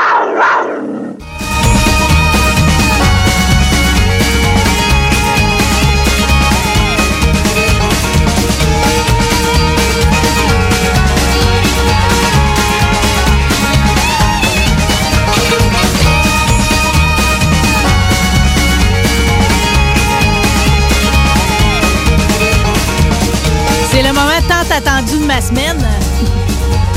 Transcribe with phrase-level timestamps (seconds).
[25.41, 25.83] Semaine.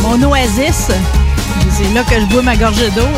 [0.03, 0.89] Mon oasis.
[1.71, 3.09] C'est là que je bois ma gorgée d'eau.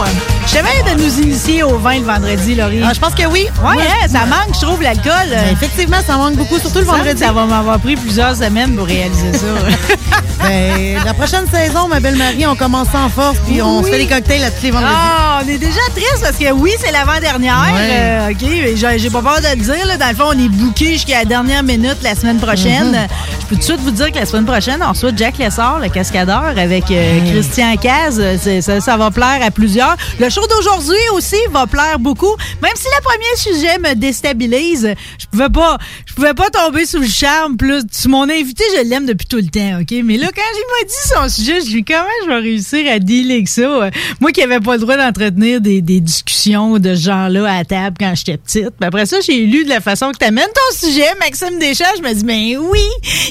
[0.47, 2.81] Je savais de nous initier au vin le vendredi, Laurie.
[2.85, 3.47] Ah, je pense que oui.
[3.65, 5.29] Ouais, hein, ça manque, je trouve, l'alcool.
[5.29, 7.21] Ben, effectivement, ça manque beaucoup, surtout le vendredi.
[7.21, 9.47] Ça va m'avoir pris plusieurs semaines pour réaliser ça.
[10.39, 14.07] Ben, la prochaine saison, ma belle-Marie, on commence en force, puis on se fait des
[14.07, 14.95] cocktails là tous les vendredis.
[14.95, 17.73] Ah, on est déjà triste parce que oui, c'est l'avant-dernière.
[17.75, 17.89] Ouais.
[17.91, 19.87] Euh, OK, j'ai pas peur de le dire.
[19.87, 19.97] Là.
[19.97, 22.93] Dans le fond, on est booké jusqu'à la dernière minute la semaine prochaine.
[22.93, 23.07] Mhm.
[23.41, 25.81] Je peux tout de suite vous dire que la semaine prochaine, on reçoit Jack Lessard,
[25.81, 28.21] le cascadeur, avec euh, Christian Caz.
[28.61, 29.97] Ça, ça va plaire à plusieurs.
[30.37, 32.35] Show d'aujourd'hui aussi va plaire beaucoup.
[32.63, 36.99] Même si le premier sujet me déstabilise, je pouvais pas, je pouvais pas tomber sous
[36.99, 37.57] le charme.
[37.57, 39.95] Plus, mon invité, je l'aime depuis tout le temps, OK?
[40.05, 42.99] Mais là, quand il m'a dit son sujet, je dis comment je vais réussir à
[42.99, 43.91] dealer avec ça?
[44.21, 48.13] Moi qui n'avais pas le droit d'entretenir des, discussions de ce genre-là à table quand
[48.15, 48.71] j'étais petite.
[48.79, 51.85] Puis après ça, j'ai lu de la façon que tu amènes ton sujet, Maxime Deschamps.
[51.97, 52.87] Je me dis, mais oui,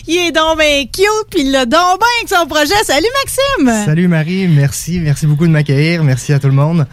[0.08, 2.84] il est donc bien cute, puis il l'a donc bien avec son projet.
[2.84, 3.86] Salut, Maxime!
[3.86, 6.88] Salut Marie, merci, merci beaucoup de m'accueillir, merci à tout le monde.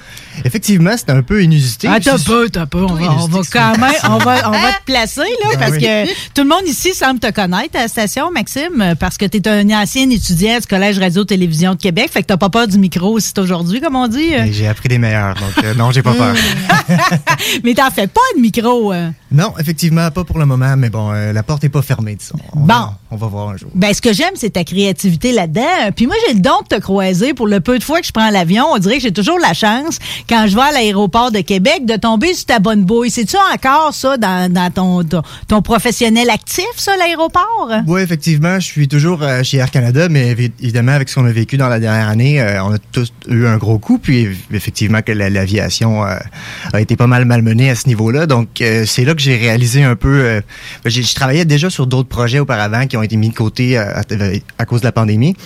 [0.44, 1.88] Effectivement, c'était un peu inusité.
[1.90, 2.78] Ah, t'as pas, t'as pas.
[2.78, 5.72] On va, on va quand même, on va, on va te placer, là, Ben parce
[5.72, 5.80] oui.
[5.82, 9.46] que tout le monde ici semble te connaître à la station, Maxime, parce que t'es
[9.48, 12.10] un ancien étudiant du Collège Radio-Télévision de Québec.
[12.12, 14.30] Fait que t'as pas peur du micro aussi aujourd'hui, comme on dit.
[14.30, 16.34] Ben, J'ai appris des meilleurs, donc euh, non, j'ai pas peur.
[17.64, 18.92] Mais t'en fais pas de micro.
[18.92, 19.10] euh.
[19.32, 22.36] Non, effectivement, pas pour le moment, mais bon, euh, la porte est pas fermée, disons.
[22.54, 22.66] On Bon.
[22.66, 23.70] va- on va voir un jour.
[23.74, 25.90] Ben, ce que j'aime, c'est ta créativité là-dedans.
[25.96, 28.12] Puis moi, j'ai le don de te croiser pour le peu de fois que je
[28.12, 28.64] prends l'avion.
[28.72, 29.98] On dirait que j'ai toujours la chance,
[30.28, 33.10] quand je vais à l'aéroport de Québec, de tomber sur ta bonne bouille.
[33.10, 37.70] C'est-tu encore ça dans, dans ton, ton, ton professionnel actif, ça, l'aéroport?
[37.86, 41.26] Oui, effectivement, je suis toujours euh, chez Air Canada, mais évi- évidemment, avec ce qu'on
[41.26, 44.28] a vécu dans la dernière année, euh, on a tous eu un gros coup, puis
[44.52, 48.26] effectivement que la- l'aviation a été pas mal malmenée à ce niveau-là.
[48.26, 48.48] Donc,
[48.86, 50.20] c'est là que j'ai réalisé un peu...
[50.24, 50.40] euh,
[50.84, 53.84] j'ai- je travaillais déjà sur d'autres projets auparavant qui ont été mis de côté euh,
[53.94, 54.02] à,
[54.58, 55.36] à cause de la pandémie.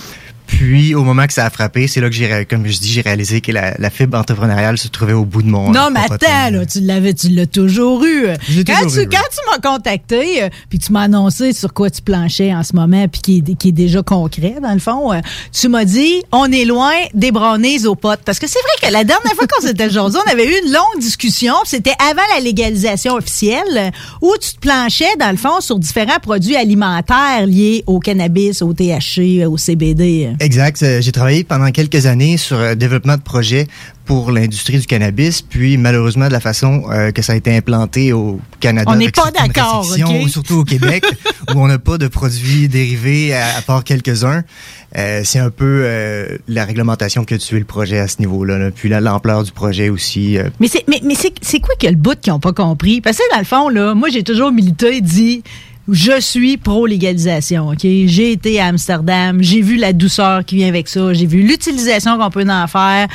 [0.47, 3.01] Puis, au moment que ça a frappé, c'est là que j'ai, comme je dis, j'ai
[3.01, 5.71] réalisé que la, la, fibre entrepreneuriale se trouvait au bout de mon.
[5.71, 8.27] Non, mais attends, là, tu l'avais, tu l'as toujours eu.
[8.67, 11.91] Quand, toujours tu, eu, quand tu m'as contacté, euh, puis tu m'as annoncé sur quoi
[11.91, 15.21] tu planchais en ce moment, puis qui, qui, est déjà concret, dans le fond, euh,
[15.53, 18.21] tu m'as dit, on est loin des brownies aux potes.
[18.25, 20.73] Parce que c'est vrai que la dernière fois qu'on s'était aujourd'hui, on avait eu une
[20.73, 25.79] longue discussion, c'était avant la légalisation officielle, où tu te planchais, dans le fond, sur
[25.79, 30.36] différents produits alimentaires liés au cannabis, au THC, au CBD.
[30.41, 30.83] Exact.
[30.83, 33.67] Euh, j'ai travaillé pendant quelques années sur le euh, développement de projets
[34.07, 38.13] pour l'industrie du cannabis, puis malheureusement de la façon euh, que ça a été implanté
[38.13, 38.91] au Canada.
[38.91, 40.29] On n'est pas d'accord, okay?
[40.29, 41.05] surtout au Québec,
[41.55, 44.45] où on n'a pas de produits dérivés à, part quelques-uns.
[44.97, 48.59] Euh, c'est un peu euh, la réglementation qui a tué le projet à ce niveau-là.
[48.59, 48.71] Là.
[48.71, 50.39] Puis l'ampleur du projet aussi.
[50.61, 53.01] Mais c'est mais, mais c'est quoi que le bout qu'ils n'ont pas compris?
[53.01, 55.43] Parce que dans le fond, là, moi j'ai toujours milité et dit
[55.89, 57.69] je suis pro-légalisation.
[57.69, 57.81] ok?
[57.83, 62.19] J'ai été à Amsterdam, j'ai vu la douceur qui vient avec ça, j'ai vu l'utilisation
[62.19, 63.09] qu'on peut en faire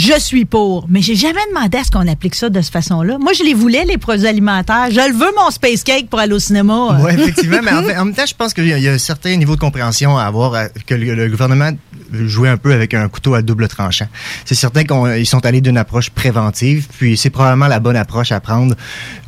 [0.00, 0.86] je suis pour.
[0.88, 3.18] Mais j'ai jamais demandé à ce qu'on applique ça de cette façon-là.
[3.18, 4.88] Moi, je les voulais, les produits alimentaires.
[4.90, 6.98] Je le veux, mon space cake, pour aller au cinéma.
[7.00, 7.58] Oui, effectivement.
[7.62, 10.24] mais en, même temps, je pense qu'il y, a un certain niveau de compréhension à
[10.24, 11.70] avoir, que le, gouvernement
[12.12, 14.06] jouait un peu avec un couteau à double tranchant.
[14.46, 18.40] C'est certain qu'ils sont allés d'une approche préventive, puis c'est probablement la bonne approche à
[18.40, 18.74] prendre.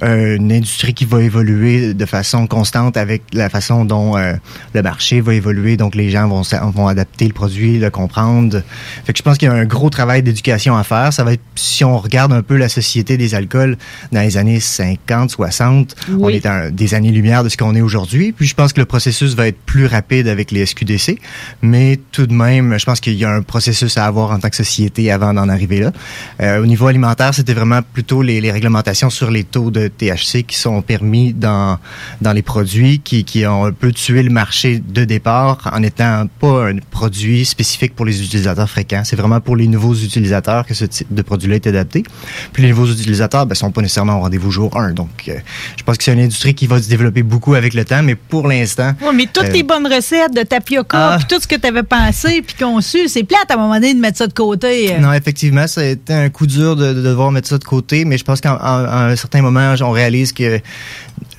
[0.03, 4.35] Euh, une industrie qui va évoluer de façon constante avec la façon dont euh,
[4.75, 5.77] le marché va évoluer.
[5.77, 8.63] Donc, les gens vont, vont adapter le produit, le comprendre.
[9.05, 11.13] Fait que je pense qu'il y a un gros travail d'éducation à faire.
[11.13, 13.77] Ça va être, si on regarde un peu la société des alcools
[14.13, 18.33] dans les années 50, 60, on est à des années-lumière de ce qu'on est aujourd'hui.
[18.33, 21.19] Puis je pense que le processus va être plus rapide avec les SQDC.
[21.63, 24.49] Mais tout de même, je pense qu'il y a un processus à avoir en tant
[24.49, 25.93] que société avant d'en arriver là.
[26.41, 30.45] Euh, au niveau alimentaire, c'était vraiment plutôt les, les, réglementations sur les taux de THC
[30.47, 31.79] qui sont permis dans,
[32.21, 36.27] dans les produits qui, qui ont un peu tué le marché de départ en étant
[36.41, 39.03] pas un produit spécifique pour les utilisateurs fréquents.
[39.05, 42.03] C'est vraiment pour les nouveaux utilisateurs que ce type de produit-là est adapté.
[42.53, 44.93] Puis les nouveaux utilisateurs ne ben, sont pas nécessairement au rendez-vous jour 1.
[44.93, 45.37] Donc, euh,
[45.77, 48.15] je pense que c'est une industrie qui va se développer beaucoup avec le temps, mais
[48.15, 48.93] pour l'instant...
[49.03, 51.17] Oui, mais toutes les euh, bonnes recettes de tapioca, ah.
[51.19, 53.95] puis tout ce que tu avais pensé puis conçu, c'est plate à un moment donné
[53.95, 54.95] de mettre ça de côté.
[54.95, 54.99] Euh.
[54.99, 58.19] Non, effectivement, ça a été un coup dur de, devoir mettre ça de côté, mais
[58.19, 60.61] je pense qu'à un certain moment, on réalise que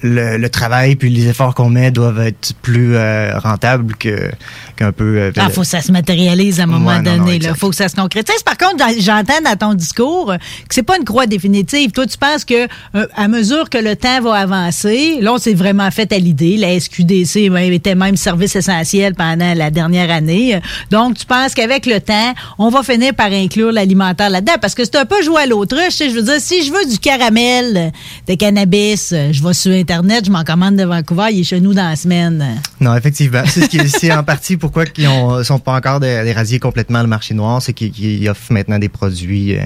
[0.02, 2.96] le, travail puis les efforts qu'on met doivent être plus
[3.38, 4.30] rentables que
[4.84, 5.32] qu'un peu.
[5.38, 7.36] ah, faut que ça se matérialise à un moment donné.
[7.36, 8.44] Il faut que ça se concrétise.
[8.44, 10.34] Par contre, j'entends dans ton discours
[10.68, 11.92] que c'est pas une croix définitive.
[11.92, 15.54] Toi, tu penses que euh, à mesure que le temps va avancer, là, on s'est
[15.54, 16.58] vraiment fait à l'idée.
[16.58, 20.60] La SQDC était même service essentiel pendant la dernière année.
[20.92, 24.54] Donc, tu penses qu'avec le temps, on va finir par inclure l'alimentaire là-dedans?
[24.62, 25.98] Parce que c'est un peu jouer à l'autruche.
[26.00, 27.92] Je veux dire, si je veux du caramel
[28.28, 31.74] de cannabis, je vais sur Internet, je m'en commande de Vancouver, il est chez nous
[31.74, 32.62] dans la semaine.
[32.80, 33.44] Non, effectivement.
[33.46, 37.62] C'est en partie pourquoi ils ne sont pas encore éradiés complètement le marché noir.
[37.62, 39.62] C'est qu'ils offrent maintenant des produits euh,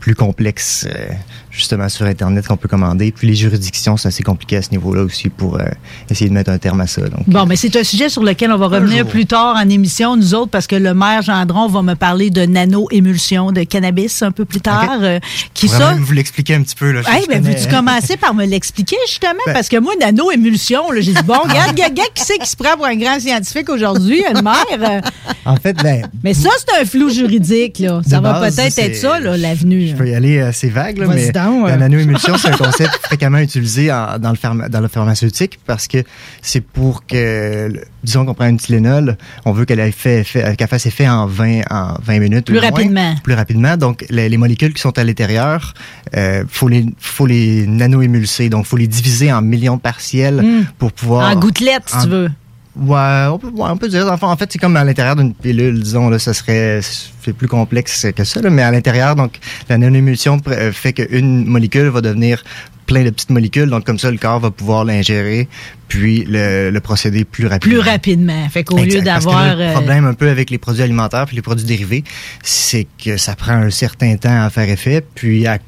[0.00, 1.08] plus complexes euh,
[1.56, 3.10] justement sur Internet qu'on peut commander.
[3.12, 5.64] Puis les juridictions, c'est assez compliqué à ce niveau-là aussi pour euh,
[6.10, 7.02] essayer de mettre un terme à ça.
[7.02, 7.26] Donc.
[7.26, 10.34] Bon, mais c'est un sujet sur lequel on va revenir plus tard en émission, nous
[10.34, 14.44] autres, parce que le maire Gendron va me parler de nano-émulsion de cannabis un peu
[14.44, 14.98] plus tard.
[15.00, 15.18] Euh,
[15.54, 15.94] qui ça?
[15.98, 16.92] vous l'expliquer un petit peu.
[16.92, 19.32] Là, hey, ben, veux-tu commencer par me l'expliquer, justement?
[19.46, 22.76] Ben parce que moi, nano-émulsion, j'ai dit, bon, regarde, regarde, qui c'est qui se prend
[22.76, 25.02] pour un grand scientifique aujourd'hui, maire?
[25.44, 26.06] en fait, ben...
[26.22, 28.00] Mais ça, c'est un flou juridique, là.
[28.06, 29.88] Ça va peut-être être ça, l'avenue.
[29.88, 33.88] Je peux y aller assez vague, là, mais la nano-émulsion, c'est un concept fréquemment utilisé
[33.88, 35.98] dans, le dans le pharmaceutique parce que
[36.42, 37.70] c'est pour que,
[38.02, 42.18] disons qu'on prend une Tylenol, on veut qu'elle fait, fasse effet en 20, en 20
[42.18, 42.46] minutes.
[42.46, 43.14] Plus rapidement.
[43.22, 43.76] plus rapidement.
[43.76, 45.74] Donc, les, molécules qui sont à l'intérieur,
[46.16, 48.48] euh, faut les, faut les nano-émulser.
[48.48, 50.64] Donc, faut les diviser en millions partiels hmm.
[50.78, 51.30] pour pouvoir...
[51.30, 52.30] En gouttelettes, si tu veux.
[52.78, 54.06] Ouais, on peut, peut dire.
[54.06, 58.06] en fait, c'est comme à l'intérieur d'une pilule, disons, là, ça serait c'est plus complexe
[58.14, 62.44] que ça, là, mais à l'intérieur, donc, la non-émulsion euh, fait qu'une molécule va devenir
[62.84, 63.70] plein de petites molécules.
[63.70, 65.48] Donc, comme ça, le corps va pouvoir l'ingérer,
[65.88, 67.80] puis le, le, procéder plus rapidement.
[67.80, 68.48] Plus rapidement.
[68.48, 69.56] Fait qu'au lieu d'avoir...
[69.56, 72.04] Le euh, problème un peu avec les produits alimentaires puis les produits dérivés,
[72.42, 75.04] c'est que ça prend un certain temps à faire effet.
[75.14, 75.58] Puis, à,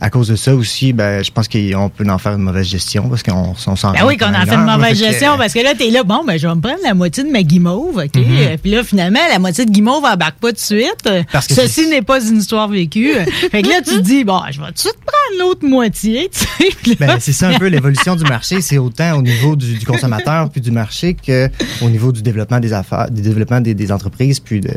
[0.00, 3.08] à cause de ça aussi, ben, je pense qu'on peut en faire une mauvaise gestion
[3.08, 5.90] parce qu'on s'en Ben oui, qu'on en fait une mauvaise gestion parce que là, t'es
[5.90, 8.14] là, bon, ben, je vais me prendre la moitié de ma guimauve, OK?
[8.14, 8.58] Mm-hmm.
[8.58, 11.08] Puis là, finalement, la moitié de guimauve embarque pas tout de suite.
[11.32, 13.12] Parce que Ceci n'est pas une histoire vécue.
[13.50, 16.30] fait que là, tu te dis, bon, je vais tout de suite prendre l'autre moitié,
[16.32, 16.96] tu sais.
[16.98, 18.60] Ben, c'est ça un peu l'évolution du marché.
[18.60, 21.48] C'est autant au niveau du, consommateur puis du marché que
[21.82, 24.72] au niveau du développement des affaires, du développement des, entreprises puis de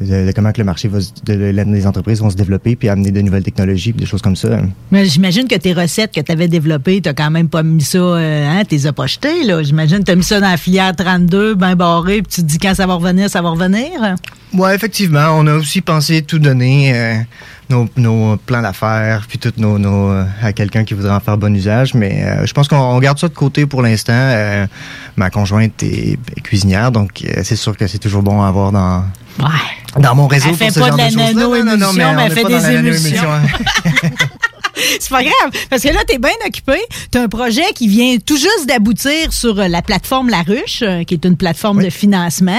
[0.00, 3.10] de, de comment que le marché va, de, les entreprises vont se développer, puis amener
[3.10, 4.60] de nouvelles technologies, puis des choses comme ça.
[4.90, 7.98] Mais j'imagine que tes recettes que tu avais développées, tu quand même pas mis ça,
[7.98, 9.62] euh, hein, t'es as pas jetées, là.
[9.62, 12.46] J'imagine que tu as mis ça dans la filière 32, bien barré, puis tu te
[12.46, 14.16] dis quand ça va revenir, ça va revenir.
[14.54, 17.14] Ouais, effectivement, on a aussi pensé tout donner, euh,
[17.70, 21.36] nos, nos plans d'affaires, puis tout nos, nos, euh, à quelqu'un qui voudrait en faire
[21.36, 21.94] bon usage.
[21.94, 24.12] Mais euh, je pense qu'on on garde ça de côté pour l'instant.
[24.14, 24.66] Euh,
[25.16, 28.72] ma conjointe est, est cuisinière, donc euh, c'est sûr que c'est toujours bon à avoir
[28.72, 29.04] dans,
[29.38, 30.00] Ouais.
[30.02, 31.10] dans mon réseau Elle fait pour ce pas genre de la
[31.92, 33.28] mais elle fait des émulsions.
[35.00, 36.78] C'est pas grave, parce que là, t'es bien occupé.
[37.10, 41.04] T'as un projet qui vient tout juste d'aboutir sur euh, la plateforme La Ruche, euh,
[41.04, 42.52] qui est une plateforme de financement.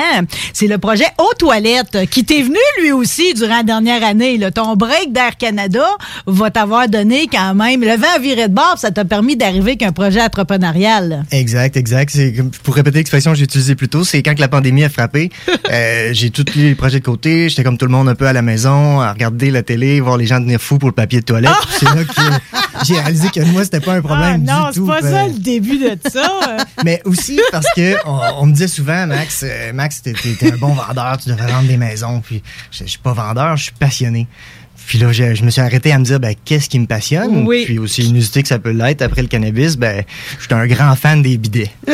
[0.54, 4.38] C'est le projet Aux Toilettes, euh, qui t'est venu lui aussi durant la dernière année.
[4.38, 4.52] là.
[4.52, 5.86] Ton break d'Air Canada
[6.26, 9.72] va t'avoir donné quand même le vent à virer de bord, ça t'a permis d'arriver
[9.72, 11.26] avec un projet entrepreneurial.
[11.32, 12.18] Exact, exact.
[12.64, 15.30] Pour répéter l'expression que j'ai utilisée plus tôt, c'est quand que la pandémie a frappé,
[15.72, 17.50] euh, j'ai tous les projets de côté.
[17.50, 20.18] J'étais comme tout le monde un peu à la maison, à regarder la télé, voir
[20.18, 21.52] les gens devenir fous pour le papier de toilette.
[21.68, 22.09] Puis C'est là que
[22.86, 24.88] j'ai réalisé que moi c'était pas un problème Ah non, du c'est tout.
[24.88, 26.28] pas Euh, ça le début de ça.
[26.86, 30.14] Mais aussi parce que on, on me disait souvent, Max, euh, Max, t'es,
[30.52, 32.22] un bon vendeur, tu devrais vendre des maisons.
[32.22, 34.28] Puis je, je suis pas vendeur, je suis passionné.
[34.90, 37.46] Puis là, je, je me suis arrêté à me dire, ben, qu'est-ce qui me passionne?
[37.46, 37.64] Oui.
[37.66, 40.04] Puis aussi inusité que ça peut l'être après le cannabis, ben,
[40.40, 41.70] je suis un grand fan des bidets.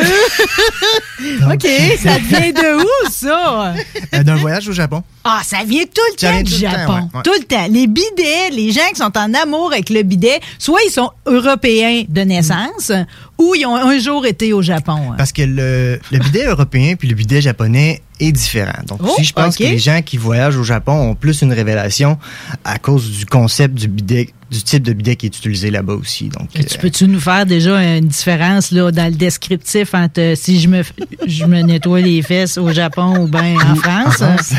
[1.52, 1.66] OK,
[2.02, 3.74] ça vient de où, ça?
[4.14, 5.02] Euh, D'un voyage au Japon.
[5.24, 6.92] Ah, ça vient tout le Ça temps du tout le temps, Japon.
[6.94, 7.22] ouais, ouais.
[7.24, 7.66] Tout le temps.
[7.68, 12.04] Les bidets, les gens qui sont en amour avec le bidet, soit ils sont européens
[12.08, 12.92] de naissance,
[13.36, 15.12] ou ils ont un jour été au Japon.
[15.18, 18.78] Parce que le, le bidet européen puis le bidet japonais est différent.
[18.86, 21.52] Donc, Oh, si je pense que les gens qui voyagent au Japon ont plus une
[21.52, 22.18] révélation
[22.64, 26.28] à cause du concept du bidet, du type de bidet qui est utilisé là-bas aussi.
[26.28, 30.34] Donc, Et Tu peux-tu nous faire déjà une différence là, dans le descriptif entre euh,
[30.34, 30.82] si je me,
[31.26, 34.22] je me nettoie les fesses au Japon ou bien en France?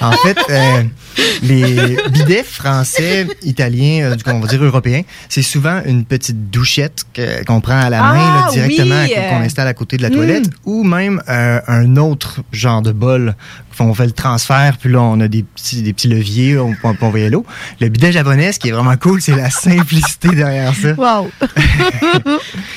[0.00, 0.82] En fait, euh,
[1.42, 6.50] les bidets français, italiens, euh, du coup, on va dire européens, c'est souvent une petite
[6.50, 7.04] douchette
[7.46, 10.02] qu'on prend à la main Ah, là, directement, oui, qu'on euh, installe à côté de
[10.02, 10.14] la hmm.
[10.14, 13.34] toilette, ou même euh, un autre genre de bol.
[13.84, 16.88] On fait le transfert, puis là, on a des petits, des petits leviers, on peut
[17.06, 17.44] envoyer l'eau.
[17.80, 20.92] Le bidet japonais, ce qui est vraiment cool, c'est la simplicité derrière ça.
[20.94, 21.30] Wow!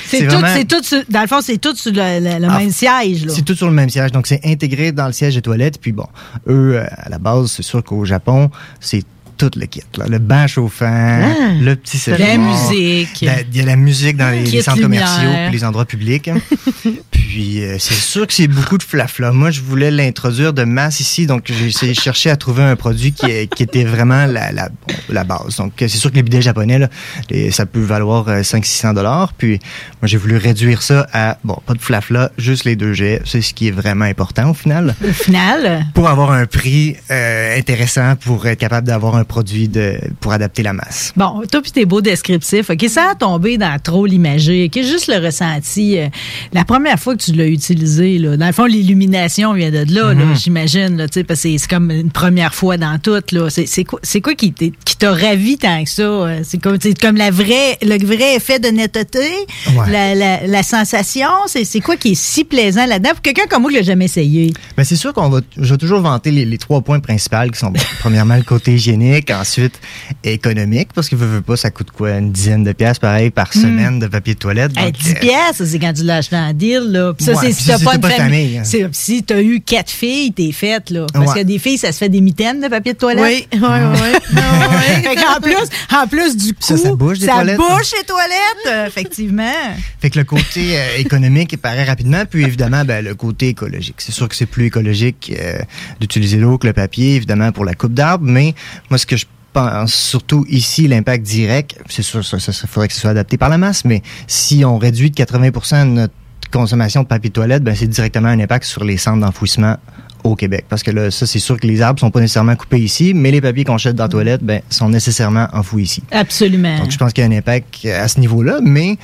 [0.06, 2.48] c'est tout, vraiment- c'est tout sur- dans le fond, c'est tout sur le, le- le
[2.50, 3.26] Ah, même siège.
[3.30, 4.12] C'est tout sur le même siège.
[4.12, 5.80] Donc, c'est intégré dans le siège de toilette.
[5.80, 6.08] Puis bon,
[6.48, 9.04] eux, euh, à la base, c'est sûr qu'au Japon, c'est
[9.50, 9.82] tout le kit.
[9.98, 10.06] là.
[10.08, 11.20] Le banc chauffant,
[11.60, 12.18] le petit Ah!
[12.18, 13.22] La musique.
[13.22, 15.04] La- Il y a la musique dans les, Kit les centres lumière.
[15.06, 16.30] commerciaux puis les endroits publics.
[17.12, 19.32] puis euh, c'est sûr que c'est beaucoup de flafla.
[19.32, 22.76] Moi, je voulais l'introduire de masse ici, donc j'ai essayé de chercher à trouver un
[22.76, 25.56] produit qui, est- qui était vraiment la, la, base.
[25.58, 26.90] Donc euh, c'est sûr que les bidets japonais, là,
[27.30, 29.34] les- ça peut valoir 500-600 dollars.
[29.34, 29.60] Puis
[30.02, 33.22] moi, j'ai voulu réduire ça à, bon, pas de flafla, juste les deux jets.
[33.26, 37.58] C'est ce qui est vraiment important au final Au final, pour avoir un prix euh,
[37.58, 41.14] intéressant pour être capable d'avoir un produit de, pour adapter la masse.
[41.16, 45.08] Bon, toi puis tes beaux descriptifs, OK, ça a tombé dans trop l'imagé, OK, juste
[45.08, 45.98] le ressenti.
[45.98, 46.08] euh,
[46.52, 50.14] la première fois que tu l'as utilisé, là, dans le fond, l'illumination vient de là,
[50.14, 53.48] là, j'imagine, là, tu sais, parce que c'est comme une première fois dans tout, là.
[53.50, 56.02] C'est quoi, c'est quoi qui t'a ravi tant que ça?
[56.04, 56.42] euh?
[56.44, 59.30] C'est comme, comme la vraie, le vrai effet de netteté,
[59.78, 59.90] Ouais.
[59.92, 63.62] la, la, la sensation, c'est c'est quoi qui est si plaisant là-dedans pour quelqu'un comme
[63.62, 64.52] moi qui l'a jamais essayé?
[64.76, 67.60] Ben c'est sûr qu'on va, je vais toujours vanter les, les trois points principaux qui
[67.60, 69.80] sont, bon, premièrement, le côté hygiénique, ensuite
[70.24, 73.54] économique, parce que veux, veux pas, ça coûte quoi, une dizaine de pièces, pareil, par
[73.54, 74.72] semaine de papier de toilette.
[74.78, 77.14] Hey, donc, 10 euh, piastres, c'est quand tu l'as acheté en deal, là.
[77.14, 78.40] Puis ça, Ouais, c'est si ça, t'as pas une pas famille.
[78.40, 78.64] famille, hein.
[78.64, 81.06] C'est- Si t'as eu quatre filles, t'es faite, là.
[81.14, 81.42] Parce Ouais.
[81.42, 83.24] que des filles, ça se fait des mitaines de papier de toilette.
[83.24, 84.20] Oui, oui, oui.
[85.04, 85.56] fait qu'en plus,
[85.96, 87.58] en plus du coup, Ça, ça bouge des toilettes.
[87.58, 89.52] bouche les toilettes, euh, effectivement.
[90.00, 93.96] Fait que le côté euh, économique paraît rapidement, puis évidemment, ben, le côté écologique.
[94.00, 95.60] C'est sûr que c'est plus écologique euh,
[96.00, 98.54] d'utiliser l'eau que le papier, évidemment, pour la coupe d'arbres, mais
[98.90, 103.02] moi, ce que je pense surtout ici, l'impact direct, c'est sûr, ça faudrait que ce
[103.02, 106.14] soit adapté par la masse, mais si on réduit de 80% notre
[106.52, 109.78] consommation de papier de toilette, ben, c'est directement un impact sur les centres d'enfouissement
[110.24, 110.66] au Québec.
[110.70, 113.32] Parce que là, ça, c'est sûr que les arbres sont pas nécessairement coupés ici, mais
[113.32, 116.04] les papiers qu'on jette dans la toilette, ben, sont nécessairement enfouis ici.
[116.12, 116.78] Absolument.
[116.78, 118.98] Donc, je pense qu'il y a un impact à ce niveau-là, mais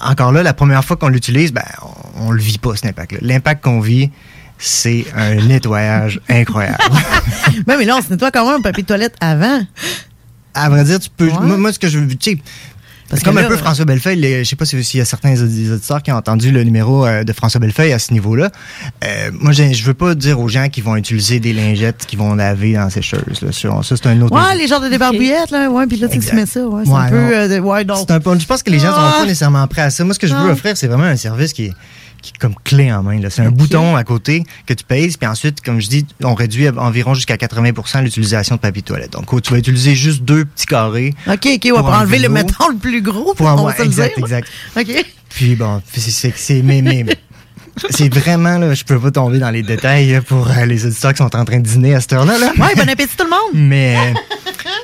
[0.00, 1.62] encore là, la première fois qu'on l'utilise, ben,
[2.16, 3.18] on, on le vit pas, cet impact-là.
[3.22, 4.10] L'impact qu'on vit,
[4.66, 6.78] c'est un nettoyage incroyable.
[7.66, 9.60] Ben, mais là, on se nettoie quand même un papier de toilette avant.
[10.54, 11.26] à vrai dire, tu peux.
[11.28, 11.40] Ouais.
[11.40, 12.38] Moi, moi, ce que je veux, tu sais,
[13.10, 14.16] Parce comme que un là, peu François Bellefeuille.
[14.16, 16.64] les- je sais pas si- s'il y a certains audi- auditeurs qui ont entendu le
[16.64, 18.50] numéro euh, de François Bellefeuille à ce niveau-là.
[19.04, 22.34] Euh, moi, je veux pas dire aux gens qui vont utiliser des lingettes qui vont
[22.34, 23.40] laver dans ces choses.
[23.42, 23.52] Là.
[23.52, 24.34] Ça, c'est un autre.
[24.34, 25.68] Ouais, les genres de débarbouillettes, là.
[25.70, 26.60] Ouais, puis là, tu mets ça.
[26.66, 27.20] Ouais, c'est Ouais, un peu.
[27.20, 27.30] non.
[27.30, 27.98] euh, de- ouais, donc.
[28.08, 29.14] C'est un peu- je pense que les gens sont Ah.
[29.18, 30.02] pas nécessairement prêts à ça.
[30.04, 30.52] Moi, ce que je veux Ah.
[30.52, 31.72] offrir, c'est vraiment un service qui est
[32.24, 33.20] qui est comme clé en main.
[33.20, 33.30] là.
[33.30, 36.68] C'est un bouton à côté que tu pèses, puis ensuite, comme je dis, on réduit
[36.70, 39.12] environ jusqu'à 80% l'utilisation de papier toilette.
[39.12, 41.14] Donc, tu vas utiliser juste deux petits carrés.
[41.28, 43.34] OK, OK, on va enlever le mettons le plus gros.
[43.34, 44.24] Pour on va exact, dire.
[44.24, 44.48] exact.
[44.76, 45.04] OK.
[45.30, 47.16] Puis bon, c'est- c'est c'est- mais, mais, mais
[47.90, 51.12] c'est vraiment là, je peux pas tomber dans les détails là, pour euh, les auditeurs
[51.12, 52.38] qui sont en train de dîner à cette heure-là.
[52.38, 52.52] Là.
[52.58, 53.50] Ouais, bon appétit tout le monde.
[53.68, 54.12] Mais euh,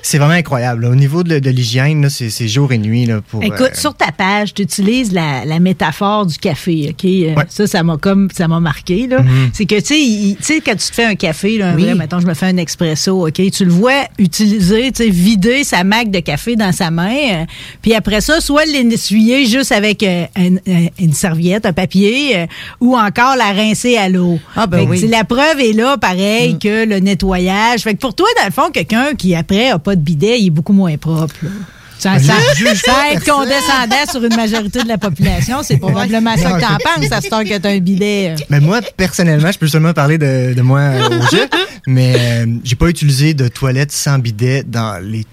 [0.03, 0.83] c'est vraiment incroyable.
[0.83, 0.91] là.
[0.91, 3.43] Au niveau de, de l'hygiène, là, c'est jour et nuit là, pour.
[3.43, 7.11] Écoute, euh, sur ta page, tu utilises la, la métaphore du café, OK?
[7.49, 9.07] Ça, ça m'a comme ça m'a marqué.
[9.07, 9.23] là.
[9.23, 9.51] Mhm.
[9.53, 11.85] C'est que, tu sais, quand tu te fais un café, là, un Oui.
[11.85, 13.41] vrai, mettons, je me fais un expresso, OK?
[13.51, 17.47] Tu le vois utiliser, tu sais, vider sa mac de café dans sa main,
[17.83, 22.47] puis après ça, soit l'essuyer juste avec un- un- une serviette, un papier,
[22.81, 24.39] ou encore la rincer à l'eau.
[24.57, 25.07] Ah, ben oui.
[25.09, 27.81] La preuve est là, pareil, que le nettoyage.
[27.83, 30.47] Fait que pour toi, dans le fond, quelqu'un qui, après, a pas de bidet, il
[30.47, 31.51] est beaucoup moins propre, là.
[31.99, 32.17] Sans-
[32.57, 36.61] juge sans pas être condescendant sur une majorité de la population, c'est probablement ça que
[36.63, 38.31] t'en penses à ce temps que t'as un bidet.
[38.31, 38.43] euh.
[38.49, 41.47] Mais moi, personnellement, je peux seulement parler de, de moi euh, au jeu,
[41.87, 45.27] mais euh, j'ai pas utilisé de toilette sans bidet dans les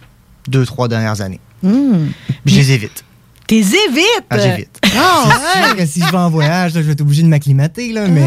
[0.50, 1.40] deux, trois dernières années.
[1.64, 2.08] Hmm.
[2.46, 3.06] Je les évite.
[3.48, 4.26] T'es évite!
[4.30, 4.77] Ah, j'évite.
[4.98, 5.24] Ah,
[5.54, 7.92] C'est sûr que si je vais en voyage, là, je vais être obligé de m'acclimater,
[7.94, 8.26] là, mais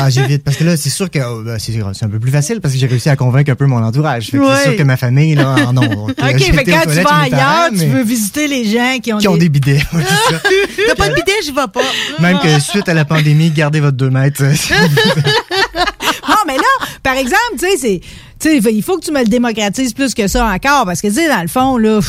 [0.00, 0.42] ah, j'évite.
[0.42, 2.80] Parce que là, c'est sûr que oh, ben, c'est un peu plus facile parce que
[2.80, 4.30] j'ai réussi à convaincre un peu mon entourage.
[4.30, 4.48] Fait que Ouais.
[4.56, 5.82] C'est sûr que ma famille, là, en non.
[5.82, 9.36] OK, que quand tu vas ailleurs, tu veux visiter les gens qui ont, Qui ont
[9.36, 9.82] des bidets.
[10.88, 11.80] T'as pas de bidet, j'y vais pas.
[12.20, 14.42] Même que suite à la pandémie, gardez votre 2 mètres.
[14.42, 14.52] euh,
[16.24, 18.00] Ah, mais là, par exemple, tu sais, c'est.
[18.42, 21.14] Sais, il faut que tu me le démocratises plus que ça encore, parce que, tu
[21.14, 22.00] sais, dans le fond, là,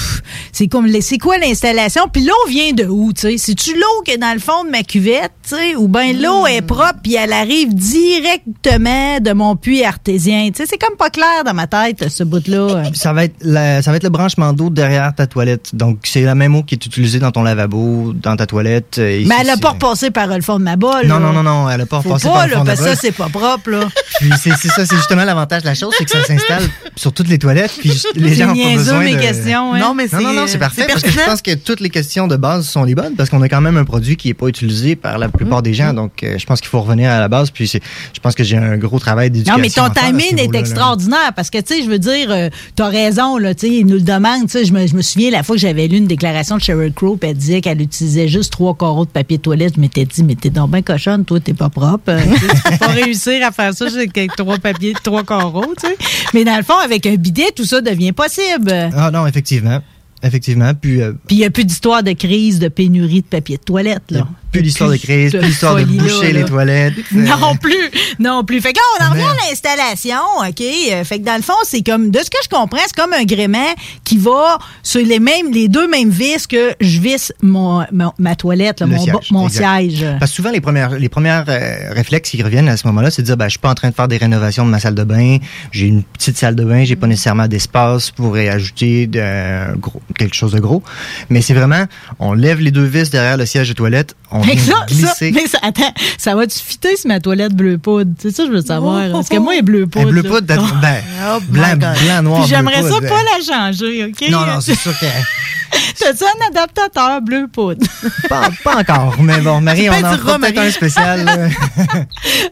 [0.51, 2.03] c'est comme, c'est quoi l'installation?
[2.11, 3.37] Puis l'eau vient de où, tu sais?
[3.37, 5.75] C'est-tu l'eau qui est dans le fond de ma cuvette, tu sais?
[5.75, 10.49] Ou bien l'eau est propre, puis elle arrive directement de mon puits artésien?
[10.51, 12.83] Tu sais, c'est comme pas clair dans ma tête, ce bout-là.
[12.93, 15.75] Ça va être la- ça va être le branchement d'eau derrière ta toilette.
[15.75, 18.97] Donc c'est la même eau qui est utilisée dans ton lavabo, dans ta toilette.
[18.97, 21.07] euh, ici, Mais elle a pas repassé par le fond de ma bolle.
[21.07, 21.31] Non, là.
[21.31, 22.79] non, non, non, elle a pas repassé pas, par le là, fond de la parce
[22.79, 22.99] que ça, bolle.
[23.01, 23.87] c'est pas propre, là.
[24.19, 26.63] Puis c'est c'est ça, c'est justement l'avantage de la chose, c'est que ça s'installe
[26.95, 29.19] sur toutes les toilettes, puis les gens ont pas besoin mes de...
[29.21, 29.79] questions, hein.
[29.79, 31.89] Non, mais Non, c'est non, non, c'est parfait, parce que je pense que toutes les
[31.89, 34.33] questions de base sont les bonnes, parce qu'on a quand même un produit qui est
[34.33, 37.19] pas utilisé par la plupart des gens, donc euh, je pense qu'il faut revenir à
[37.19, 37.81] la base, puis c'est-
[38.13, 41.49] je pense que j'ai un gros travail d'éducation Non, mais ton timing est extraordinaire parce
[41.49, 44.01] que, tu sais, je veux dire, euh, t'as raison, là, tu sais, il nous le
[44.01, 46.57] demande, tu sais, je me, je me souviens la fois que j'avais lu une déclaration
[46.57, 49.73] de Sheryl Crow, puis elle disait qu'elle utilisait juste trois carreaux de papier de toilette.
[49.75, 52.03] Je m'étais dit, mais t'es donc bien cochonne, toi, t'es pas propre.
[52.09, 55.97] Euh, tu peux pas réussir à faire ça avec trois papiers, trois carreaux, tu sais.
[56.34, 58.72] Mais dans le fond, avec un bidet, tout ça devient possible.
[58.96, 59.82] Ah non, effectivement.
[60.23, 60.71] Effectivement.
[60.73, 63.63] Puis, euh, Puis il n'y a plus d'histoire de crise, de pénurie de papier de
[63.63, 64.25] toilette, là.
[64.51, 66.39] plus d'histoire de crise, plus d'histoire de boucher là.
[66.39, 66.93] les toilettes.
[67.12, 68.62] Non plus, non plus.
[68.62, 70.62] Fait que là, on en revient à l'installation, OK?
[70.62, 73.13] Euh, Fait que dans le fond, c'est comme, de ce que je comprends, c'est comme
[73.13, 77.86] un gréement qui va sur les mêmes, les deux mêmes vis que je visse mon,
[78.17, 80.05] ma toilette, là, mon, siège, mon siège.
[80.19, 83.21] Parce que souvent, les premières, les premières euh, réflexes qui reviennent à ce moment-là, c'est
[83.21, 84.95] de dire, ben, je suis pas en train de faire des rénovations de ma salle
[84.95, 85.38] de bain.
[85.71, 89.73] J'ai une petite salle de bain, j'ai pas nécessairement d'espace pour y ajouter de, euh,
[89.75, 90.84] gros, quelque chose de gros.
[91.30, 91.86] Mais c'est vraiment,
[92.19, 95.48] on lève les deux vis derrière le siège de toilette, on vient ça, ça, mais
[95.48, 98.12] ça, attends, ça va-tu fitter sur ma toilette bleu poudre?
[98.19, 99.10] C'est ça que je veux savoir.
[99.12, 100.10] Parce que moi, elle est bleu poudre.
[100.10, 100.78] Bleu poudre, d'être- Oh.
[100.82, 101.80] ben, Oh blanc, God.
[102.04, 104.30] blanc, noir, Puis j'aimerais ça pas la changer, OK?
[104.30, 105.06] Non, non, c'est sûr que
[106.00, 107.84] T'as-tu un adaptateur bleu poudre?
[108.30, 109.15] pas, pas encore.
[109.19, 111.50] Mais bon, Marie, on en fera peut-être un spécial.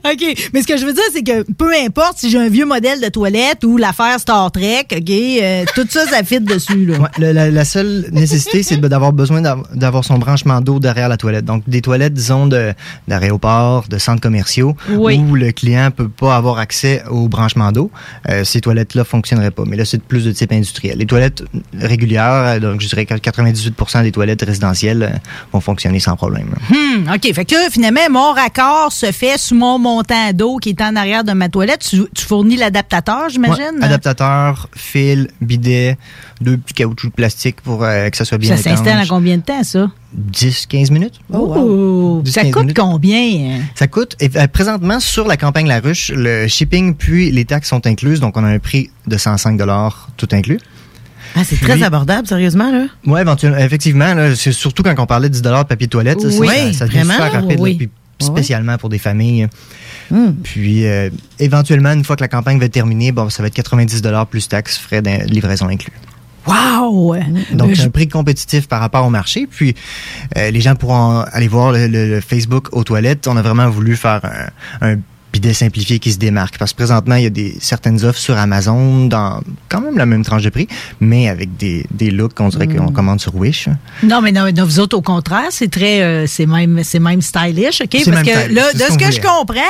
[0.05, 0.49] OK.
[0.53, 2.99] Mais ce que je veux dire, c'est que peu importe si j'ai un vieux modèle
[2.99, 6.97] de toilette ou l'affaire Star Trek, OK, euh, tout ça, ça fit dessus, là.
[6.97, 11.07] Ouais, le- la, la seule nécessité, c'est d'avoir besoin d'av- d'avoir son branchement d'eau derrière
[11.09, 11.45] la toilette.
[11.45, 12.73] Donc, des toilettes, disons, de-
[13.07, 15.17] d'aéroports, de, centres commerciaux, Oui.
[15.17, 17.89] où le client peut pas avoir accès au branchement d'eau.
[18.29, 19.63] Euh, ces toilettes-là fonctionneraient pas.
[19.65, 20.97] Mais là, c'est plus de type industriel.
[20.97, 21.43] Les toilettes
[21.79, 25.17] régulières, euh, donc je dirais que 98% des toilettes résidentielles euh,
[25.53, 26.49] vont fonctionner sans problème.
[26.69, 27.33] Hmm, OK.
[27.33, 31.23] Fait que finalement, mon raccord se fait sous mon montant d'eau qui est en arrière
[31.23, 31.81] de ma toilette.
[31.87, 33.77] Tu, tu fournis l'adaptateur, j'imagine?
[33.79, 35.97] Ouais, adaptateur, fil, bidet,
[36.41, 39.37] deux petits caoutchoucs de plastique pour euh, que ça soit bien ça s'installe en combien
[39.37, 39.89] de temps, ça?
[40.33, 41.19] 10-15 minutes?
[41.31, 42.77] Oh, ça 10-15 coûte minutes.
[42.77, 43.61] combien?
[43.75, 47.85] Ça coûte, et, présentement, sur la campagne La Ruche, le shipping puis les taxes sont
[47.87, 49.59] incluses, donc on a un prix de 105
[50.17, 50.59] tout inclus.
[51.35, 52.87] Ah, c'est très abordable, sérieusement, là.
[53.05, 56.19] Oui, éventuellement, effectivement, là, c'est surtout quand on parlait de 10 de papier de toilette,
[56.19, 57.75] ça, Oui, ça, ça devient vraiment, super rapide, là, oui.
[57.75, 59.47] puis spécialement pour des familles.
[60.09, 60.33] Hmm.
[60.43, 63.53] Puis, euh, éventuellement, une fois que la campagne va être terminée, bon, ça va être
[63.53, 65.93] 90 plus taxes, frais de livraison inclus.
[66.47, 67.15] Wow!
[67.53, 69.47] Donc, c'est je- un prix compétitif par rapport au marché.
[69.49, 69.75] Puis,
[70.37, 73.27] euh, les gens pourront aller voir le, le- le Facebook aux toilettes.
[73.27, 74.21] On a vraiment voulu faire
[74.81, 74.97] un, un
[75.31, 76.57] puis de simplifier qui se démarquent.
[76.57, 80.05] Parce que présentement, il y a des certaines offres sur Amazon dans quand même la
[80.05, 80.67] même tranche de prix,
[80.99, 83.67] mais avec des, des looks qu'on dirait qu'on commande sur Wish.
[84.03, 86.99] Non, mais non, mais non, vous autres, au contraire, c'est très, euh, c'est même, c'est
[86.99, 88.03] même stylish, OK?
[88.05, 89.61] Parce que là, de ce que je comprends,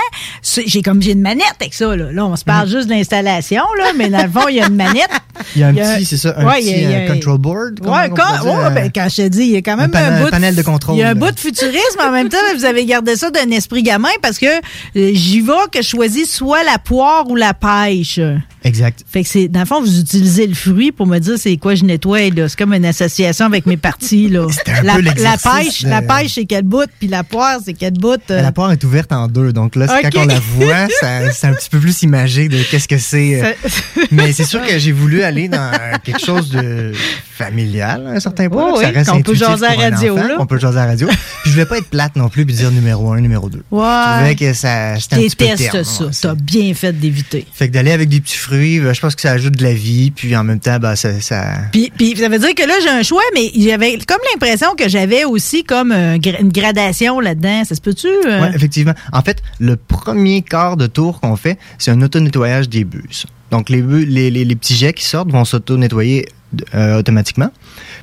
[0.65, 2.11] j'ai comme, j'ai une manette avec ça, là.
[2.11, 4.67] Là, on se parle juste de l'installation, là, mais dans le fond, il y a
[4.67, 5.09] une manette.
[5.55, 7.79] Il y a un petit, c'est ça, un Ouais, petit a- control board.
[7.83, 10.25] on quand, ouais, ben, quand je te dis, il y a quand même un, bout
[10.25, 12.57] de, panel de contrôle, Il y a un bout de futurisme, en même temps, mais
[12.57, 16.31] vous avez gardé ça d'un esprit gamin parce que euh, j'y vais que je choisis
[16.31, 18.19] soit la poire ou la pêche.
[18.63, 19.03] Exact.
[19.09, 21.73] Fait que c'est, dans le fond, vous utilisez le fruit pour me dire c'est quoi
[21.73, 22.47] je nettoie, là.
[22.47, 24.45] C'est comme une association avec mes parties, là.
[24.67, 27.73] un la, peu la pêche, de- la pêche, c'est quelle bout, puis la poire, c'est
[27.73, 28.19] quelle bout.
[28.29, 28.41] euh.
[28.41, 30.87] La poire est ouverte en deux, donc là, quand on la voit,
[31.33, 33.43] c'est un petit peu plus imagé de qu'est-ce que c'est.
[33.43, 33.51] euh.
[34.11, 35.71] Mais c'est sûr que j'ai voulu aller dans
[36.03, 36.91] quelque chose de
[37.35, 38.65] familial, à un certain point.
[38.69, 40.35] Oh que ça oui, reste qu'on peut jaser à un radio, là.
[40.37, 41.07] qu'on peut jaser à la radio.
[41.07, 43.63] Puis je voulais pas être plate non plus, puis dire numéro un, numéro deux.
[43.71, 43.81] Ouais.
[43.83, 46.03] Je trouvais que ça, c'était un petit peu Déteste ça.
[46.05, 47.45] ouais, T'as bien fait d'éviter.
[47.53, 49.73] Fait que d'aller avec des petits fruits, ben, je pense que ça ajoute de la
[49.73, 52.73] vie, puis en même temps, ben, ça, ça, Puis, puis ça veut dire que là,
[52.81, 57.63] j'ai un choix, mais j'avais comme l'impression que j'avais aussi comme gra- une gradation là-dedans.
[57.65, 58.07] Ça se peut-tu?
[58.07, 58.41] euh?
[58.41, 58.93] Oui, effectivement.
[59.11, 63.25] En fait, le premier quart de tour qu'on fait, c'est un auto-nettoyage des bus.
[63.51, 66.27] Donc, les, les, les, les petits jets qui sortent vont s'auto-nettoyer
[66.75, 67.49] euh, automatiquement.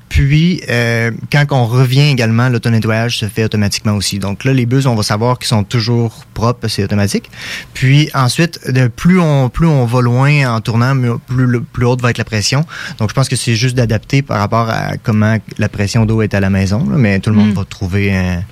[0.09, 4.19] Puis, euh, quand on revient également, l'auto-nettoyage se fait automatiquement aussi.
[4.19, 7.31] Donc là, les bus, on va savoir qu'ils sont toujours propres, c'est automatique.
[7.75, 12.17] Puis ensuite, de plus on plus on va loin en tournant, plus, haute va être
[12.19, 12.65] la pression.
[12.99, 16.33] Donc je pense que c'est juste d'adapter par rapport à comment la pression d'eau est
[16.33, 16.79] à la maison.
[16.89, 16.97] là.
[16.97, 17.55] mais tout le monde Mm.
[17.55, 18.43] va trouver un...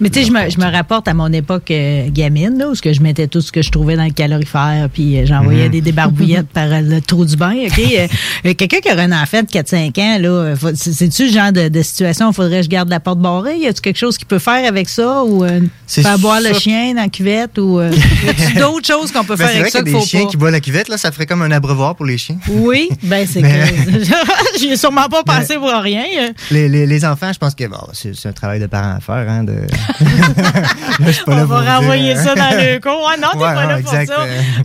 [0.00, 2.74] Mais tu sais, je me, je me rapporte à mon époque euh, gamine, là, où
[2.74, 5.70] que je mettais tout ce que je trouvais dans le calorifère, puis euh, j'envoyais Mhm.
[5.72, 7.54] des débarbouillettes par le trou du bain.
[7.66, 7.78] OK?
[7.98, 8.06] Euh,
[8.46, 11.68] euh, Quelqu'un qui aurait un enfant de 4-5 ans, là, euh, c'est-tu le genre de,
[11.68, 13.56] de situation où il faudrait que je garde la porte barrée?
[13.58, 15.24] Y a-tu quelque chose qu'il peut faire avec ça?
[15.24, 17.58] Ou euh, faire boire le chien dans la cuvette?
[17.58, 17.90] Ou euh,
[18.26, 20.04] y a-tu d'autres choses qu'on peut Ben, faire avec vrai ça y qu'il a faut
[20.04, 20.30] des chiens pas?
[20.30, 22.38] qui boivent la cuvette, là, ça ferait comme un abreuvoir pour les chiens.
[22.48, 23.48] Oui, ben c'est que
[24.58, 26.04] j'y ai sûrement pas pensé pour rien.
[26.50, 29.28] Les, les, les enfants, je pense que bon, c'est un travail de parent à faire.
[29.28, 29.54] Hein, de...
[29.88, 33.10] Là, je suis pas là On va renvoyer ça dans le cours.
[33.12, 34.00] Ah non, t'es Ouais, pas non, là pour ça.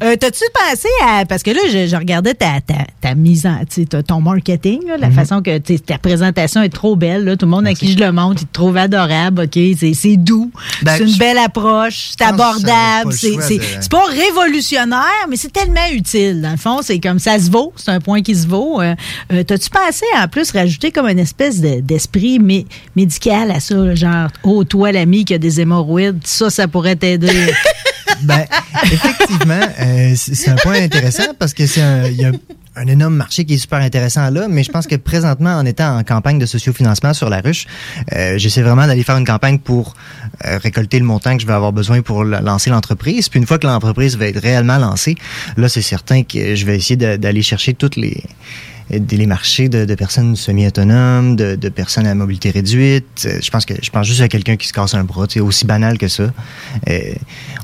[0.03, 0.15] euh.
[0.19, 1.25] T'as-tu pensé à.
[1.25, 3.59] Parce que là, je, je regardais ta, ta, ta mise en.
[4.07, 5.13] ton marketing, là, la Mhm.
[5.13, 7.23] façon que ta présentation est trop belle.
[7.25, 9.43] Là, tout le monde à qui je le montre, il te trouve adorable.
[9.43, 9.59] OK?
[9.93, 10.51] C'est doux.
[10.81, 12.09] Ben, c'est une belle approche.
[12.17, 13.13] C'est abordable.
[13.13, 16.41] C'est de- pas révolutionnaire, mais c'est tellement utile.
[16.41, 17.73] Dans le fond, c'est comme ça se vaut.
[17.75, 18.81] C'est un point qui se vaut.
[18.81, 18.95] Euh,
[19.31, 23.75] euh, T'as-tu pensé en plus rajouter comme une espèce de- d'esprit mé- médical à ça?
[23.75, 27.29] là, genre, oh, toi, l'ami qui a des hémorroïdes, ça, ça pourrait t'aider.
[28.21, 28.45] Ben,
[28.85, 32.31] effectivement, euh, c'est un point intéressant parce que c'est un, y a
[32.75, 35.97] un énorme marché qui est super intéressant là, mais je pense que présentement, en étant
[35.97, 37.65] en campagne de sociofinancement sur la ruche,
[38.13, 39.95] euh, j'essaie vraiment d'aller faire une campagne pour
[40.45, 43.27] euh, récolter le montant que je vais avoir besoin pour la- lancer l'entreprise.
[43.27, 45.15] Puis une fois que l'entreprise va être réellement lancée,
[45.57, 48.23] là, c'est certain que je vais essayer d'aller chercher toutes les
[48.89, 53.05] les marchés de, de personnes semi-autonomes, de, de personnes à mobilité réduite.
[53.25, 55.39] Euh, Je pense que je pense juste à quelqu'un qui se casse un bras, c'est
[55.39, 56.23] aussi banal que ça.
[56.89, 56.99] Euh,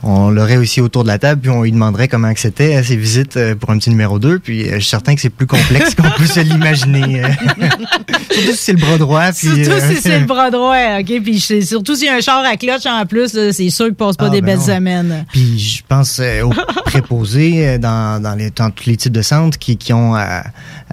[0.04, 2.96] on l'aurait aussi autour de la table, puis on lui demanderait comment c'était à ses
[2.96, 5.94] visites euh, pour un petit numéro 2, puis je suis certain que c'est plus complexe
[5.96, 7.22] qu'on peut se l'imaginer.
[8.32, 9.32] surtout si c'est le bras droit.
[9.32, 11.22] Puis, Surtout euh, si c'est le bras droit, OK?
[11.24, 14.16] Puis surtout s'il y a un char à cloche en plus, c'est sûr qu'il passe
[14.16, 14.76] pas Ah, des ben belles non.
[14.76, 15.26] semaines.
[15.34, 16.54] Puis je pense aux
[16.86, 20.44] préposés dans, dans, les, dans tous les types de centres qui, qui ont à,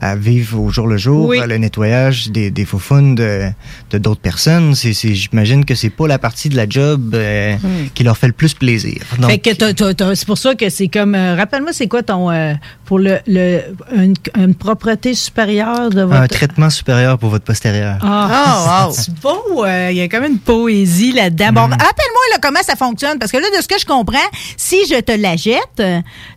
[0.00, 1.38] à vivre au jour le jour, Oui.
[1.40, 3.50] euh, le nettoyage des, des faux de
[3.90, 4.74] de d'autres personnes.
[4.74, 7.56] C'est, c'est, j'imagine que c'est pas la partie de la job euh,
[7.94, 9.00] qui leur fait le plus plaisir.
[9.18, 11.14] Donc, fait que t'as- t'as- t'as- c'est pour ça que c'est comme.
[11.14, 12.30] euh, Rappelle-moi, c'est quoi ton.
[12.30, 13.60] euh, pour le, le
[13.96, 16.20] une, une propreté supérieure de votre.
[16.20, 17.98] un traitement supérieur pour votre postérieur.
[18.02, 19.64] Ah, c'est beau.
[19.64, 21.50] euh, Il y a comme une poésie là-dedans.
[21.50, 21.54] Mm.
[21.54, 23.18] Bon, rappelle-moi là, comment ça fonctionne.
[23.18, 24.18] Parce que là, de ce que je comprends,
[24.56, 25.82] si je te la jette,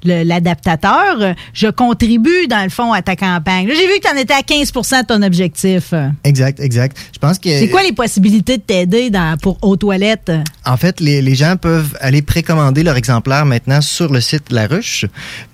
[0.04, 3.69] le- l'adaptateur, je contribue, dans le fond, à ta campagne.
[3.70, 5.94] Là, j'ai vu que tu en étais à 15% de ton objectif.
[6.24, 6.98] Exact, exact.
[7.14, 10.32] Je pense que C'est quoi les possibilités de t'aider pour aux toilettes?
[10.66, 14.66] En fait, les, les gens peuvent aller précommander leur exemplaire maintenant sur le site La
[14.68, 15.06] Ruche,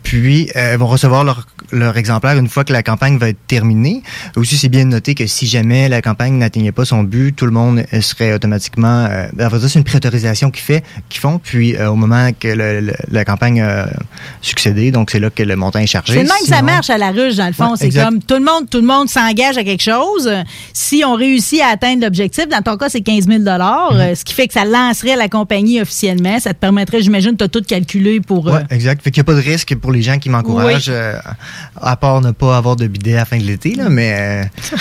[0.03, 4.01] puis euh, vont recevoir leur, leur exemplaire une fois que la campagne va être terminée.
[4.37, 7.45] Aussi, c'est bien de noter que si jamais la campagne n'atteignait pas son but, tout
[7.45, 9.07] le monde euh, serait automatiquement...
[9.09, 9.27] Euh,
[9.67, 13.25] c'est une préautorisation qu'ils fait, qu'ils font, puis euh, au moment que le- le- la
[13.25, 13.89] campagne a
[14.41, 16.13] succédé, donc c'est là que le montant est chargé.
[16.13, 17.71] C'est le même que ça marche à la ruche, dans le fond.
[17.71, 18.04] Ouais, c'est.
[18.05, 20.29] Comme tout le monde, tout le monde s'engage à quelque chose.
[20.73, 24.15] Si on réussit à atteindre l'objectif, dans ton cas, c'est 15 000 Mm-hmm.
[24.15, 26.39] ce qui fait que ça lancerait la compagnie officiellement.
[26.39, 28.47] Ça te permettrait, j'imagine, tu as tout calculé pour.
[28.47, 29.01] euh, Ouais, exact.
[29.03, 31.17] Fait qu'il n'y a pas de risque pour les gens qui m'encouragent, euh,
[31.81, 34.43] à part ne pas avoir de bidet à la fin de l'été, là, mais euh,
[34.71, 34.77] je,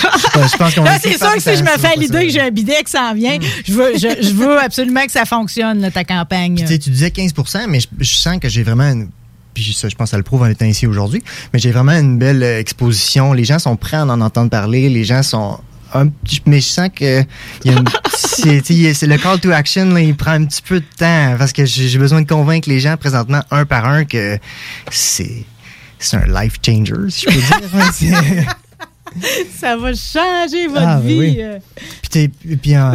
[0.49, 2.41] je pense qu'on va c'est sûr que si je me fais à l'idée que j'ai
[2.41, 5.91] un bidet qui s'en vient, je, veux, je, je veux absolument que ça fonctionne, là,
[5.91, 6.65] ta campagne.
[6.67, 9.09] Puis, tu disais 15% mais je, je sens que j'ai vraiment une.
[9.55, 11.23] Puis ça, je pense que ça le prouve en étant ici aujourd'hui.
[11.53, 13.33] Mais j'ai vraiment une belle exposition.
[13.33, 14.89] Les gens sont prêts à en entendre parler.
[14.89, 15.59] Les gens sont.
[15.97, 17.23] Un, petit- mais je sens que
[17.65, 17.85] il y a une-
[18.19, 21.65] c'est le call to action là, il prend un petit peu de temps parce que
[21.65, 24.37] j'ai besoin de convaincre les gens présentement un par un que
[24.91, 25.45] c'est
[26.01, 28.19] c'est un life changer si je peux dire.
[28.49, 28.55] hein,
[29.61, 31.19] Ça va changer votre Ah, ben vie.
[31.19, 31.37] oui.
[31.39, 31.59] euh.
[32.11, 32.91] puis puis euh,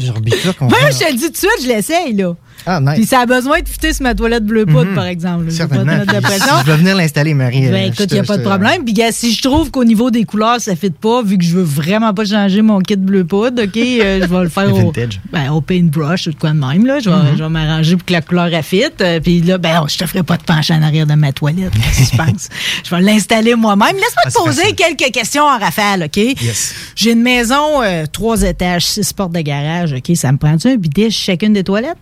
[0.00, 2.34] je rebifurque, on Moi, va- je te le dis tout de suite, je l'essaye, là.
[2.66, 2.94] Ah, nice.
[2.94, 4.94] Puis ça a besoin de fitter sur ma toilette bleu poudre, Mhm.
[4.94, 5.44] par exemple.
[5.46, 5.50] là.
[5.50, 6.04] Je pas Certainement.
[6.04, 7.62] de je vais venir l'installer, Marie.
[7.62, 8.84] Ben, euh, écoute, je il n'y a pas je de problème.
[8.84, 11.54] Puis, si je trouve qu'au niveau des couleurs, ça ne fit pas, vu que je
[11.56, 14.92] veux vraiment pas changer mon kit bleu poudre, OK, euh, je vais le faire au,
[15.32, 16.86] ben, au paintbrush ou de quoi de même.
[16.86, 16.98] Là.
[17.00, 17.36] Je vais, Mhm.
[17.38, 18.84] je vais m'arranger pour que la couleur elle fit.
[19.00, 21.72] Euh, Puis là, ben, je te ferai pas de pencher en arrière de ma toilette.
[21.72, 22.48] Que tu penses?
[22.84, 23.94] Je vais l'installer moi-même.
[23.96, 24.76] Laisse-moi Ah, te poser facile.
[24.76, 26.16] quelques questions en rafale, OK?
[26.16, 26.74] Yes.
[26.94, 30.16] J'ai une maison, euh, trois étages, six portes de garage, OK?
[30.16, 31.96] Ça me prend-tu un bidet chacune des toilettes?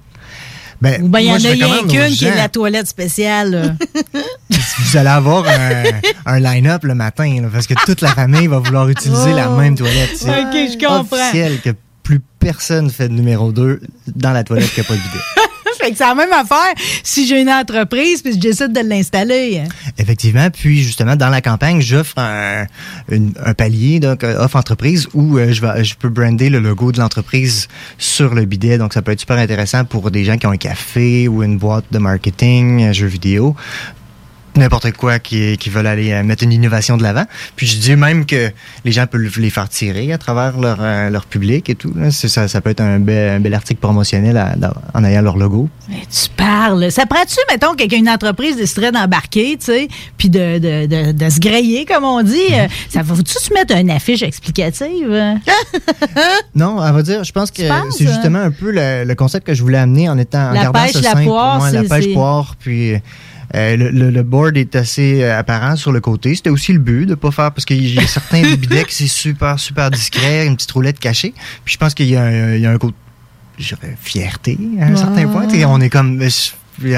[0.81, 3.77] Ben, il y en a rien qu'une qui est la toilette spéciale.
[4.79, 5.83] Vous allez avoir un,
[6.27, 9.57] un line-up le matin, là, parce que toute la famille va vouloir utiliser la Oh.
[9.57, 10.11] même toilette.
[10.17, 11.01] C'est OK, je comprends.
[11.17, 11.71] officiel que
[12.03, 13.81] plus personne fait de numéro 2
[14.15, 15.25] dans la toilette qui n'a pas de bidet.
[15.97, 19.63] C'est la même affaire si j'ai une entreprise puis je décide de l'installer.
[19.99, 20.49] Effectivement.
[20.51, 22.67] Puis, justement, dans la campagne, j'offre un,
[23.11, 26.93] un palier, donc euh, offre entreprise, où euh, je, vais, je peux brander le logo
[26.93, 28.79] de l'entreprise sur le bidet.
[28.79, 31.59] Donc, ça peut être super intéressant pour des gens qui ont un café ou une
[31.59, 33.55] boîte de marketing, un jeu vidéo.
[34.59, 37.25] N'importe quoi qui, qui veulent aller euh, mettre une innovation de l'avant.
[37.57, 38.51] Puis je dis même que
[38.85, 41.93] les gens peuvent les faire tirer à travers leur, euh, leur public et tout.
[41.97, 42.11] là.
[42.11, 44.55] Ça, ça peut être un bel, un bel article promotionnel à-
[44.95, 45.69] en ayant leur logo.
[45.89, 46.91] Mais tu parles.
[46.91, 51.31] Ça prend-tu, mettons, quelqu'un, une entreprise déciderait d'embarquer, tu sais, puis de, de, de, de
[51.31, 52.35] se grayer, comme on dit.
[52.53, 55.09] Euh, Ça va-tu se mettre une affiche explicative?
[55.11, 55.35] euh?
[56.55, 59.55] Non, elle va dire, je pense que c'est justement un peu le, le concept que
[59.55, 61.25] je voulais amener en étant en La gardant pêche, ça la simple.
[61.25, 62.95] poire, Ouais, la c'est- pêche poire, puis
[63.55, 66.35] euh, le, le- le board est assez euh, apparent sur le côté.
[66.35, 68.43] C'était aussi le but de pas faire parce qu'il y a certains
[68.89, 71.33] c'est super super discret, une petite roulette cachée.
[71.65, 72.95] Puis je pense qu'il y a un, il y a un côté
[74.01, 75.47] fierté à un certain point.
[75.47, 76.21] Tu sais, On est comme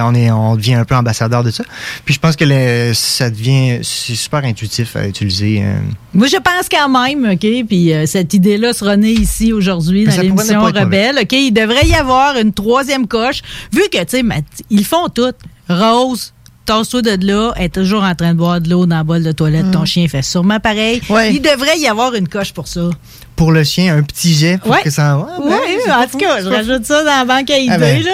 [0.02, 1.64] on est on devient un peu ambassadeur de ça.
[2.04, 5.62] Puis je pense que le- ça devient c'est super intuitif à utiliser.
[5.62, 5.78] euh.
[6.12, 10.10] Moi, je pense quand même, OK, puis euh, cette idée-là sera née ici aujourd'hui dans
[10.22, 11.32] l'émission Rebelle, OK?
[11.32, 13.40] Il devrait y avoir une troisième coche,
[13.72, 14.24] vu que, tu sais,
[14.68, 15.32] ils font tout.
[15.70, 16.34] Rose,
[16.70, 19.24] tasse-toi de là, elle est toujours en train de boire de l'eau dans le bol
[19.24, 19.72] de toilette.
[19.72, 21.02] Ton chien fait sûrement pareil.
[21.32, 22.90] Il devrait y avoir une coche pour ça.
[23.40, 24.82] Pour le chien, un petit jet pour Ouais.
[24.84, 25.16] que ça.
[25.16, 27.72] Ouais, Oui, ben, c'est en tout cas, je rajoute ça dans la banque à idées,
[27.72, 28.02] Ah ben.
[28.02, 28.10] là.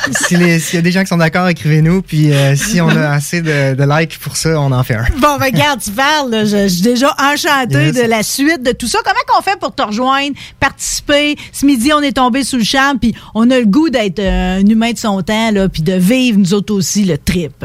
[0.28, 2.02] Si les- S'il y a des gens qui sont d'accord, écrivez-nous.
[2.02, 5.04] Puis euh, si on a assez de, de likes pour ça, on en fait un.
[5.18, 6.44] Bon, ben, regarde, tu parles, là.
[6.44, 7.94] Je, je suis déjà enchantée Yes.
[7.94, 8.98] de la suite de tout ça.
[9.04, 11.36] Comment qu'on fait pour te rejoindre, participer?
[11.52, 14.58] Ce midi, on est tombé sous le charme, puis on a le goût d'être euh,
[14.60, 17.64] un humain de son temps, là, puis de vivre, nous autres aussi, le trip.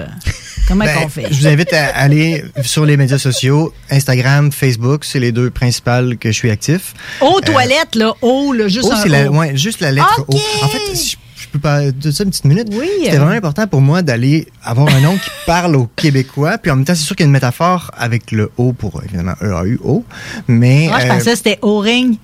[0.68, 1.28] Comment Ben, qu'on fait?
[1.32, 6.18] Je vous invite à aller sur les médias sociaux, Instagram, Facebook, c'est les deux principales
[6.18, 6.75] que je suis actif.
[7.22, 10.26] Aux toilettes, là, haut, là, juste Oh, un la, ouais, juste la lettre.
[10.28, 10.36] O.
[10.64, 12.68] En fait, je, je peux pas de ça une petite minute.
[12.72, 12.90] Oui.
[13.04, 16.58] C'était vraiment important pour moi d'aller avoir un nom qui parle aux Québécois.
[16.58, 19.02] Puis en même temps, c'est sûr qu'il y a une métaphore avec le O pour
[19.04, 20.04] évidemment E-A-U-O.
[20.48, 20.88] Mais.
[20.90, 22.18] Moi, je euh, pensais que c'était O-ring.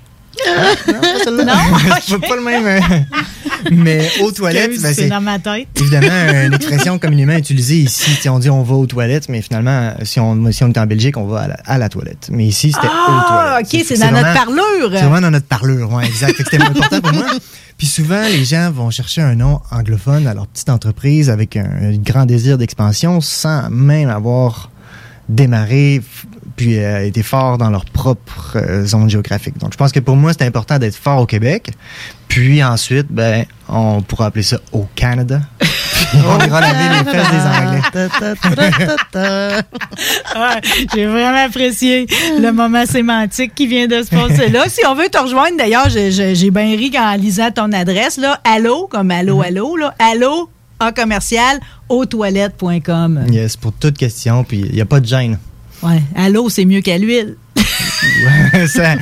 [0.48, 1.54] Non,
[2.02, 2.66] c'est pas le même.
[2.66, 2.80] euh,
[3.72, 5.68] mais aux toilettes, ben, c'est dans ma tête.
[5.80, 8.12] évidemment une expression communément utilisée ici.
[8.16, 10.78] Tu sais, on dit on va aux toilettes, mais finalement, si on, si on est
[10.78, 12.30] en Belgique, on va à la, à la toilette.
[12.32, 13.74] Mais ici, c'était aux Ah, toilettes.
[13.74, 14.90] OK, c'est dans notre parlure.
[14.94, 16.36] C'est vraiment dans notre parlure, ouais, exact.
[16.38, 17.26] C'était important pour moi.
[17.78, 21.66] Puis souvent, les gens vont chercher un nom anglophone à leur petite entreprise avec un,
[21.66, 24.70] un grand désir d'expansion sans même avoir
[25.30, 26.02] démarré
[26.56, 29.58] puis euh, été fort dans leur propre euh, zone géographique.
[29.58, 31.72] Donc, je pense que pour moi, c'est important d'être fort au Québec.
[32.28, 35.42] Puis ensuite, ben, on pourra appeler ça au Canada.
[36.14, 39.02] On ira laver les fesses des Anglais.
[40.36, 40.60] Ah,
[40.94, 42.06] J'ai vraiment apprécié
[42.40, 44.66] le moment sémantique qui vient de se passer là.
[44.68, 48.40] Si on veut te rejoindre, d'ailleurs, j'ai- bien ri en lisant ton adresse, là.
[48.44, 49.94] Allô, comme allô, allô, là.
[50.00, 50.50] Allô,
[50.82, 53.26] en commercial, autoilettes.com.
[53.32, 55.38] Yes, pour toute question, puis il n'y a pas de gêne.
[55.84, 57.38] Ouais, allô, c'est mieux qu'à l'huile.
[57.56, 58.96] Ouais, ça,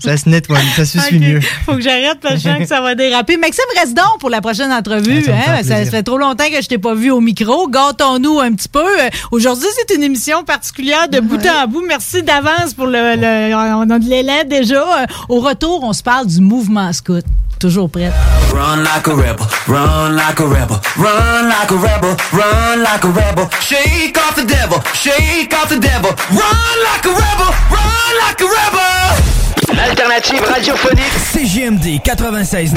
[0.00, 1.22] ça se nettoie, ça se suit Ok.
[1.22, 1.40] mieux.
[1.66, 3.36] Faut que j'arrête parce que je sens que ça va déraper.
[3.36, 5.22] Maxime, reste donc pour la prochaine entrevue.
[5.24, 5.56] Ça hein?
[5.58, 5.90] fait Ça, plaisir.
[5.92, 7.68] fait trop longtemps que je t'ai pas vu au micro.
[7.68, 8.84] Gâtons-nous un petit peu.
[9.30, 11.84] Aujourd'hui, c'est une émission particulière de bout en bout.
[11.86, 14.84] Merci d'avance pour le, le- On a de l'élan déjà.
[15.28, 17.24] Au retour, on se parle du mouvement scout.
[17.58, 18.12] Toujours prête.
[18.52, 23.08] Run like a rebel, run like a rebel, run like a rebel, run like a
[23.08, 23.48] rebel.
[23.60, 26.10] Shake off the devil, shake off the devil.
[26.30, 29.76] Run like a rebel, run like a rebel.
[29.76, 32.74] L'alternative radiophonique CGMD 96.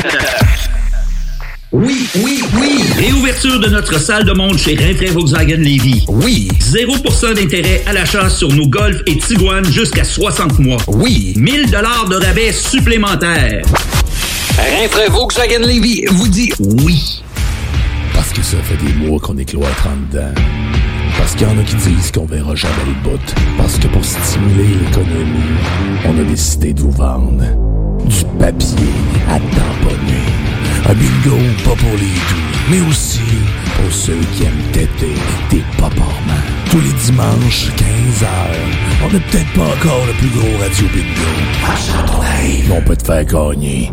[1.74, 2.82] Oui, oui, oui.
[2.98, 6.06] Réouverture de notre salle de monde chez Rinfraie Volkswagen Lévy.
[6.08, 6.48] Oui.
[6.62, 10.78] 0% d'intérêt à l'achat sur nos Golf et Tiguan jusqu'à 60 mois.
[10.88, 11.34] Oui.
[11.36, 13.64] 1000 dollars de rabais supplémentaires.
[14.58, 16.04] Rinfraie Volkswagen Lévy?
[16.10, 17.22] Vous dit Oui.
[18.14, 20.34] Parce que ça fait des mois qu'on est cloître en dedans.
[21.18, 23.36] Parce qu'il y en a qui disent qu'on verra jamais le bout.
[23.58, 25.58] Parce que pour stimuler l'économie,
[26.06, 27.44] on a décidé de vous vendre
[28.06, 28.94] du papier
[29.30, 30.26] à tamponner.
[30.90, 33.20] Un bingo pas pour les doux, mais aussi
[33.76, 35.14] pour ceux qui aiment têter
[35.52, 36.57] des paparmans.
[36.72, 38.28] Tous les dimanches, 15h,
[39.06, 41.32] on n'est peut-être pas encore le plus gros radio bingo.
[42.70, 43.92] Mais on peut te faire gagner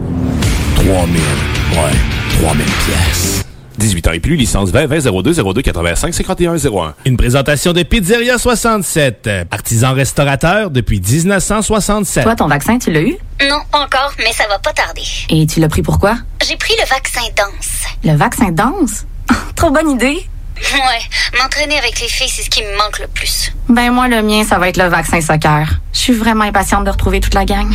[0.76, 3.44] 3000, ouais, 3000 pièces.
[3.78, 6.94] 18 ans et plus, licence 20 20 02 02 85 51 01.
[7.04, 12.24] Une présentation de Pizzeria 67, artisan restaurateur depuis 1967.
[12.24, 13.16] Toi, ton vaccin, tu l'as eu?
[13.48, 15.02] Non, pas encore, mais ça va pas tarder.
[15.30, 16.16] Et tu l'as pris pourquoi?
[16.46, 17.84] J'ai pris le vaccin danse.
[18.04, 19.06] Le vaccin danse?
[19.56, 20.24] Trop bonne idée!
[20.56, 23.52] Ouais, m'entraîner avec les filles, c'est ce qui me manque le plus.
[23.68, 25.68] Ben moi, le mien, ça va être le vaccin soccer.
[25.92, 27.72] Je suis vraiment impatiente de retrouver toute la gang.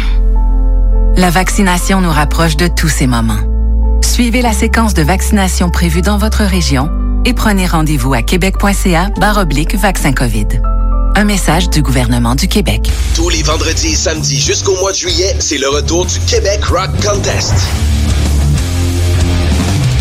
[1.15, 3.39] La vaccination nous rapproche de tous ces moments.
[4.01, 6.89] Suivez la séquence de vaccination prévue dans votre région
[7.25, 10.47] et prenez rendez-vous à québec.ca oblique vaccin COVID.
[11.15, 12.89] Un message du gouvernement du Québec.
[13.15, 16.91] Tous les vendredis et samedis jusqu'au mois de juillet, c'est le retour du Québec Rock
[17.03, 17.53] Contest.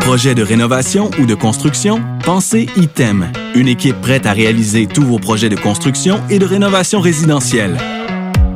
[0.00, 2.00] Projet de rénovation ou de construction?
[2.24, 7.00] Pensez ITEM, une équipe prête à réaliser tous vos projets de construction et de rénovation
[7.00, 7.76] résidentielle.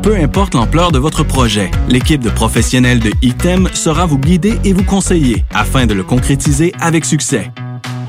[0.02, 4.72] Peu importe l'ampleur de votre projet, l'équipe de professionnels de ITEM sera vous guider et
[4.72, 7.50] vous conseiller afin de le concrétiser avec succès.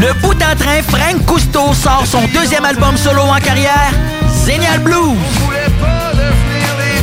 [0.00, 3.90] Le bout en train, Frank Cousteau sort son deuxième album solo en carrière,
[4.44, 5.16] Zénial Blues.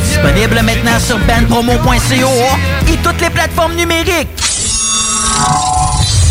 [0.04, 4.28] Disponible maintenant sur bandpromo.co et toutes les plateformes numériques.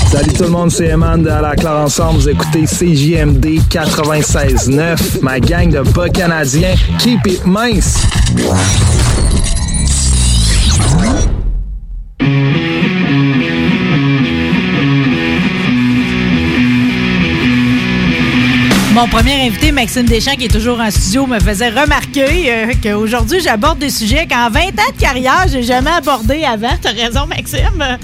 [0.10, 2.20] Salut tout le monde, c'est Eman de À la Claire Ensemble.
[2.20, 5.22] Vous écoutez CJMD 96.9.
[5.22, 6.76] Ma gang de bas canadiens.
[7.00, 7.98] Keep it mince.
[18.94, 23.40] Mon premier invité, Maxime Deschamps, qui est toujours en studio, me faisait remarquer euh, qu'aujourd'hui,
[23.42, 26.78] j'aborde des sujets qu'en 20 ans de carrière, j'ai jamais abordé avant.
[26.80, 27.98] T'as raison, Maxime.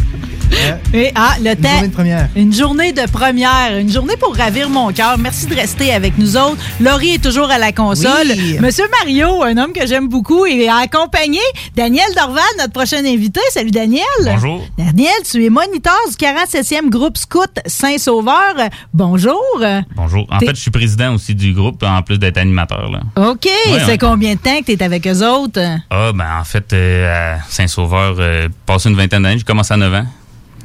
[0.93, 1.69] Et, ah, le temps.
[1.69, 2.29] journée de première.
[2.35, 3.77] Une journée de première.
[3.77, 5.17] Une journée pour ravir mon cœur.
[5.17, 6.57] Merci de rester avec nous autres.
[6.79, 8.27] Laurie est toujours à la console.
[8.29, 8.57] Oui.
[8.59, 11.39] Monsieur Mario, un homme que j'aime beaucoup, il est accompagné.
[11.75, 13.39] Daniel Dorval, notre prochain invité.
[13.51, 14.03] Salut, Daniel.
[14.23, 14.65] Bonjour.
[14.77, 18.55] Daniel, tu es moniteur du 47e groupe Scout Saint-Sauveur.
[18.93, 19.43] Bonjour.
[19.95, 20.27] Bonjour.
[20.31, 22.89] En fait, je suis président aussi du groupe, en plus d'être animateur.
[22.89, 23.01] Là.
[23.29, 23.45] OK.
[23.45, 25.61] Ouais, c'est combien de temps que tu es avec eux autres?
[25.89, 29.77] Ah, ben en fait, euh, à Saint-Sauveur, euh, passé une vingtaine d'années, j'ai commencé à
[29.77, 30.05] 9 ans.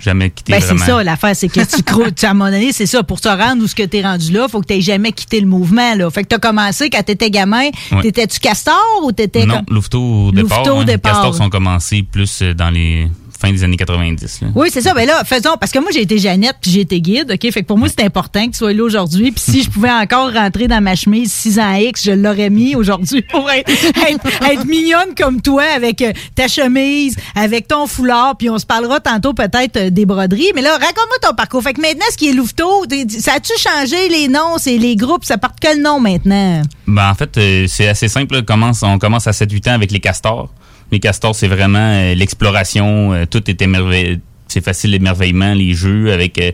[0.05, 2.73] Jamais quitté Ben, c'est ça, l'affaire, c'est que tu crois, tu- à un moment donné,
[2.73, 5.13] c'est ça, pour te rendre où ce que t'es rendu là, faut que t'aies jamais
[5.13, 6.11] quitté le mouvement, là.
[6.11, 7.71] Fait que t'as commencé quand t'étais gamin.
[7.91, 8.03] Ouais.
[8.03, 9.75] T'étais-tu castor ou t'étais Non, comme...
[9.75, 10.59] Louveteau au départ.
[10.59, 10.85] Louveteau au hein.
[10.85, 11.13] départ.
[11.13, 13.09] Castors sont commencés plus euh, dans les
[13.39, 14.41] fins des années 90.
[14.43, 14.49] là.
[14.55, 14.95] Oui, c'est ça.
[14.95, 17.53] Ben là, faisons, parce que moi, j'ai été Jeannette puis j'ai été guide, OK?
[17.53, 19.33] Fait que pour moi, c'est important que tu sois là aujourd'hui.
[19.33, 22.75] Puis si je pouvais encore rentrer dans ma chemise 6 ans X, je l'aurais mis
[22.77, 23.71] aujourd'hui pour être,
[24.09, 28.37] être- être mignonne comme toi avec euh, ta chemise, avec ton foulard.
[28.37, 30.53] Puis on se parlera tantôt peut-être euh, des broderies.
[30.55, 31.63] Mais là, raconte-moi ton parcours.
[31.63, 34.59] Fait que maintenant, ce qui est Louveteau, ça a-tu changé les noms?
[34.59, 36.63] C'est les groupes, ça porte quel nom maintenant?
[36.87, 38.43] Ben, en fait, euh, c'est assez simple.
[38.43, 40.51] Commence, on commence à 7-8 ans avec les castors.
[40.93, 43.13] Les castors, c'est vraiment euh, l'exploration.
[43.13, 44.21] euh, tout est émerveillé.
[44.49, 46.53] C'est facile l'émerveillement, les jeux avec euh,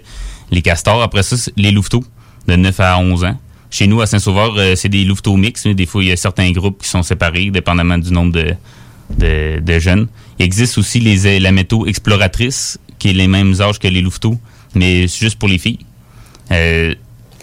[0.50, 1.02] les castors.
[1.02, 2.04] Après ça, les louveteaux,
[2.46, 3.38] de 9 à 11 ans.
[3.70, 5.64] Chez nous, à Saint-Sauveur, c'est des louveteaux mix.
[5.64, 9.78] mais Des fois, il y a certains groupes qui sont séparés, dépendamment du nombre de,
[9.78, 10.08] jeunes.
[10.40, 14.36] Il existe aussi les, la métaux exploratrice, qui est les mêmes âges que les louveteaux,
[14.74, 15.78] mais juste pour les filles.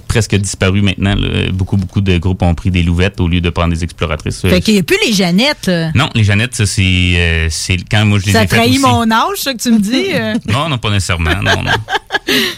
[0.08, 1.16] Presque disparu maintenant.
[1.16, 1.52] là.
[1.52, 4.42] Beaucoup, beaucoup de groupes ont pris des louvettes au lieu de prendre des exploratrices.
[4.42, 5.68] Fait qu'il n'y a plus les Jeannettes.
[5.68, 5.92] là.
[5.94, 6.84] Non, les Jeannettes, ça, c'est
[7.16, 9.72] euh, c'est quand moi je les Ça ai faites trahit mon âge, ça que tu
[9.72, 10.06] me dis?
[10.14, 10.34] euh.
[10.48, 11.42] Non, non, pas nécessairement.
[11.44, 11.72] Non, non.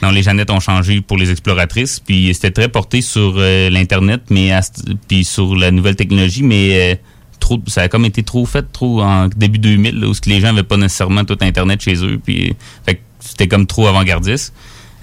[0.02, 2.00] non, les Jeannettes ont changé pour les exploratrices.
[2.00, 4.72] Puis c'était très porté sur euh, l'Internet, mais à ce-
[5.08, 6.96] puis sur la nouvelle technologie, mais euh,
[7.40, 10.48] trop, ça a comme été trop fait, trop en début 2000, là, où les gens
[10.48, 12.20] n'avaient pas nécessairement tout Internet chez eux.
[12.24, 12.54] Puis
[12.86, 14.54] fait que c'était comme trop avant-gardiste.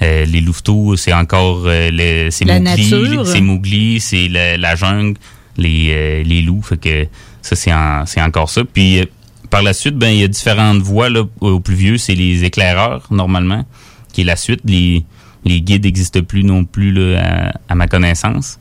[0.03, 2.61] Euh, les louveteaux, c'est encore euh, le- c'est La
[3.31, 3.41] c'est
[4.01, 5.17] c'est la, la jungle,
[5.57, 6.63] les, euh, les loups.
[6.63, 7.07] Fait que
[7.41, 8.63] ça, c'est en- c'est encore ça.
[8.65, 9.05] Puis euh,
[9.49, 12.45] par la suite, ben il y a différentes voies là, au plus vieux, c'est les
[12.45, 13.65] éclaireurs normalement,
[14.13, 14.61] qui est la suite.
[14.67, 15.05] Les,
[15.47, 18.59] les guides n'existent plus non plus là, à, à ma connaissance.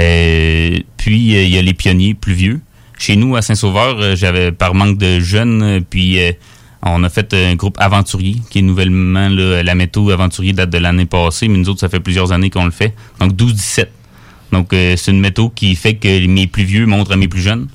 [0.00, 2.60] Euh, puis euh, il y a les pionniers plus vieux.
[2.98, 6.32] Chez nous à Saint-Sauveur, j'avais par manque de jeunes, puis euh,
[6.82, 10.78] on a fait un groupe aventurier qui est nouvellement là, la métaux aventurier date de
[10.78, 12.94] l'année passée, mais nous autres ça fait plusieurs années qu'on le fait.
[13.20, 13.86] Donc 12-17.
[14.50, 17.40] Donc euh, c'est une métaux qui fait que mes plus vieux montrent à mes plus
[17.40, 17.68] jeunes.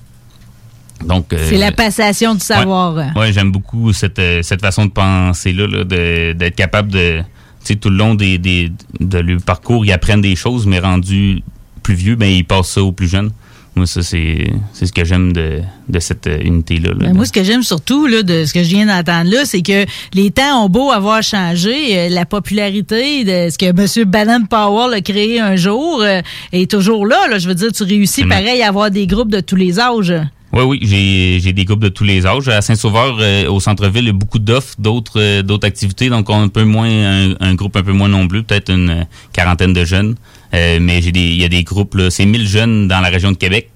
[1.05, 3.15] Donc euh, C'est la passation du savoir.
[3.15, 7.75] Ouais, j'aime beaucoup cette, euh, cette façon de penser là, d'être capable de, tu sais,
[7.75, 11.43] tout le long des, des, de leur parcours, ils apprennent des choses, mais rendus
[11.81, 13.31] plus vieux, ben ils passent ça aux plus jeunes.
[13.77, 16.89] Moi, ça c'est ce que j'aime de, de cette euh, unité là.
[16.95, 19.61] Ben, moi, ce que j'aime surtout là, de ce que je viens d'entendre là, c'est
[19.61, 24.05] que les temps ont beau avoir changé, euh, la popularité de ce que M.
[24.09, 26.21] Bannon Powell a créé un jour euh,
[26.51, 27.39] est toujours là, là.
[27.39, 30.13] Je veux dire, tu réussis pareil à avoir des groupes de tous les âges.
[30.53, 32.47] Oui, oui, j'ai j'ai des groupes de tous les âges.
[32.47, 36.09] À Saint-Sauveur, euh, au centre-ville, il y a beaucoup d'offres, d'autres euh, d'autres activités.
[36.09, 39.05] Donc, on a un peu moins un, un groupe un peu moins nombreux, peut-être une
[39.33, 40.15] quarantaine de jeunes.
[40.53, 43.31] Euh, mais j'ai des il y a des groupes, c'est 1000 jeunes dans la région
[43.31, 43.69] de Québec.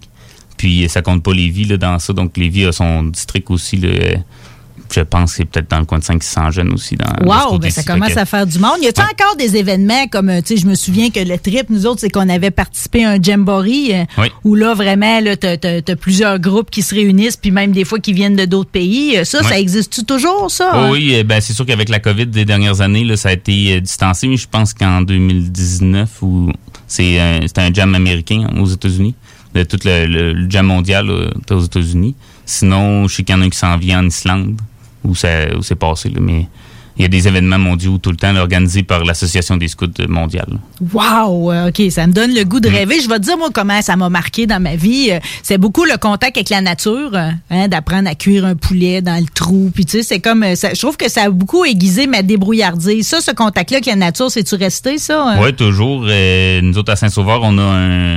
[0.58, 2.14] Puis ça compte pas Lévis là, dans ça.
[2.14, 3.78] Donc Lévis a son district aussi.
[3.78, 4.16] Là, euh,
[4.94, 6.96] je pense que c'est peut-être dans le coin de 500 jeunes aussi.
[6.96, 8.78] Dans, Wow, ben ça commence à faire du monde.
[8.82, 11.70] Y a-t-il encore des événements comme, euh, tu sais, je me souviens que le trip,
[11.70, 14.28] nous autres, c'est qu'on avait participé à un jamboree euh, Oui.
[14.44, 18.00] où là, vraiment, là, t'as, t'as plusieurs groupes qui se réunissent, puis même des fois
[18.00, 19.18] qui viennent de d'autres pays.
[19.18, 19.48] Euh, Ça, Oui.
[19.48, 20.72] ça existe-tu toujours, ça?
[20.76, 23.80] Oh oui, ben, c'est sûr qu'avec la COVID des dernières années, là, ça a été
[23.82, 26.52] distancé, mais je pense qu'en 2019, ou
[26.88, 29.16] c'est un, c'était un jam américain aux États-Unis.
[29.54, 32.16] De tout le, le- le jam mondial là, aux États-Unis.
[32.46, 34.56] Sinon, je sais qu'il y en a un qui s'en vient en Islande,
[35.04, 36.10] où, ça, où c'est passé.
[36.10, 36.48] là, mais
[36.98, 39.88] il y a des événements mondiaux tout le temps là, organisés par l'Association des scouts
[40.10, 40.60] mondiales.
[40.94, 41.52] Wow!
[41.52, 42.62] euh, OK, ça me donne le goût Mm.
[42.62, 43.00] de rêver.
[43.02, 45.08] Je vais te dire, moi, comment ça m'a marqué dans ma vie.
[45.12, 49.02] Euh, C'est beaucoup le contact avec la nature, euh, hein, d'apprendre à cuire un poulet
[49.02, 49.72] dans le trou.
[49.74, 50.56] Puis, tu sais, c'est comme.
[50.56, 53.08] ça- je trouve que ça a beaucoup aiguisé ma débrouillardise.
[53.08, 55.38] Ça, ce contact-là avec la nature, c'est-tu resté, ça?
[55.42, 56.04] Oui, toujours.
[56.08, 58.16] Euh, nous autres, à Saint-Sauveur, on a un,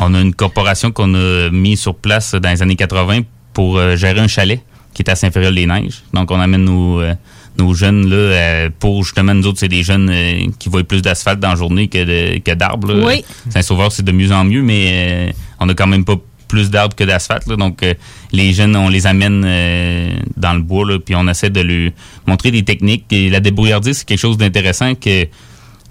[0.00, 3.20] on a une corporation qu'on a mis sur place dans les années 80
[3.52, 4.60] pour euh, gérer un chalet
[4.96, 6.02] qui est à Saint-Fériol-les-Neiges.
[6.14, 7.12] Donc, on amène nos, euh,
[7.58, 11.02] nos jeunes là euh, pour justement, nous autres, c'est des jeunes euh, qui voient plus
[11.02, 12.94] d'asphalte dans la journée que de- que d'arbres.
[13.06, 13.22] Oui.
[13.50, 16.16] Saint-Sauveur, c'est de mieux en mieux, mais euh, on a quand même pas
[16.48, 17.46] plus d'arbres que d'asphalte.
[17.46, 17.56] là.
[17.56, 17.92] Donc, euh,
[18.32, 21.90] les jeunes, on les amène euh, dans le bois, là, puis on essaie de leur
[22.26, 23.04] montrer des techniques.
[23.10, 25.26] Et la débrouillardise, c'est quelque chose d'intéressant que...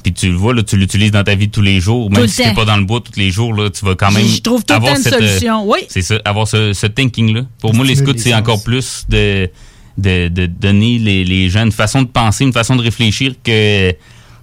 [0.06, 2.12] Puis tu le vois, là, tu l'utilises dans ta vie de tous les jours.
[2.12, 2.54] Même si t'es temps.
[2.54, 4.72] pas dans le bois tous les jours, là, tu vas quand même Je trouve tout
[4.74, 5.68] le avoir temps une cette, euh, solution.
[5.68, 5.80] Oui.
[5.90, 7.42] C'est ça, avoir ce, ce thinking-là.
[7.60, 9.50] Pour moi, les scouts, c'est encore plus de,
[9.98, 13.90] de, de donner les, les gens une façon de penser, une façon de réfléchir que,
[13.90, 13.96] tu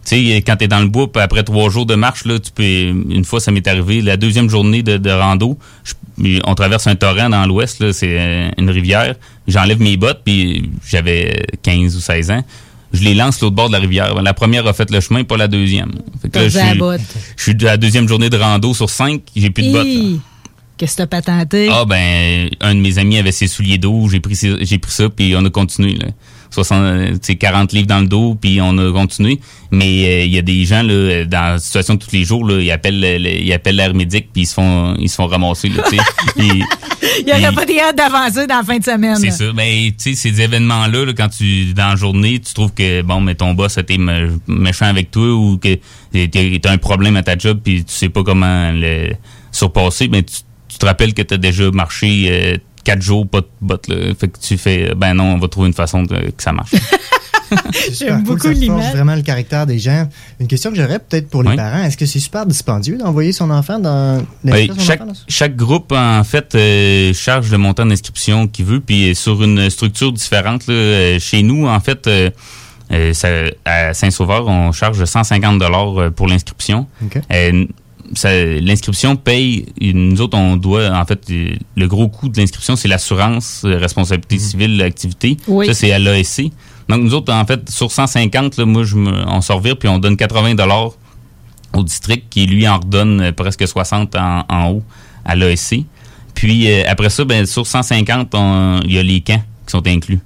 [0.03, 3.25] sais, quand t'es dans le bois, après trois jours de marche, là, tu peux, une
[3.25, 7.31] fois, ça m'est arrivé, la deuxième journée de, de rando, je- on traverse un torrent
[7.31, 9.15] dans l'ouest, là, c'est euh, une rivière,
[9.47, 12.45] j'enlève mes bottes, puis j'avais 15 ou 16 ans,
[12.93, 14.15] je les lance l'autre bord de la rivière.
[14.23, 15.93] La première a fait le chemin, pas la deuxième.
[16.21, 16.79] Fait que là, T'as je suis-
[17.37, 19.87] je suis de la deuxième journée de rando sur cinq, j'ai plus de bottes.
[19.87, 20.19] là.
[20.79, 21.69] Qu'est-ce que t'as patenté?
[21.71, 24.91] Ah ben, un de mes amis avait ses souliers d'eau, j'ai pris ses- j'ai pris
[24.91, 26.07] ça puis on a continué là.
[26.53, 29.41] 60 euh, tu sais, 40 livres dans le dos puis on a continué,
[29.71, 32.47] mais euh, il y a des gens là dans la situation de tous les jours
[32.47, 35.17] là, ils appellent le- le- ils appellent l'air médic puis ils se font ils se
[35.17, 35.83] font ramasser là,
[37.19, 39.17] Il n'y aurait pas de hâte d'avancer dans la fin de semaine.
[39.17, 39.53] c'est ça.
[39.55, 43.21] Mais tu sais, ces événements-là, là, quand tu dans la journée, tu trouves que bon,
[43.21, 45.75] mais ton boss a été me- méchant avec toi ou que
[46.13, 49.13] tu as un problème à ta job puis tu sais pas comment le
[49.51, 50.37] surpasser, mais tu,
[50.69, 53.97] tu te rappelles que tu as déjà marché euh, quatre jours pas de bottes là.
[54.19, 56.73] Fait que tu fais ben non, on va trouver une façon de- que ça marche.
[57.93, 60.09] J'aime beaucoup ça forge vraiment le caractère des gens.
[60.41, 61.57] Une question que j'aurais peut-être pour les Oui.
[61.57, 65.09] parents, est-ce que c'est super dispendieux d'envoyer son enfant dans Oui, d'inscrire son chaque, enfant
[65.09, 65.25] dans ça?
[65.29, 70.13] chaque groupe, en fait, euh, charge le montant d'inscription qu'il veut, puis sur une structure
[70.13, 70.67] différente.
[70.67, 72.31] là, euh, chez nous, en fait, euh,
[72.91, 73.29] euh, ça-
[73.67, 76.87] à Saint-Sauveur, on charge 150 dollars pour l'inscription.
[77.05, 77.19] OK.
[77.31, 77.82] Euh, ça-
[78.61, 81.31] l'inscription paye, nous autres, on doit, en fait,
[81.77, 85.37] le gros coût de l'inscription, c'est l'assurance, euh, responsabilité civile, activité.
[85.49, 85.67] Oui.
[85.67, 86.43] Ça, c'est à l'ASC.
[86.89, 89.89] Donc, nous autres, en fait, sur 150, là, moi, je me, on s'en revire, puis
[89.89, 90.91] on donne 80 dollars
[91.75, 94.83] au district qui lui en redonne euh, presque 60 en, en haut
[95.25, 95.77] à l'ASC.
[96.35, 99.87] Puis euh, après ça, ben, sur 150, on- il y a les camps qui sont
[99.87, 100.21] inclus.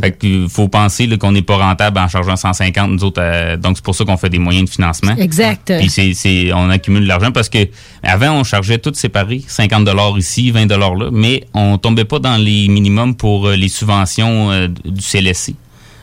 [0.00, 3.20] Fait qu'il faut penser là, qu'on n'est pas rentable en chargeant 150, nous autres.
[3.22, 5.14] euh, donc, c'est pour ça qu'on fait des moyens de financement.
[5.16, 5.72] Exact.
[5.78, 7.58] Puis c'est, c'est, on accumule de l'argent parce que
[8.02, 9.88] avant, on chargeait tout séparé, 50
[10.18, 14.68] ici, 20 là, mais on tombait pas dans les minimums pour euh, les subventions euh,
[14.84, 15.54] du CLSC.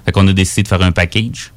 [0.05, 1.51] Fait qu'on a décidé de faire un package.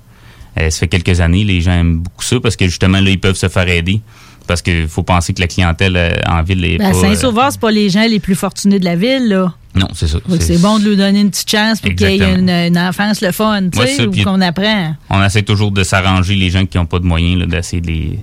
[0.60, 3.18] Euh, ça fait quelques années, les gens aiment beaucoup ça parce que justement, là, ils
[3.20, 4.00] peuvent se faire aider.
[4.46, 6.98] Parce qu'il faut penser que la clientèle euh, en ville est Ben, pas...
[6.98, 9.54] euh, Saint-Sauveur, c'est pas les gens les plus fortunés de la ville, là.
[9.74, 10.18] Non, c'est ça.
[10.40, 12.34] C'est bon de lui donner une petite chance pour qu'il y ait
[12.68, 14.94] une, enfance le fun, tu Ouais, sais, ou qu'on apprend.
[15.10, 17.86] On essaie toujours de s'arranger les gens qui n'ont pas de moyens, là, d'essayer de
[17.88, 18.18] les,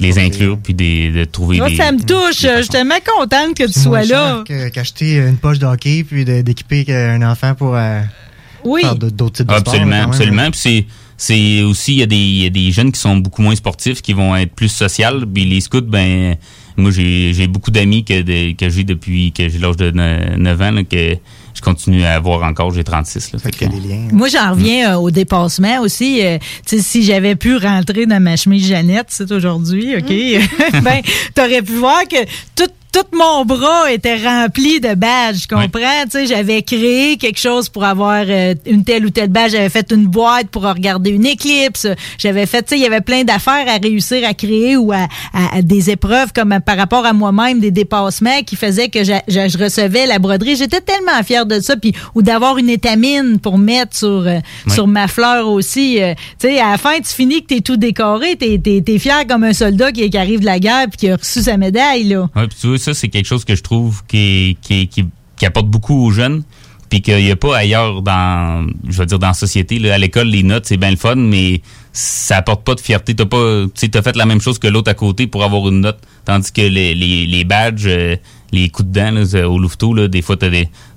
[0.00, 1.76] les inclure puis des- de trouver Moi, des...
[1.76, 2.40] ça me touche.
[2.42, 4.42] Je suis tellement contente que tu sois là.
[4.72, 8.00] qu'acheter une poche de hockey puis de- d'équiper un enfant pour euh,
[8.64, 8.82] Oui.
[8.82, 10.50] faire de- d'autres types de sports, Absolument, même, absolument.
[10.50, 10.86] Puis c'est
[11.20, 13.56] c'est aussi il y, a des- il y a des jeunes qui sont beaucoup moins
[13.56, 15.24] sportifs, qui vont être plus sociales.
[15.32, 16.36] Puis les scouts, ben
[16.78, 20.36] moi j'ai j'ai beaucoup d'amis que de- que j'ai depuis que j'ai l'âge de ne-
[20.36, 21.16] 9 ans là, que
[21.54, 22.72] je continue à avoir encore.
[22.72, 23.32] J'ai 36.
[23.32, 23.64] Là, fait que-
[24.12, 26.24] Moi, j'en reviens euh, au dépassement aussi.
[26.24, 30.06] Euh, si j'avais pu rentrer dans ma chemise Jeannette, c'est aujourd'hui, OK?
[30.84, 31.00] ben,
[31.34, 32.22] t'aurais pu voir que
[32.54, 36.04] tout, tout mon bras était rempli de badges, je comprends?
[36.04, 39.52] Tu sais, j'avais créé quelque chose pour avoir euh, une telle ou telle badge.
[39.52, 41.86] J'avais fait une boîte pour regarder une éclipse.
[42.18, 45.06] J'avais fait, tu sais, il y avait plein d'affaires à réussir à créer ou à,
[45.32, 49.04] à- à des épreuves comme à- par rapport à moi-même, des dépassements qui faisaient que
[49.04, 50.56] j'a- je recevais la broderie.
[50.56, 51.76] J'étais tellement fière de ça.
[51.76, 54.72] Puis, ou d'avoir une étamine pour mettre sur, euh, Oui.
[54.72, 56.02] sur ma fleur aussi.
[56.02, 58.36] Euh, tu sais, à la fin, tu finis que t'es tout décoré.
[58.36, 61.10] T'es, t'es, t'es fier comme un soldat qui, qui arrive de la guerre puis qui
[61.10, 62.28] a reçu sa médaille, là.
[62.34, 66.06] Ouais, puis tu vois, c'est quelque chose que je trouve qui, qui, qui, apporte beaucoup
[66.06, 66.42] aux jeunes,
[66.90, 69.78] puis qu'il n'y a pas ailleurs dans, je veux dire, dans la société.
[69.78, 69.94] Là.
[69.94, 71.62] À l'école, les notes, c'est bien le fun, mais
[71.92, 73.14] ça apporte pas de fierté.
[73.14, 75.80] T'as pas, tu t'as fait la même chose que l'autre à côté pour avoir une
[75.80, 78.16] note, tandis que les, les, badges, euh,
[78.52, 80.48] les coups de dents au louveteau, là, des fois, t'as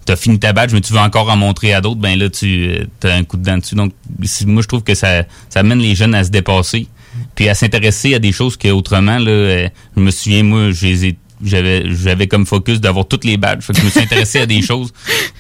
[0.05, 2.87] t'as fini ta badge, mais tu veux encore en montrer à d'autres, ben là, tu
[3.03, 3.75] as un coup de dent dessus.
[3.75, 3.93] Donc,
[4.45, 6.87] moi, je trouve que ça, ça amène les jeunes à se dépasser,
[7.35, 10.85] puis à s'intéresser à des choses que autrement, là, euh, je me souviens, moi, je
[10.85, 13.63] les ai j'avais j'avais comme focus d'avoir toutes les badges.
[13.63, 14.91] Fait que je me suis intéressé à des choses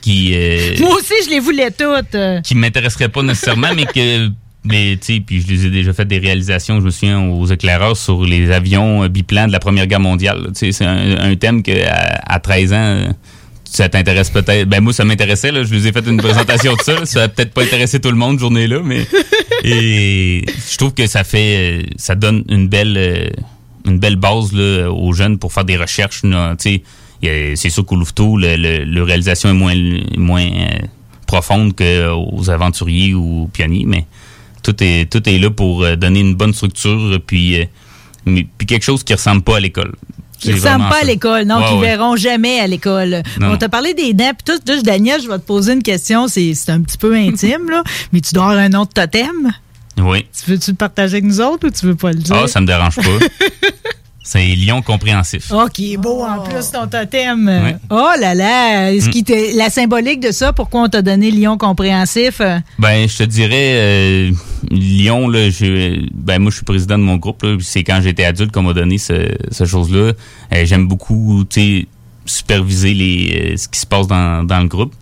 [0.01, 2.17] qui euh, Moi aussi, je les voulais toutes.
[2.43, 4.29] qui m'intéresseraient pas nécessairement, mais que
[4.63, 7.47] mais tu sais, puis je les ai déjà fait des réalisations, je me souviens aux
[7.47, 10.49] éclaireurs sur les avions euh, biplans de la Première Guerre mondiale.
[10.53, 13.07] Tu sais, c'est un, un thème que à, à 13 ans euh,
[13.65, 14.67] ça t'intéresse peut-être.
[14.67, 17.05] Ben moi ça m'intéressait là, je vous ai fait une présentation de ça, là.
[17.05, 19.07] ça a peut-être pas intéressé tout le monde journée là, mais
[19.63, 23.31] et je trouve que ça fait ça donne une belle
[23.85, 26.21] une belle base là, aux jeunes pour faire des recherches.
[26.59, 29.75] C'est sûr qu'au Louveteau, le, le- le réalisation est moins
[30.17, 30.79] moins euh,
[31.27, 34.05] profonde qu'aux aventuriers ou aux pionniers, mais
[34.63, 37.65] tout est tout est là pour euh, donner une bonne structure puis euh,
[38.25, 39.93] puis quelque chose qui ressemble pas à l'école.
[40.39, 41.81] Qui ne ressemblent pas à l'école, non, Ouais, qui ouais.
[41.81, 43.21] verront jamais à l'école.
[43.39, 46.55] On t'a parlé des dents, puis tout, Daniel, je vais te poser une question, c'est
[46.55, 49.51] c'est un petit peu intime, là, mais tu dois avoir un autre totem?
[50.01, 50.25] Oui.
[50.43, 52.35] Tu veux-tu le partager avec nous autres ou tu veux pas le dire?
[52.43, 53.03] Ah, ça me dérange pas.
[54.23, 55.51] C'est lion compréhensif.
[55.51, 57.79] Oh, qui est beau en plus ton totem.
[57.89, 59.11] Oh là là, est-ce Mm.
[59.11, 59.25] qui
[59.57, 62.39] la symbolique de ça, pourquoi on t'a donné lion compréhensif?
[62.79, 64.31] Ben, je te dirais, euh,
[64.69, 68.51] Lyon, là, je, ben, moi, je suis président de mon groupe, c'est quand j'étais adulte
[68.51, 70.13] qu'on m'a donné ce, ce chose-là.
[70.53, 71.87] Euh, J'aime beaucoup, tu
[72.25, 74.93] superviser les, euh, ce qui se passe dans, dans le groupe.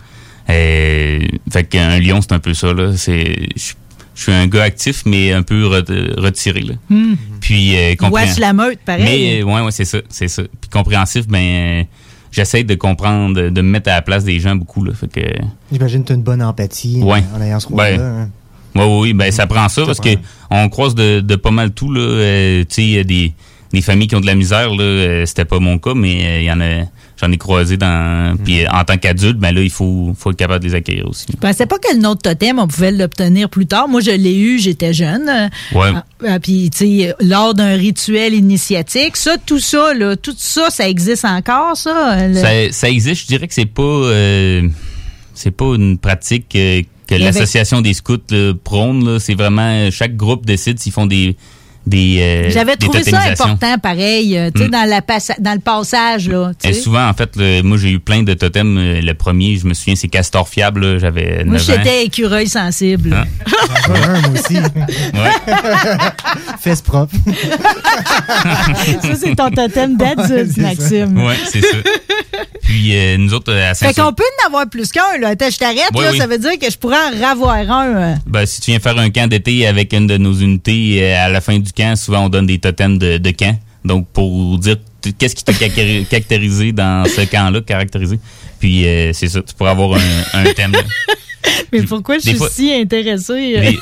[0.50, 1.20] Euh,
[1.52, 2.94] fait qu'un lion, c'est un peu ça, là.
[2.96, 3.74] C'est, je
[4.20, 6.74] je suis un gars actif, mais un peu re- retiré, là.
[6.90, 7.14] Hmm.
[7.40, 9.04] Puis, euh, compré- la meute, pareil.
[9.06, 10.44] Mais, euh, ouais, ouais, c'est ça, c'est ça.
[10.60, 11.84] Puis compréhensif, ben, euh,
[12.30, 14.92] j'essaie de comprendre, de, me mettre à la place des gens beaucoup, là.
[14.94, 15.22] Fait que,
[15.72, 17.24] J'imagine que tu as une bonne empathie Ouais.
[17.34, 17.98] en ayant ce rôle-là.
[17.98, 18.30] Ben, hein.
[18.76, 20.10] Oui, oui, ben ça prend ça parce que
[20.52, 22.02] on croise de, de pas mal tout là.
[22.02, 23.34] Euh, tu sais, il y a des,
[23.74, 24.84] des familles qui ont de la misère là.
[24.84, 26.84] euh, C'était pas mon cas, mais euh, il y en a.
[27.22, 28.38] J'en ai croisé dans.
[28.46, 31.08] Puis euh, en tant qu'adulte, ben là, il faut, faut être capable de les accueillir
[31.08, 31.26] aussi.
[31.30, 33.88] Je pensais pas que le autre totem, on pouvait l'obtenir plus tard.
[33.90, 35.30] Moi, je l'ai eu, j'étais jeune.
[35.74, 35.92] Ouais.
[35.96, 40.70] Ah, ah, Puis, tu sais, lors d'un rituel initiatique, ça, tout ça, là, tout ça,
[40.70, 42.26] ça existe encore, ça?
[42.28, 43.24] le- Ça, ça existe.
[43.24, 43.82] Je dirais que c'est pas.
[43.84, 44.68] euh,
[45.34, 49.04] c'est pas une pratique euh, que l'association des scouts là, prône.
[49.06, 49.20] là.
[49.20, 51.36] C'est vraiment euh, chaque groupe décide s'ils font des
[51.90, 52.18] des.
[52.22, 54.72] euh, J'avais des trouvé ça important, pareil, euh, tu sais, Mm.
[54.72, 55.02] dans, la
[55.40, 56.52] dans le passage, là.
[56.64, 58.78] Et souvent, en fait, le- moi, j'ai eu plein de totems.
[58.78, 60.94] Euh, Le premier, je me souviens, c'est Castor Fiable.
[60.94, 61.00] là.
[61.00, 61.66] J'avais Moi, 9 ans.
[61.68, 63.16] j'étais écureuil sensible.
[63.16, 63.26] Ah.
[63.88, 64.56] J'en ai un, moi aussi.
[66.62, 67.14] Fesse propre.
[69.02, 71.18] ça, c'est ton totem d'adulte, Maxime.
[71.26, 71.78] Ouais, c'est ça.
[72.64, 75.30] Puis euh, nous autres, à Fait qu'on peut en avoir plus qu'un, là.
[75.30, 76.12] Attends, je t'arrête, Oui, là.
[76.12, 76.18] oui.
[76.18, 78.16] Ça veut dire que je pourrais en ravoir un.
[78.28, 81.30] ben, si tu viens faire un camp d'été avec une de nos unités, euh, à
[81.30, 83.58] la fin du camp, souvent on donne des totems de, de camp.
[83.86, 84.76] Donc pour dire
[85.18, 88.20] qu'est-ce qui t'a caractéri- caractérisé dans ce camp-là, caractérisé.
[88.60, 90.74] Puis euh, c'est ça, tu pourras avoir un, un thème.
[90.74, 90.82] là.
[91.72, 93.78] Mais pourquoi je suis fois- si intéressée?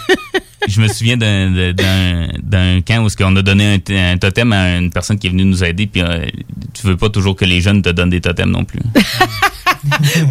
[0.68, 5.18] Je me souviens d'un- camp où on a donné un, un totem à une personne
[5.20, 5.88] qui est venue nous aider.
[5.88, 6.26] Puis euh,
[6.74, 8.80] tu veux pas toujours que les jeunes te donnent des totems non plus.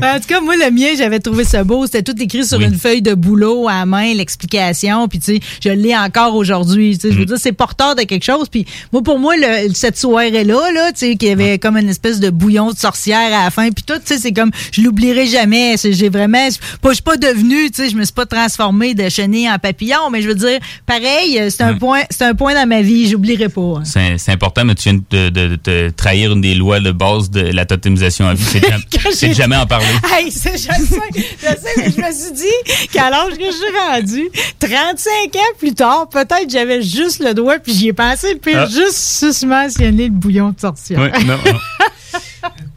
[0.03, 1.87] En tout cas, moi, le mien, j'avais trouvé ça beau.
[1.87, 2.65] C'était tout écrit sur Oui.
[2.67, 5.09] une feuille de boulot à la main, l'explication.
[5.09, 6.99] Puis, tu sais, je l'ai encore aujourd'hui.
[7.03, 7.27] Je veux Mm.
[7.27, 8.49] dire, c'est porteur de quelque chose.
[8.51, 11.89] Puis, moi, pour moi, le- cette soirée-là, là, tu sais, qu'il y avait comme une
[11.89, 13.71] espèce de bouillon de sorcière à la fin.
[13.71, 15.77] Puis tout, tu sais, c'est comme, je l'oublierai jamais.
[15.77, 19.09] C'est- J'ai vraiment, je suis pas devenue, tu sais, je me suis pas transformée de
[19.09, 20.11] chenille en papillon.
[20.17, 23.07] Mais je veux dire, pareil, c'est un point, un point dans ma vie.
[23.09, 23.81] J'oublierai pas.
[23.85, 24.17] hein.
[24.17, 27.31] C'est important, mais tu viens de, de- de te trahir une des lois de base
[27.31, 28.43] de la totémisation à vie.
[28.45, 29.87] C'est de jam- Quand c'est de j'ai- jamais en parler.
[30.17, 30.73] Hey, c'est- je sais,
[31.13, 35.55] je sais, mais je me suis dit qu'à l'âge que je suis rendu, 35 ans
[35.59, 38.67] plus tard, peut-être j'avais juste le doigt, puis j'y ai pensé, puis Ah.
[38.67, 40.99] juste susmentionné le bouillon de sorcière.
[41.01, 41.59] Ouais, non, non.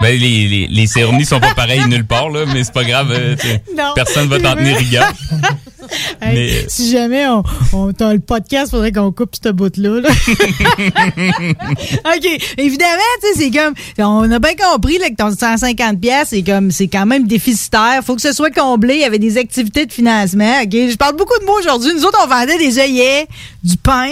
[0.01, 3.11] Ben, les, les, les cérémonies sont pas pareilles nulle part, là, mais c'est pas grave.
[3.11, 3.35] euh,
[3.77, 3.91] Non.
[3.95, 5.11] Personne va t'en tenir rigueur.
[6.21, 7.41] Hey, Mais- euh, Si jamais on,
[7.73, 10.01] on le podcast, faudrait qu'on coupe ce bout-là.
[10.01, 10.09] là.
[11.09, 12.27] OK.
[12.57, 13.73] Évidemment, tu sais, c'est comme.
[13.97, 18.01] On a bien compris là, que ton 150 pièces c'est comme c'est quand même déficitaire.
[18.05, 18.95] Faut que ce soit comblé.
[18.95, 20.61] Il y avait des activités de financement.
[20.63, 20.69] OK?
[20.71, 21.91] Je parle beaucoup de mots aujourd'hui.
[21.95, 23.25] Nous autres, on vendait des œillets,
[23.63, 24.09] du pain.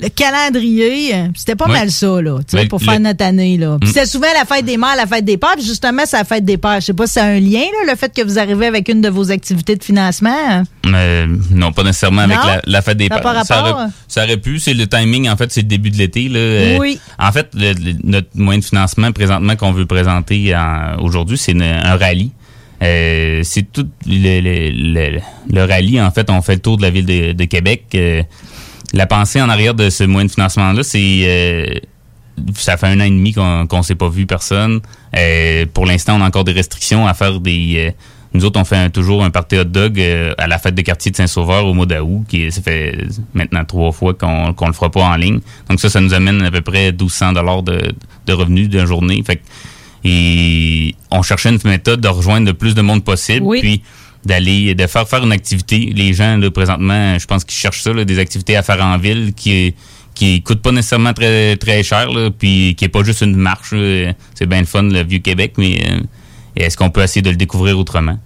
[0.00, 3.56] Le calendrier, euh, c'était pas mal ça, là, tu sais, pour le- faire notre année,
[3.58, 3.78] là.
[3.80, 3.92] Puis Mm.
[3.92, 6.44] c'était souvent la fête des mères, la fête des pères, puis justement, c'est la fête
[6.44, 6.80] des pères.
[6.80, 8.88] Je sais pas si ça a un lien, là, le fait que vous arrivez avec
[8.88, 10.62] une de vos activités de financement.
[10.86, 13.44] Euh, non, pas nécessairement avec la, la fête des pères.
[13.44, 14.60] Ça aurait, ça aurait pu.
[14.60, 16.28] C'est le timing, en fait, c'est le début de l'été.
[16.28, 16.38] là.
[16.38, 17.00] Euh, Oui.
[17.18, 21.60] En fait, le- le- notre moyen de financement présentement qu'on veut présenter en- aujourd'hui, c'est
[21.60, 22.30] un rallye.
[22.80, 25.20] Euh, c'est tout le, le- le-
[25.52, 27.86] le rallye, en fait, on fait le tour de la ville de, de Québec.
[27.96, 28.22] Euh,
[28.92, 31.66] la pensée en arrière de ce moyen de financement-là, c'est euh,
[32.54, 34.80] ça fait un an et demi qu'on qu'on s'est pas vu personne.
[35.16, 37.74] Euh, pour l'instant, on a encore des restrictions à faire des.
[37.88, 37.90] euh,
[38.34, 40.82] nous autres, on fait un- toujours un party hot dog euh, à la fête de
[40.82, 42.98] quartier de Saint-Sauveur au mois d'août, qui ça fait
[43.34, 45.40] maintenant trois fois qu'on qu'on le fera pas en ligne.
[45.68, 47.80] Donc ça, ça nous amène à peu près 1200 dollars de,
[48.26, 49.22] de revenus d'une journée.
[49.26, 49.42] Fait que-
[50.04, 53.60] et on cherchait une méthode de rejoindre le plus de monde possible, Oui.
[53.60, 53.82] puis
[54.24, 55.92] d'aller de faire faire une activité.
[55.94, 58.98] Les gens là présentement, je pense qu'ils cherchent ça, là, des activités à faire en
[58.98, 59.74] ville qui
[60.14, 63.74] qui coûtent pas nécessairement très très cher, là, puis qui est pas juste une marche.
[64.34, 66.00] C'est bien le fun le vieux Québec, mais euh,
[66.56, 68.18] est-ce qu'on peut essayer de le découvrir autrement?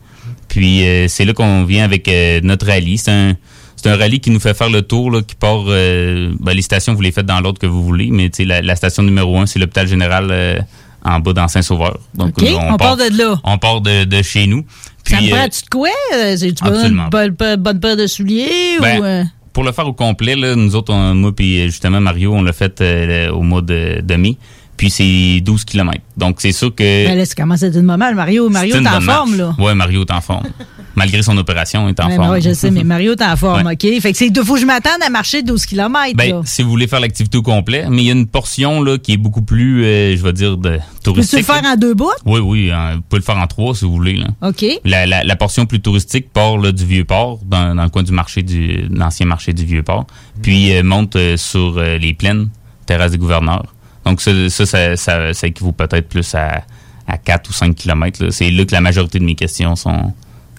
[0.49, 2.97] Puis euh, c'est là qu'on vient avec euh, notre rallye.
[2.99, 3.37] C'est un
[3.77, 5.65] c'est un rallye qui nous fait faire le tour, là, qui part.
[5.67, 8.45] euh, ben, les stations, vous les faites dans l'ordre que vous voulez, mais tu sais,
[8.45, 10.61] la, la station numéro un, c'est l'hôpital général euh,
[11.05, 11.99] en bas dans Saint-Sauveur.
[12.15, 13.41] Donc, on part de là.
[13.43, 14.65] On part de, de chez nous.
[15.05, 15.89] Ça me euh, prend-tu de quoi?
[16.15, 18.79] Euh, besoin absolument d'une bonne, bonne- bonne paire de souliers?
[18.81, 22.01] Ben, ou, euh, Pour le faire au complet, là, nous autres, on- moi puis justement
[22.01, 24.37] Mario, on l'a fait euh, au mois de, de mai.
[24.77, 25.99] Puis c'est 12 km.
[26.17, 26.83] Donc c'est sûr que...
[27.07, 28.13] Ben là, ça commence à être une moment.
[28.15, 29.55] Mario, Mario une t'es en forme, là.
[29.59, 30.47] Ouais, Mario est en forme.
[30.95, 32.29] Malgré son opération, il est en Ouais, forme.
[32.29, 33.73] ben ouais, je sais, mais Mario t'es en forme, Ouais.
[33.75, 34.01] OK?
[34.01, 36.43] Fait que c'est, faut que je m'attende à marcher 12 km, Ben, là.
[36.45, 39.13] si vous voulez faire l'activité au complet, mais il y a une portion là qui
[39.13, 41.39] est beaucoup plus, euh, je vais dire, de Peux-tu touristique.
[41.39, 41.73] le faire là.
[41.73, 42.11] en deux bouts?
[42.27, 44.17] Oui, oui, hein, vous pouvez le faire en trois si vous voulez.
[44.17, 44.27] Là.
[44.43, 44.65] OK.
[44.85, 48.13] La, la, la portion plus touristique part là, du Vieux-Port, dans, dans le coin du
[48.13, 50.07] marché du l'ancien marché du Vieux-Port,
[50.43, 52.49] puis euh, monte euh, sur les plaines,
[52.87, 53.75] terrasse des gouverneurs.
[54.05, 56.65] Donc ça, ça, ça, ça- ça équivaut peut-être plus à,
[57.07, 58.23] à 4 ou 5 kilomètres.
[58.25, 58.31] là.
[58.31, 60.13] C'est là que la majorité de mes questions sont...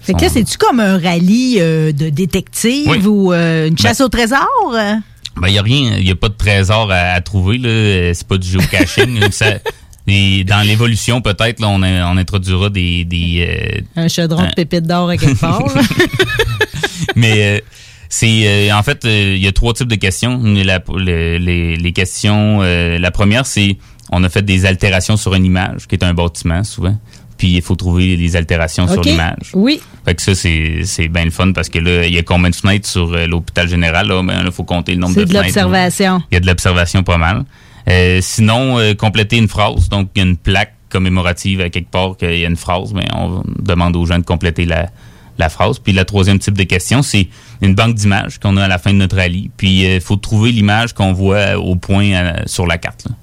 [0.04, 2.98] Fait que là, c'est-tu comme un rallye euh, de détective Oui.
[3.06, 4.46] ou euh, une chasse au trésor?
[4.72, 8.12] Ben, il y a rien, il y a pas de trésor à, à trouver là,
[8.14, 9.18] c'est pas du géocaching.
[9.30, 9.58] Ça-
[10.06, 14.52] et dans l'évolution peut-être là, on, a- on introduira des, des euh, Un chaudron de
[14.54, 15.62] pépites d'or à quelque part.
[17.16, 17.60] mais euh,
[18.08, 20.40] c'est euh, en fait euh, il y a trois types de questions.
[20.42, 23.78] La- le- les, les questions, euh, la première c'est
[24.12, 26.96] on a fait des altérations sur une image qui est un bâtiment souvent.
[27.44, 29.50] Puis il faut trouver les altérations sur l'image.
[29.52, 29.78] Oui.
[30.06, 32.48] Fait que ça c'est c'est bien le fun parce que là il y a combien
[32.48, 34.08] de fenêtres sur euh, l'hôpital général?
[34.08, 35.46] Là, ben là faut compter le nombre C'est de de fenêtres.
[35.48, 36.22] l'observation.
[36.30, 37.44] Il y a de l'observation pas mal.
[37.90, 39.90] Euh, sinon, euh, compléter une phrase.
[39.90, 42.94] Donc, il y a une plaque commémorative à quelque part qu'il y a une phrase,
[42.94, 44.88] mais on demande aux gens de compléter la,
[45.36, 45.78] la phrase.
[45.80, 47.28] Puis la troisième type de question, c'est
[47.60, 49.50] une banque d'images qu'on a à la fin de notre rallye.
[49.58, 53.04] Puis il faut trouver l'image qu'on voit au point sur la carte.
[53.06, 53.14] là.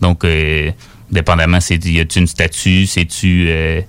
[0.00, 0.70] Donc, euh,
[1.10, 3.80] dépendamment, c'est y a-tu une statue, c'est-tu euh,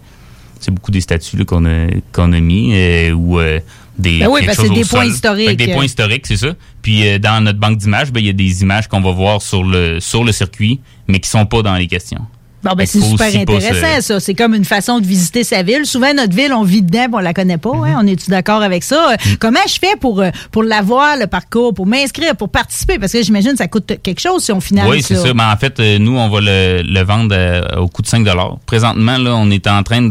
[0.60, 3.60] c'est beaucoup des statues qu'on a qu'on a mis euh, ou euh,
[3.98, 5.08] des Ben oui, parce c'est des points sol.
[5.08, 5.50] historiques.
[5.50, 6.54] Fait que des points historiques, c'est ça.
[6.82, 9.64] Puis dans notre banque d'images, ben il y a des images qu'on va voir sur
[9.64, 12.26] le sur le circuit, mais qui sont pas dans les questions.
[12.64, 14.20] Bon, ben, c'est super pas intéressant, ça.
[14.20, 15.86] C'est comme une façon de visiter sa ville.
[15.86, 17.70] Souvent, notre ville, on vit dedans, puis on la connaît pas.
[17.70, 17.88] Mm-hmm.
[17.94, 18.00] hein?
[18.04, 19.12] On est-tu d'accord avec ça?
[19.14, 23.00] Euh, Comment je fais pour, euh, pour l'avoir, le parcours, pour m'inscrire, pour participer?
[23.00, 25.34] Parce que j'imagine que ça coûte quelque chose si on finalise Oui, c'est ça.
[25.34, 27.36] Mais en fait, euh, nous, on va le, le vendre
[27.78, 28.28] au coût de 5
[28.66, 30.02] Présentement, là, on est en train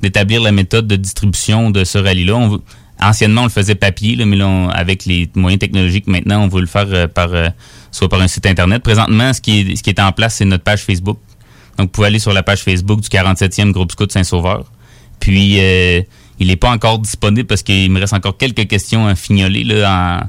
[0.00, 2.48] d'établir la méthode de distribution de ce rallye-là.
[3.00, 6.48] Anciennement, on le faisait papier, là, mais là, on- avec les moyens technologiques, maintenant, on
[6.48, 7.48] veut le faire euh, par euh,
[7.92, 8.82] soit par un site Internet.
[8.82, 11.18] Présentement, ce qui est, ce qui est en place, c'est notre page Facebook.
[11.78, 14.64] Donc, vous pouvez aller sur la page Facebook du 47e Groupe Scout Saint-Sauveur.
[15.20, 16.02] Puis, euh,
[16.40, 19.64] il n'est pas encore disponible parce qu'il me reste encore quelques questions à fignoler.
[19.64, 20.28] Là, en,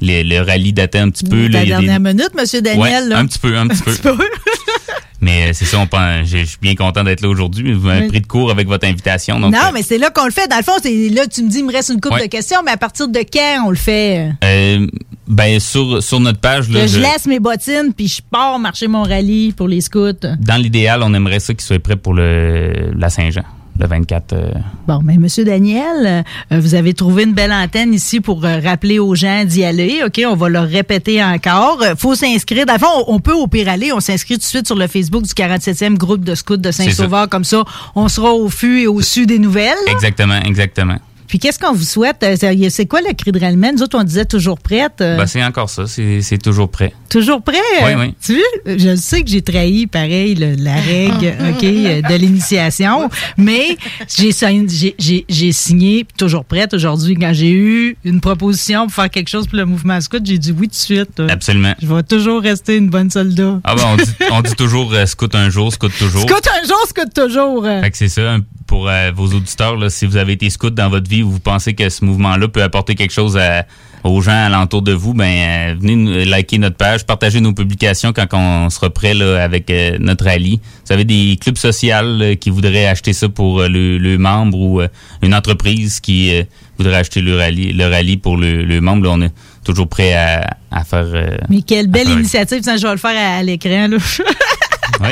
[0.00, 1.46] le, le rallye datait un petit peu.
[1.48, 2.80] La des- dernière minute, Monsieur Daniel.
[3.04, 3.18] Ouais, là.
[3.18, 4.16] un petit peu, un petit peu.
[5.22, 7.74] Mais euh, c'est ça, on pense- je je suis bien content d'être là aujourd'hui.
[7.74, 9.38] Vous m'avez pris de court avec votre invitation.
[9.38, 10.48] Donc, non, euh, mais c'est là qu'on le fait.
[10.48, 12.22] Dans le fond, c'est là, tu me dis, il me reste une couple Ouais.
[12.22, 14.30] de questions, mais à partir de quand on le fait?
[14.42, 14.86] euh,
[15.28, 18.58] ben, sur, sur notre page, là, Que je je- laisse mes bottines, puis je pars
[18.58, 20.12] marcher mon rallye pour les scouts.
[20.40, 23.44] dans l'idéal, on aimerait ça qu'il soit prêt pour le, la Saint-Jean,
[23.80, 24.32] le 24.
[24.32, 24.50] euh,
[24.86, 28.98] Bon, mais Monsieur Daniel, euh, vous avez trouvé une belle antenne ici pour euh, rappeler
[28.98, 30.02] aux gens d'y aller.
[30.04, 31.82] OK, on va le répéter encore.
[31.96, 32.66] Faut s'inscrire.
[32.78, 33.92] Fond, on on peut au pire aller.
[33.92, 37.28] On s'inscrit tout de suite sur le Facebook du 47e groupe de scouts de Saint-Sauveur.
[37.28, 37.64] Comme ça,
[37.94, 39.76] on sera au fût et au su des nouvelles.
[39.88, 40.96] Exactement, exactement.
[41.30, 42.24] Puis qu'est-ce qu'on vous souhaite?
[42.24, 42.34] Euh,
[42.70, 43.70] c'est- quoi le cri de rallemand?
[43.72, 45.00] Nous autres, on disait toujours prête.
[45.00, 46.92] euh, Ben, c'est encore ça, c'est toujours prêt.
[47.08, 47.56] Toujours prêt?
[47.84, 48.14] Oui, oui.
[48.20, 48.34] Tu
[48.66, 53.76] vois, je sais que j'ai trahi, pareil, le- la règle ok, euh, de l'initiation, mais
[54.08, 58.94] j'ai sign- j'ai- j'ai j'ai signé, toujours prête aujourd'hui, quand j'ai eu une proposition pour
[58.96, 61.20] faire quelque chose pour le mouvement scout, j'ai dit oui tout de suite.
[61.20, 61.28] euh.
[61.30, 61.74] Absolument.
[61.80, 63.60] Je vais toujours rester une bonne soldat.
[63.62, 66.22] Ah ben, on dit, on dit toujours euh, scout un jour, scout toujours.
[66.28, 67.64] Scout un jour, scout toujours.
[67.64, 68.36] Fait que c'est ça,
[68.70, 71.40] pour euh, vos auditeurs, là, si vous avez été scout dans votre vie ou vous
[71.40, 73.66] pensez que ce mouvement-là peut apporter quelque chose à-
[74.04, 78.12] aux gens alentour de vous, ben euh, venez nous- liker notre page, partagez nos publications
[78.12, 80.60] quand on sera prêt là, avec euh, notre rallye.
[80.86, 84.80] Vous avez des clubs sociaux qui voudraient acheter ça pour euh, le, le membre ou
[84.80, 84.86] euh,
[85.20, 86.44] une entreprise qui euh,
[86.78, 89.32] voudrait acheter le rallye, le rallye pour le, le membre, là, on est
[89.64, 91.06] toujours prêt à, à faire...
[91.12, 93.88] euh, Mais quelle belle initiative, ça, je vais le faire à, à l'écran.
[93.88, 93.96] là.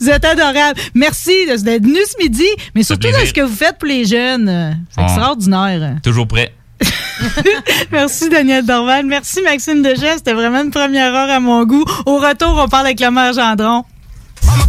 [0.00, 0.78] Vous êtes adorable.
[0.94, 4.04] Merci de- d'être venu ce midi, mais surtout de ce que vous faites pour les
[4.04, 4.76] jeunes.
[4.90, 5.96] C'est On- extraordinaire.
[6.02, 6.54] Toujours prêt.
[7.92, 9.04] Merci Daniel Dorval.
[9.06, 10.16] Merci Maxime Degès.
[10.18, 11.84] C'était vraiment une première heure à mon goût.
[12.06, 13.84] Au retour, on parle avec le maire Gendron.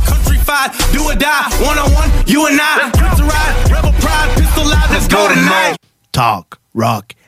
[0.06, 1.26] Countrified, do or die,
[1.64, 2.92] one on one, you and I.
[2.92, 5.78] Quick to ride, rebel pride, pistol live, let's go tonight.
[6.12, 7.14] Talk, rock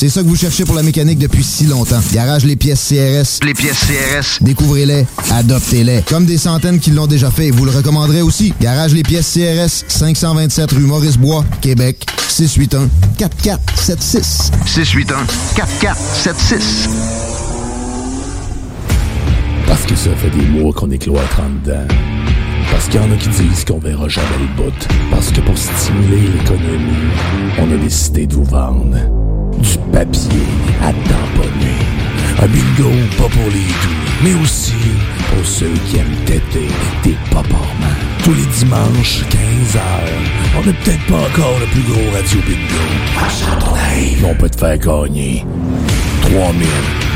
[0.00, 2.00] C'est ça que vous cherchez pour la mécanique depuis si longtemps.
[2.14, 3.44] Garage Les Pièces CRS.
[3.46, 4.42] Les pièces CRS.
[4.42, 6.00] Découvrez-les, adoptez-les.
[6.08, 8.54] Comme des centaines qui l'ont déjà fait, vous le recommanderez aussi.
[8.62, 12.88] Garage Les Pièces CRS, 527 rue Maurice-Bois, Québec, 681
[13.18, 14.52] 4476.
[14.64, 16.88] 681 4476.
[19.66, 21.86] Parce que ça fait des mois qu'on est cloître en dedans.
[22.70, 24.88] Parce qu'il y en a qui disent qu'on verra jamais le bout.
[25.10, 27.10] Parce que pour stimuler l'économie,
[27.58, 28.96] on a décidé de vous vendre
[29.60, 30.46] du papier
[30.82, 31.80] à tamponner.
[32.42, 34.74] Un bingo pas pour les doux, mais aussi
[35.30, 36.68] pour ceux qui aiment têter
[37.04, 37.98] des paparmans.
[38.24, 39.80] Tous les dimanches, 15h,
[40.58, 42.84] on n'est peut-être pas encore le plus gros radio bingo.
[44.28, 45.44] On peut te faire gagner
[46.22, 46.66] 3000,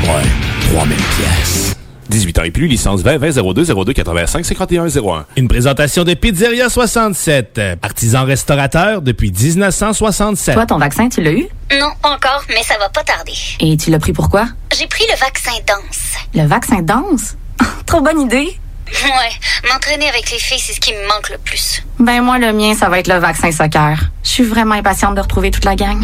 [0.03, 1.75] ouais, 3000 pièces.
[2.15, 5.25] 18 ans et plus, licence 20 20 02 02 85 51 01.
[5.35, 10.55] Une présentation de Pizzeria 67, artisan restaurateur depuis 1967.
[10.55, 11.45] Toi, ton vaccin, tu l'as eu?
[11.77, 13.33] Non, encore, mais ça va pas tarder.
[13.59, 14.47] Et tu l'as pris pourquoi?
[14.77, 16.13] J'ai pris le vaccin danse.
[16.33, 17.35] Le vaccin danse?
[17.85, 18.57] Trop bonne idée!
[19.03, 21.83] Ouais, m'entraîner avec les filles, c'est ce qui me manque le plus.
[21.99, 23.97] Ben moi, le mien, ça va être le vaccin soccer.
[24.23, 26.01] Je suis vraiment impatiente de retrouver toute la gang.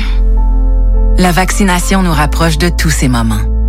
[1.18, 3.61] La vaccination nous rapproche de tous ces moments.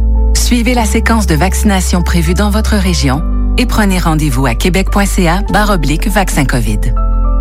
[0.53, 3.23] Suivez la séquence de vaccination prévue dans votre région
[3.57, 6.93] et prenez rendez-vous à québec.ca oblique vaccin COVID.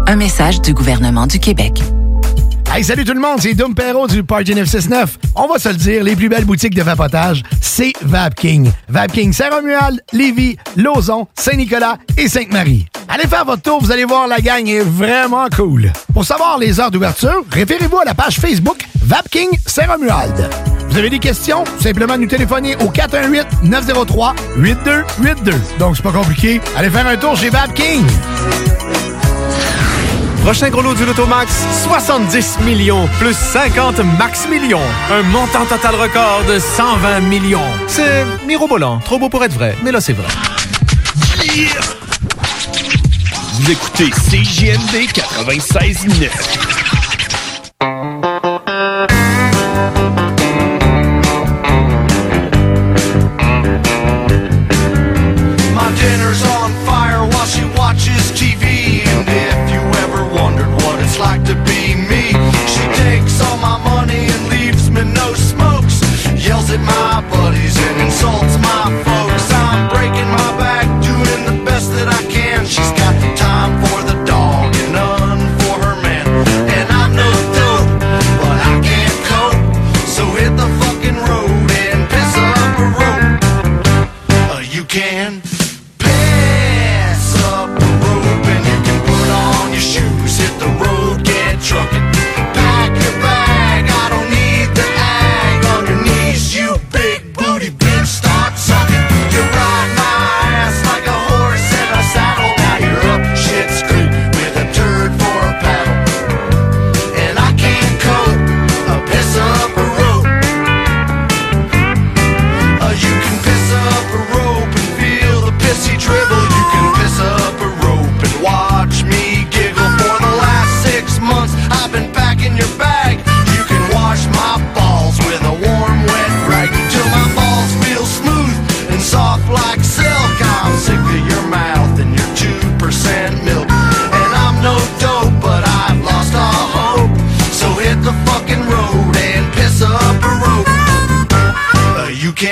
[0.07, 1.83] Un message du gouvernement du Québec.
[2.73, 3.73] Hey, salut tout le monde, c'est Dom
[4.07, 5.19] du Party 969.
[5.35, 8.71] On va se le dire, les plus belles boutiques de vapotage, c'est Vapking.
[8.87, 12.85] Vapking Saint-Romuald, Lévis, Lauson, Saint-Nicolas et Sainte-Marie.
[13.09, 15.91] Allez faire votre tour, vous allez voir, la gang est vraiment cool.
[16.13, 20.49] Pour savoir les heures d'ouverture, référez-vous à la page Facebook Vapking Saint-Romuald.
[20.91, 21.63] Vous avez des questions?
[21.79, 25.53] Simplement nous téléphoner au 418-903-8282.
[25.79, 26.59] Donc, c'est pas compliqué.
[26.75, 28.05] Allez faire un tour chez Vapking.
[30.43, 31.49] Prochain gros lot du Lotomax,
[31.83, 34.81] 70 millions plus 50 max millions.
[35.11, 37.61] Un montant total record de 120 millions.
[37.87, 40.27] C'est mirobolant, trop beau pour être vrai, mais là c'est vrai.
[43.53, 46.29] Vous écoutez CJMD 96.9.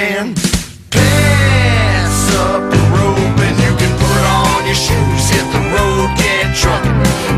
[0.10, 0.34] can
[0.90, 6.56] pass up a rope and you can put on your shoes, hit the road, get
[6.58, 7.29] trucking.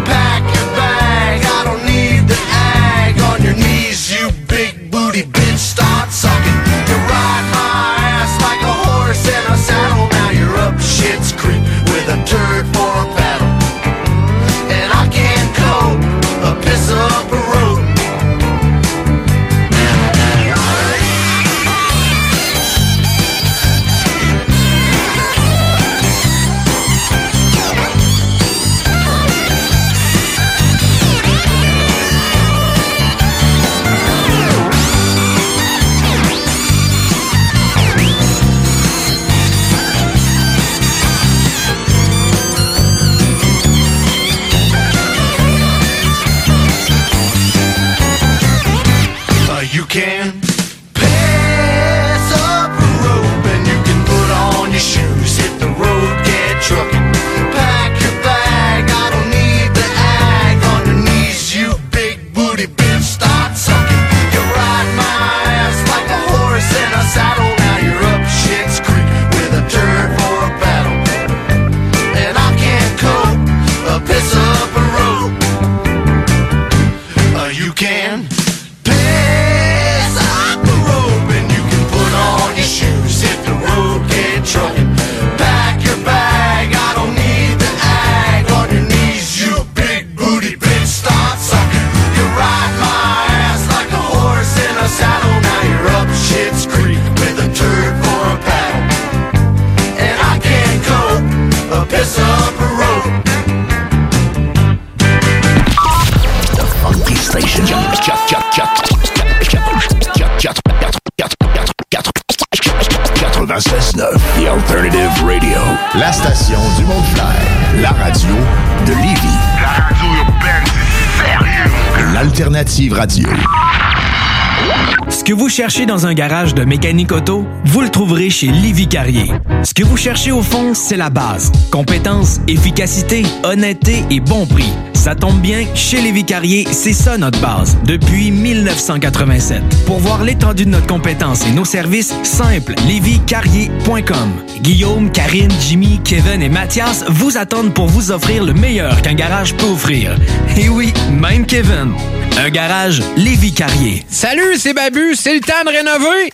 [125.10, 128.88] Ce que vous cherchez dans un garage de mécanique auto, vous le trouverez chez Livy
[128.88, 129.32] Carrier.
[129.64, 131.52] Ce que vous cherchez au fond, c'est la base.
[131.72, 134.72] Compétence, efficacité, honnêteté et bon prix.
[134.94, 139.64] Ça tombe bien, chez Lévi Carrier, c'est ça notre base, depuis 1987.
[139.88, 144.30] Pour voir l'étendue de notre compétence et nos services, simple, lévicarrier.com.
[144.62, 149.56] Guillaume, Karine, Jimmy, Kevin et Mathias vous attendent pour vous offrir le meilleur qu'un garage
[149.56, 150.16] peut offrir.
[150.56, 151.94] Et oui, même Kevin.
[152.38, 154.06] Un garage Lévi Carrier.
[154.10, 156.34] Salut, c'est Babu, c'est le temps de rénover.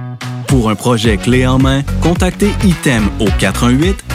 [0.51, 3.27] Pour un projet clé en main, contactez ITEM au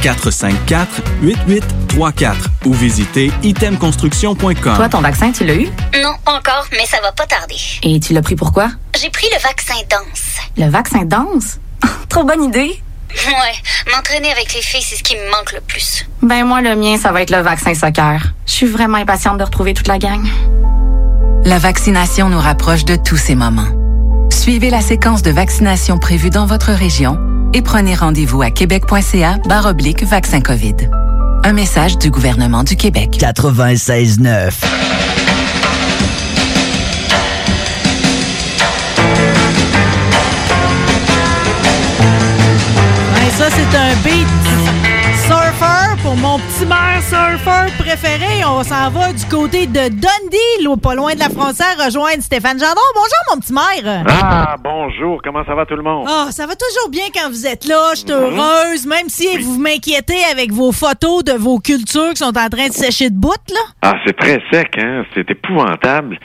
[0.04, 2.34] 418-454-8834
[2.66, 4.76] ou visitez itemconstruction.com.
[4.76, 5.68] Toi, ton vaccin, tu l'as eu?
[6.02, 7.56] Non, encore, mais ça va pas tarder.
[7.82, 8.68] Et tu l'as pris pourquoi?
[9.00, 10.36] J'ai pris le vaccin danse.
[10.58, 11.58] Le vaccin danse?
[12.10, 12.82] Trop bonne idée!
[13.14, 13.54] Ouais,
[13.90, 16.04] m'entraîner avec les filles, c'est ce qui me manque le plus.
[16.20, 18.20] Ben moi, le mien, ça va être le vaccin soccer.
[18.44, 20.22] Je suis vraiment impatiente de retrouver toute la gang.
[21.46, 23.85] La vaccination nous rapproche de tous ces moments.
[24.36, 27.18] Suivez la séquence de vaccination prévue dans votre région
[27.52, 30.76] et prenez rendez-vous à québec.ca oblique vaccin COVID.
[31.42, 33.16] Un message du gouvernement du Québec.
[33.18, 34.50] 96.9.
[43.14, 44.55] Ouais, ça, c'est un beat
[46.20, 48.44] mon petit maire surfer préféré.
[48.46, 52.80] On s'en va du côté de Dundee, pas loin de la frontière, rejoindre Stéphane Gendron.
[52.94, 54.04] Bonjour, mon petit maire.
[54.08, 56.06] Ah, bonjour, comment ça va tout le monde?
[56.08, 57.90] Ah, ça va toujours bien quand vous êtes là.
[57.92, 58.12] Je suis Mhm.
[58.38, 62.68] heureuse, même si vous m'inquiétez avec vos photos de vos cultures qui sont en train
[62.68, 63.60] de sécher de bout, là.
[63.82, 65.04] Ah, c'est très sec, hein?
[65.14, 66.18] C'est épouvantable.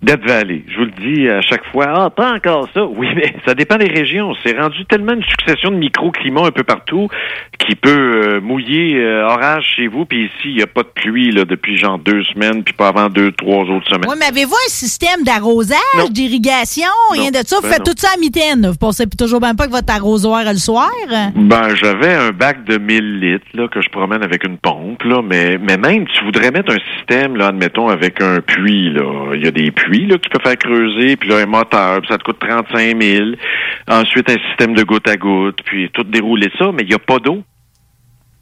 [0.00, 2.86] Death Valley, je vous le dis à chaque fois, ah, pas encore ça.
[2.86, 4.32] Oui, mais ça dépend des régions.
[4.44, 7.08] C'est rendu tellement une succession de microclimats un peu partout
[7.58, 7.90] qui peut
[8.36, 11.44] euh, mouiller euh, orage chez vous, puis ici, il n'y a pas de pluie là,
[11.44, 14.08] depuis genre deux semaines, puis pas avant deux, trois autres semaines.
[14.08, 15.78] Oui, mais avez-vous un système d'arrosage,
[16.10, 17.56] d'irrigation, rien de ça?
[17.56, 17.92] Vous ben faites non.
[17.92, 18.68] tout ça à mitaine.
[18.68, 20.90] Vous pensez toujours même pas que votre arrosoir le soir?
[21.34, 25.22] Ben, j'avais un bac de 1000 litres là, que je promène avec une pompe, là,
[25.22, 28.90] mais, mais même, tu voudrais mettre un système, là, admettons, avec un puits.
[28.90, 29.34] Là.
[29.34, 32.00] Il y a des puits là, que tu peux faire creuser, puis là, un moteur,
[32.00, 33.30] puis ça te coûte 35 000.
[33.88, 36.98] Ensuite, un système de goutte à goutte, puis tout dérouler ça, mais il n'y a
[36.98, 37.42] pas d'eau.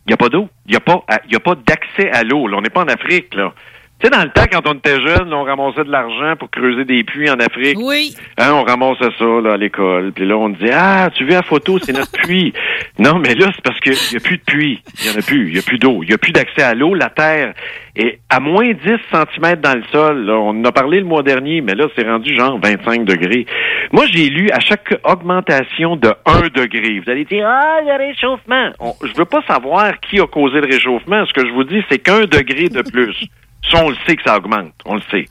[0.06, 0.48] Il n'y a pas d'eau.
[0.66, 2.46] Il n'y a pas, a pas d'accès à l'eau.
[2.46, 2.58] là.
[2.58, 3.52] On n'est pas en Afrique, là.
[3.98, 6.84] Tu sais, dans le temps, quand on était jeune, on ramassait de l'argent pour creuser
[6.84, 7.78] des puits en Afrique.
[7.80, 8.14] Oui.
[8.36, 10.12] Hein, on ramassait ça là, à l'école.
[10.12, 12.52] Puis là, on disait Ah, tu veux la photo, c'est notre puits.
[12.98, 14.82] Non, mais là, c'est parce qu'il n'y a plus de puits.
[15.02, 15.46] Il n'y en a plus.
[15.48, 16.00] Il n'y a plus d'eau.
[16.02, 16.94] Il n'y a plus d'accès à l'eau.
[16.94, 17.54] La terre
[17.96, 18.76] est à moins 10
[19.10, 20.26] cm dans le sol.
[20.26, 20.34] Là.
[20.34, 23.46] On en a parlé le mois dernier, mais là, c'est rendu genre 25 degrés.
[23.92, 27.00] Moi, j'ai lu à chaque augmentation de 1 degré.
[27.02, 28.72] Vous allez dire Ah, le réchauffement.
[28.78, 31.24] On- je veux pas savoir qui a causé le réchauffement.
[31.24, 33.16] Ce que je vous dis, c'est qu'un degré de plus.
[33.70, 34.72] Ça, on le sait que ça augmente.
[34.84, 35.26] On le sait.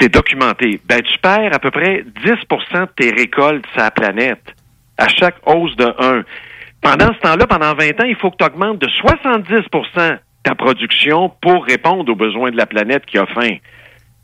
[0.00, 0.80] C'est documenté.
[0.86, 4.42] Ben, tu perds à peu près 10% de tes récoltes sur la planète
[4.98, 6.22] à chaque hausse de 1.
[6.82, 11.30] Pendant ce temps-là, pendant 20 ans, il faut que tu augmentes de 70% ta production
[11.40, 13.56] pour répondre aux besoins de la planète qui a faim.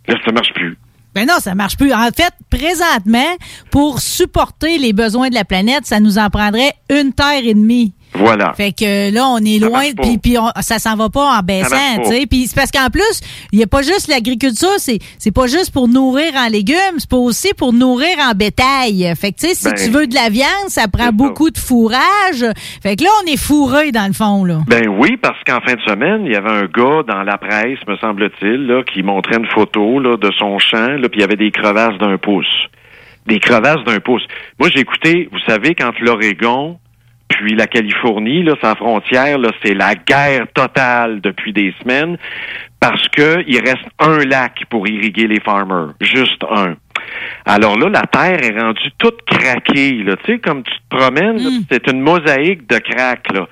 [0.08, 0.78] Là, ça marche plus.
[1.14, 1.92] Ben non, ça marche plus.
[1.92, 3.36] En fait, présentement,
[3.70, 7.94] pour supporter les besoins de la planète, ça nous en prendrait une terre et demie.
[8.14, 8.54] Voilà.
[8.54, 11.76] Fait que là, on est loin, puis puis on- ça s'en va pas en baissant,
[12.02, 12.26] tu sais.
[12.26, 13.20] Puis c'est parce qu'en plus,
[13.52, 17.10] il y a pas juste l'agriculture, c'est c'est pas juste pour nourrir en légumes, c'est
[17.10, 19.12] pas aussi pour nourrir en bétail.
[19.20, 21.58] Fait que tu sais, si Ben, tu veux de la viande, ça prend beaucoup de
[21.58, 22.44] fourrage.
[22.82, 24.60] Fait que là, on est fourré dans le fond là.
[24.66, 27.78] Ben oui, parce qu'en fin de semaine, il y avait un gars dans la presse,
[27.86, 31.24] me semble-t-il, là, qui montrait une photo là, de son champ, là, puis il y
[31.24, 32.46] avait des crevasses d'un pouce.
[33.26, 34.22] Des crevasses d'un pouce.
[34.58, 36.78] Moi, j'ai écouté, vous savez, quand l'Oregon
[37.28, 42.16] puis la Californie, là, sa frontière, là, c'est la guerre totale depuis des semaines
[42.80, 46.76] parce que il reste un lac pour irriguer les farmers, juste un.
[47.44, 50.16] Alors là, la terre est rendue toute craquée, là.
[50.24, 53.46] Tu sais, comme tu te promènes, là, c'est une mosaïque de crack, là.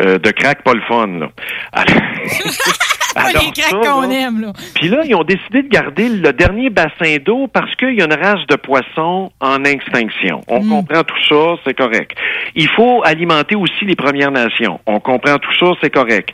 [0.00, 1.28] Euh, de crack pas le fun, là.
[1.72, 1.94] Alors,
[3.14, 4.52] Pas les qu'on aime là.
[4.74, 8.06] puis là, ils ont décidé de garder le dernier bassin d'eau parce qu'il y a
[8.06, 10.40] une race de poissons en extinction.
[10.48, 12.16] On comprend tout ça, c'est correct.
[12.54, 14.80] Il faut alimenter aussi les Premières Nations.
[14.86, 16.30] On comprend tout ça, c'est correct.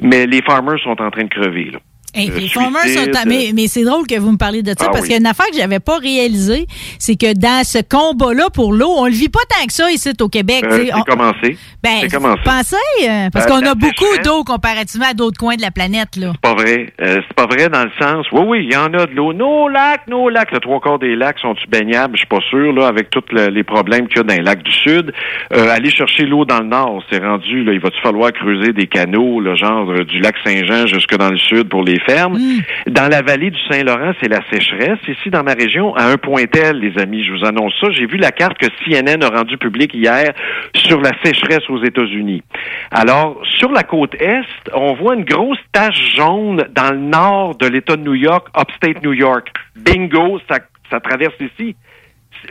[0.00, 1.78] Mais les farmers sont en train de crever, là.
[2.14, 4.70] Hey, Euh, les farmers suicide, sont- mais, mais c'est drôle que vous me parliez de
[4.70, 5.08] ça Ah parce oui.
[5.08, 6.66] qu'il y a une affaire que j'avais pas réalisée,
[6.98, 10.10] c'est que dans ce combat-là pour l'eau, on le vit pas tant que ça ici
[10.20, 10.64] au Québec.
[10.64, 11.56] Euh, c'est On- commencé.
[11.82, 12.40] Ben, c'est commencé.
[12.44, 12.76] pensez,
[13.08, 16.32] euh, parce Euh, qu'on a beaucoup d'eau comparativement à d'autres coins de la planète, là.
[16.34, 16.92] C'est pas vrai.
[17.00, 18.26] Euh, c'est pas vrai dans le sens.
[18.32, 19.32] Oui, oui, il y en a de l'eau.
[19.32, 20.50] Nos lacs, nos lacs.
[20.52, 22.14] Le trois quarts des lacs sont-tu baignables?
[22.16, 24.42] Je suis pas sûr, là, avec tous le- les problèmes qu'il y a dans les
[24.42, 25.12] lacs du Sud.
[25.54, 28.86] Euh, aller chercher l'eau dans le nord, c'est rendu, là, il va-tu falloir creuser des
[28.86, 32.38] canaux, le genre euh, du lac Saint-Jean jusque dans le sud pour les fermes.
[32.86, 34.98] Dans la vallée du Saint-Laurent, c'est la sécheresse.
[35.08, 37.90] Ici, dans ma région, à un point tel, les amis, je vous annonce ça.
[37.90, 40.32] J'ai vu la carte que CNN a rendue publique hier
[40.74, 42.42] sur la sécheresse aux États-Unis.
[42.90, 44.44] Alors, sur la côte Est,
[44.74, 49.02] on voit une grosse tache jaune dans le nord de l'État de New York, upstate
[49.02, 49.48] New York.
[49.76, 50.58] Bingo, ça,
[50.90, 51.76] ça traverse ici.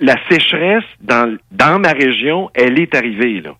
[0.01, 3.51] La sécheresse dans, dans ma région, elle est arrivée, là.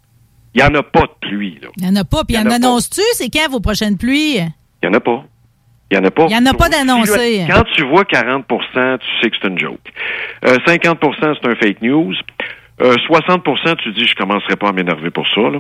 [0.54, 1.70] Il n'y en a pas de pluie, là.
[1.78, 2.24] Il n'y en a pas.
[2.24, 3.02] Puis Il y en en annonce-tu?
[3.14, 4.38] C'est quand vos prochaines pluies?
[4.38, 4.50] Il
[4.84, 5.24] n'y en a pas.
[5.92, 6.26] Il n'y en a pas.
[6.30, 7.46] Il y en a pas d'annoncé.
[7.50, 8.44] Quand tu vois 40%
[9.00, 9.80] tu sais que c'est une joke.
[10.46, 12.14] Euh, 50% c'est un fake news.
[12.82, 15.42] Euh, 60% tu dis, je commencerai pas à m'énerver pour ça.
[15.42, 15.60] Là.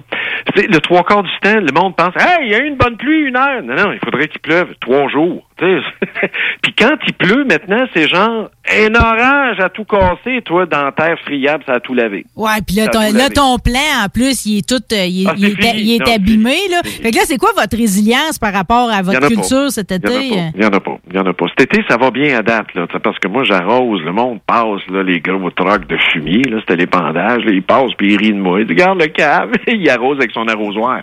[0.55, 2.77] C'est- Le trois quarts du temps, le monde pense, hey, il y a eu une
[2.77, 3.61] bonne pluie, une heure.
[3.61, 5.48] Non, non, il faudrait qu'il pleuve trois jours.
[6.61, 10.91] Puis quand il pleut maintenant, c'est genre un orange à tout casser, toi, dans la
[10.91, 12.25] terre friable, ça a tout lavé.
[12.35, 15.29] Ouais, puis là, ton, là, ton plan, en plus, il est tout, euh, il est,
[15.29, 15.81] Ah, il est, c'est fini.
[15.83, 16.81] il est Non, abîmé, là.
[16.83, 19.27] Fait que là, c'est quoi votre résilience par rapport à votre pas.
[19.27, 20.09] culture cet été?
[20.55, 20.79] Il y en a pas.
[20.79, 20.97] Il y en a pas.
[21.09, 21.45] Il y en a pas.
[21.57, 22.85] Cet été, ça va bien à date, là.
[23.01, 26.75] Parce que moi, j'arrose, le monde passe, là, les gros trucks de fumier, là, c'était
[26.75, 28.59] l'épandage, là, ils passent, puis ils rient de moi.
[28.61, 31.01] Ils disent, regarde le cave, il arrose avec son arrosoir.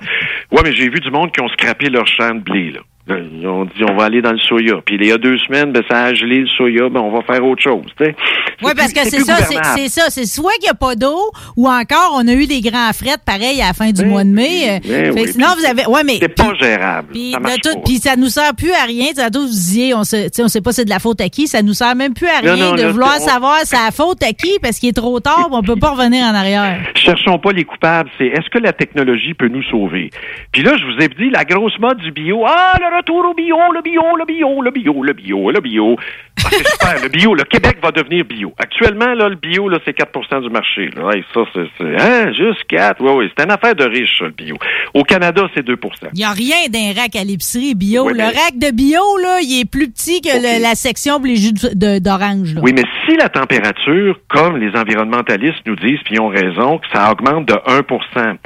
[0.53, 2.81] Ouais, mais j'ai vu du monde qui ont scrappé leur champ de blé, là.
[3.09, 4.81] Ils ont dit, on va aller dans le soya.
[4.85, 7.23] Puis il y a deux semaines, ben, ça a gelé le soya, ben, on va
[7.23, 7.85] faire autre chose.
[8.01, 9.37] Oui, parce que c'est ça,
[9.77, 10.11] c'est ça.
[10.11, 13.21] C'est soit qu'il n'y a pas d'eau, ou encore on a eu des grands frettes,
[13.25, 14.81] pareil, à la fin du mois de mai.
[14.81, 15.87] ben Fait que oui, sinon, vous avez.
[15.87, 16.19] Ouais, mais.
[16.21, 17.09] C'est pas gérable.
[17.13, 19.07] Puis, ça tout- puis ça nous sert plus à rien.
[19.33, 20.05] Vous disiez, on on
[20.49, 21.47] sait pas c'est de la faute à qui.
[21.47, 23.93] Ça nous sert même plus à rien non, de là, vouloir on- savoir c'est la
[23.93, 26.81] faute à qui parce qu'il est trop tard, on peut pas revenir en arrière.
[26.97, 30.11] Cherchons pas les coupables, c'est est-ce que la technologie peut nous sauver?
[30.53, 32.45] Puis là, je vous ai dit la grosse mode du bio.
[32.47, 35.97] Ah, le retour au bio, le bio, le bio, le bio, le bio, le bio.
[36.45, 37.35] Ah, c'est super, le bio.
[37.35, 38.53] Le Québec va devenir bio.
[38.59, 40.91] Actuellement, là, le bio, là, c'est 4% du marché.
[40.95, 41.11] Là.
[41.35, 43.01] Ça, c'est, hein, juste 4.
[43.01, 44.57] Oui, oui, c'est une affaire de riche, ça, le bio.
[44.95, 45.77] Au Canada, c'est 2
[46.13, 48.05] Il n'y a rien d'un rack à l'épicerie bio.
[48.07, 51.17] Oui, le mais- rack de bio, là, il est plus petit que le- la section
[51.17, 52.55] pour les jus d'orange.
[52.63, 56.87] Oui, mais si la température, comme les environnementalistes nous disent, puis ils ont raison, que
[56.93, 58.37] ça augmente de 1%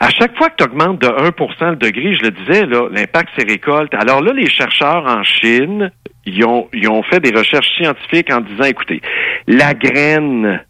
[0.00, 3.28] à chaque fois que tu augmentes de 1 le degré, je le disais, là, l'impact,
[3.36, 3.89] c'est récolte.
[3.92, 5.90] Alors là, les chercheurs en Chine,
[6.26, 9.00] ils ont, ils ont fait des recherches scientifiques en disant, écoutez,
[9.46, 10.60] la graine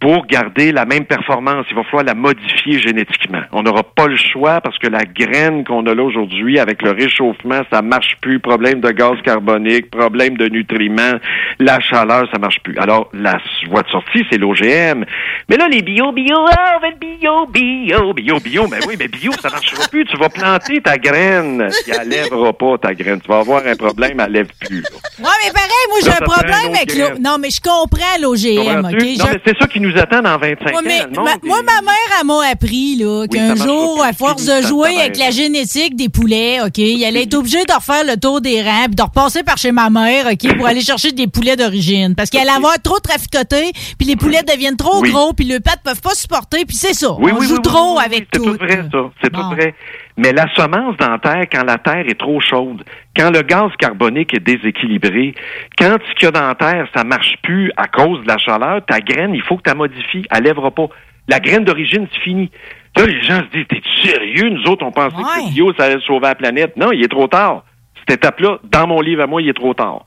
[0.00, 1.66] pour garder la même performance.
[1.70, 3.42] Il va falloir la modifier génétiquement.
[3.52, 6.92] On n'aura pas le choix parce que la graine qu'on a là aujourd'hui, avec le
[6.92, 8.40] réchauffement, ça marche plus.
[8.40, 11.18] Problème de gaz carbonique, problème de nutriments,
[11.58, 12.78] la chaleur, ça marche plus.
[12.78, 15.04] Alors, la voie de sortie, c'est l'OGM.
[15.50, 18.66] Mais là, les bio, bio, être bio, bio, bio, bio.
[18.70, 20.06] Mais oui, mais bio, ça marchera plus.
[20.06, 21.68] Tu vas planter ta graine.
[22.00, 23.20] Elle lèvera pas ta graine.
[23.20, 24.80] Tu vas avoir un problème, elle lève plus.
[24.80, 24.88] là.
[25.18, 27.22] Ouais, mais pareil, moi, j'ai un problème avec l'O- graine.
[27.22, 28.92] Non, mais je comprends l'OGM, OK?
[29.18, 30.80] Non, Je- mais c'est ça qui nous attend dans 25 Ouais, ans.
[30.84, 31.24] mais le monde.
[31.24, 35.16] ma- moi, ma mère, elle m'a appris là, qu'un jour, à force de jouer avec
[35.18, 38.86] la génétique des poulets, OK, elle allait être obligée de refaire le tour des rangs
[38.86, 42.14] puis de repasser par chez ma mère, OK, pour aller chercher des poulets d'origine.
[42.14, 45.10] Parce qu'elle allait avoir trop traficoté, puis les poulets deviennent trop Oui.
[45.10, 47.12] gros, puis le pattes peuvent pas supporter, puis c'est ça.
[47.18, 48.44] Oui, on joue trop avec C'est tout.
[48.52, 48.98] tout vrai, ça.
[49.22, 49.74] C'est tout vrai.
[50.22, 52.84] Mais la semence dans la terre, quand la terre est trop chaude,
[53.16, 55.34] quand le gaz carbonique est déséquilibré,
[55.78, 58.36] quand ce qu'il y a dans la terre, ça marche plus à cause de la
[58.36, 60.26] chaleur, ta graine, il faut que tu la modifies.
[60.30, 60.88] Elle lèvera pas.
[61.26, 62.50] La graine d'origine, c'est fini.
[62.98, 64.50] Là, les gens se disent, t'es-tu sérieux?
[64.50, 66.76] Nous autres, on pensait que le bio, ça allait sauver la planète.
[66.76, 67.64] Non, il est trop tard.
[68.00, 70.04] Cette étape-là, dans mon livre à moi, il est trop tard.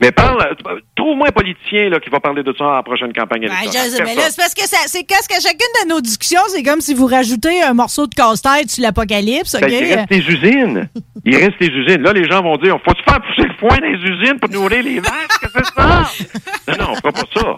[0.00, 0.54] Mais parle,
[0.94, 3.88] trouve-moi un politicien là, qui va parler de ça à la prochaine campagne Ben, électorale.
[3.90, 4.30] je sais, mais là, Personne.
[4.32, 7.06] c'est parce que ça, c'est qu'est-ce que chacune de nos discussions, c'est comme si vous
[7.06, 9.56] rajoutez un morceau de casse-tête sur l'apocalypse?
[9.60, 10.88] Ben, il reste les usines.
[11.24, 12.02] Il reste les usines.
[12.02, 14.82] Là, les gens vont dire, faut se faire pousser le foin des usines pour nourrir
[14.82, 15.12] les vaches.
[15.40, 16.76] Qu'est-ce que c'est ça?
[16.78, 17.56] Non, non, on fera pas ça.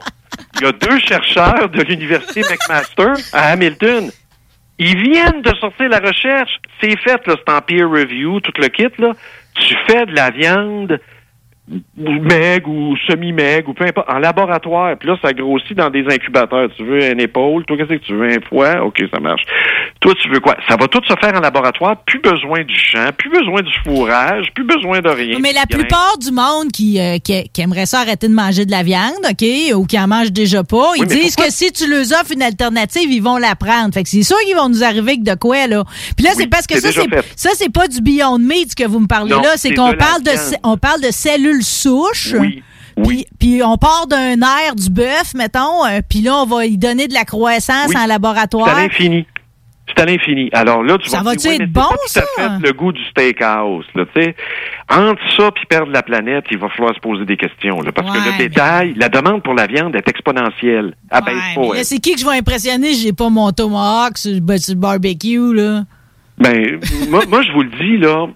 [0.60, 4.10] Il y a deux chercheurs de l'Université McMaster à Hamilton.
[4.78, 6.52] Ils viennent de sortir la recherche.
[6.80, 9.12] C'est fait, là, c'est en peer review, tout le kit, là.
[9.56, 11.00] Tu fais de la viande
[11.96, 14.96] meg ou semi-meg ou peu importe, en laboratoire.
[14.98, 16.68] Puis là, ça grossit dans des incubateurs.
[16.76, 18.28] Tu veux une épaule, toi, qu'est-ce que tu veux?
[18.30, 18.82] Un foie?
[18.84, 19.42] OK, ça marche.
[20.00, 20.56] Toi, tu veux quoi?
[20.68, 21.96] Ça va tout se faire en laboratoire.
[22.04, 25.38] Plus besoin du champ, plus besoin du fourrage, plus besoin de rien.
[25.40, 28.70] Mais la plupart du monde qui, euh, qui, qui aimerait ça arrêter de manger de
[28.70, 31.72] la viande, OK, ou qui en mange déjà pas, ils Oui, disent pourquoi- que si
[31.72, 33.92] tu leur offres une alternative, ils vont la prendre.
[33.92, 35.84] Fait que c'est sûr qu'ils vont nous arriver avec de quoi, là.
[36.16, 38.86] Puis là, Oui, c'est parce que ça, c'est, ça, c'est pas du Beyond Meat que
[38.86, 39.50] vous me parlez Non, là.
[39.56, 40.30] C'est qu'on parle de,
[40.62, 42.34] on parle de cellules souches.
[42.38, 42.62] Oui,
[43.04, 46.76] Puis, puis on part d'un air du bœuf, mettons, euh, puis là, on va y
[46.76, 48.68] donner de la croissance Oui, en C'est laboratoire.
[48.68, 49.24] à l'infini.
[49.86, 50.50] C'est à l'infini.
[50.52, 52.72] Alors là, tu Ça vas va-tu dire, être bon, c'est pas tout à fait le
[52.74, 54.04] goût du steakhouse, là.
[54.90, 58.10] Entre ça puis perdre la planète, il va falloir se poser des questions, là, parce
[58.10, 60.94] que le détail, la demande pour la viande est exponentielle.
[61.10, 62.92] Ah ben, Ouais, c'est qui que je vais impressionner?
[62.94, 65.84] J'ai pas mon tomahawk sur, le- sur le barbecue, là.
[66.38, 66.78] Ben,
[67.08, 68.26] moi, moi, je vous le dis, là,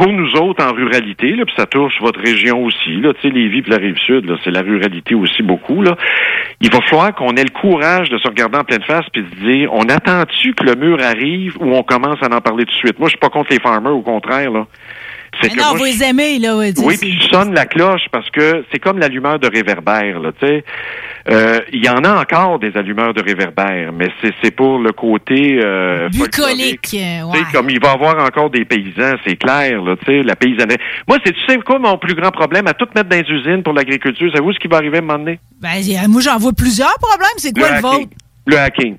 [0.00, 3.28] pour nous autres en ruralité, là, puis ça touche votre région aussi, là, tu sais,
[3.28, 5.94] Lévis puis la Rive-Sud, c'est la ruralité aussi beaucoup, là.
[6.62, 9.28] Il va falloir qu'on ait le courage de se regarder en pleine face puis de
[9.28, 12.72] se dire, on attend-tu que le mur arrive ou on commence à en parler tout
[12.72, 12.98] de suite?
[12.98, 14.66] Moi, je suis pas contre les farmers, au contraire, là.
[15.42, 16.56] C'est non, moi, vous les aimez, là.
[16.56, 20.32] ouais, oui, puis je sonne la cloche parce que c'est comme l'allumeur de réverbère, là,
[20.40, 20.64] tu sais.
[21.28, 24.08] Euh, Il y en a encore des allumeurs de réverbère, mais
[24.42, 26.78] c'est pour le côté euh, bucolique.
[26.78, 27.38] euh, Tu sais, ouais.
[27.52, 30.78] comme il va y avoir encore des paysans, c'est clair, là, tu sais, la paysannerie.
[31.06, 33.62] Moi, c'est, tu sais quoi, mon plus grand problème à tout mettre dans les usines
[33.62, 35.38] pour l'agriculture, savez-vous ce qui va arriver à un moment donné?
[35.60, 37.28] Ben, y- moi, j'en vois plusieurs problèmes.
[37.36, 38.08] C'est quoi le, vôtre?
[38.46, 38.96] Le hacking.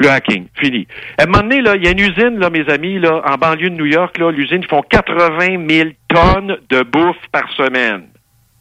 [0.00, 0.46] Le hacking.
[0.60, 0.86] Fini.
[1.18, 3.36] À un moment donné, là, il y a une usine, là, mes amis, là, en
[3.36, 8.04] banlieue de New York, là, l'usine, ils font 80 000 tonnes de bouffe par semaine.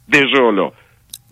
[0.08, 0.70] Déjà, là.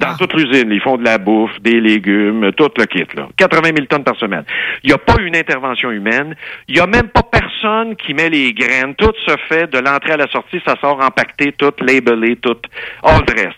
[0.02, 3.28] Dans toute l'usine, ils font de la bouffe, des légumes, tout le kit, là.
[3.38, 4.44] 80 000 tonnes par semaine.
[4.84, 6.36] Il n'y a pas une intervention humaine.
[6.68, 8.96] Il n'y a même pas personne qui met les graines.
[8.96, 12.58] Tout se fait de l'entrée à la sortie, ça sort empaqueté, tout labelé, tout
[13.04, 13.54] all dress.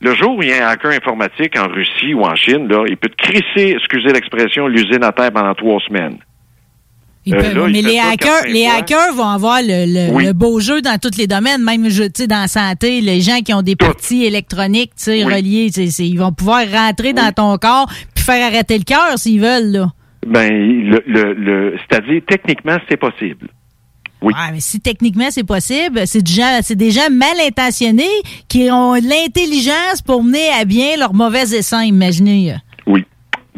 [0.00, 2.84] Le jour où il y a un hacker informatique en Russie ou en Chine, là,
[2.86, 6.18] il peut te crisser, excusez l'expression, l'usine à terre pendant trois semaines.
[7.28, 10.24] Ils Euh, peuvent- là, il mais les hackers, les hackers vont avoir le, le- Oui.
[10.24, 13.52] le beau jeu dans tous les domaines, même je- dans la santé, les gens qui
[13.52, 15.22] ont des parties électroniques Oui.
[15.24, 19.70] reliées, ils vont pouvoir rentrer dans ton corps puis faire arrêter le cœur s'ils veulent.
[19.72, 19.90] Là.
[20.26, 23.48] Ben, le, le, le- c'est-à-dire, techniquement, c'est possible.
[24.20, 24.32] Oui.
[24.34, 28.02] Ouais, mais si techniquement c'est possible, c'est du gens, c'est des gens mal intentionnés
[28.48, 32.54] qui ont l'intelligence pour mener à bien leur mauvais essaim, imaginez.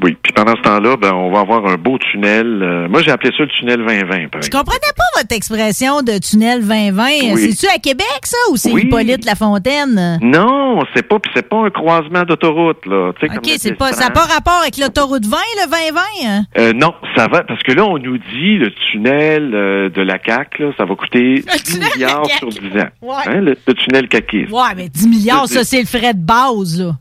[0.02, 0.16] Oui.
[0.22, 2.62] Puis pendant ce temps-là, ben, on va avoir un beau tunnel.
[2.62, 6.18] euh, moi, j'ai appelé ça le tunnel 2020, par Je comprenais pas votre expression de
[6.18, 7.04] tunnel 2020.
[7.34, 7.52] Oui.
[7.52, 8.82] C'est-tu à Québec, ça, ou c'est Oui.
[8.84, 10.18] Hippolyte Lafontaine?
[10.22, 13.10] Non, c'est pas, puis c'est pas un croisement d'autoroute, là.
[13.22, 16.00] OK, c'est pas, ça n'a pas rapport avec l'autoroute 20, le 2020?
[16.28, 16.44] hein?
[16.58, 20.18] Euh, non, ça va, parce que là, on nous dit le tunnel euh, de la
[20.24, 22.88] CAQ, là, ça va coûter 10 milliards sur 10 ans.
[23.02, 23.14] Ouais.
[23.26, 24.50] Hein, le, le tunnel caquiste.
[24.50, 26.92] Ouais, mais 10 milliards, ça, c'est le frais de base, là.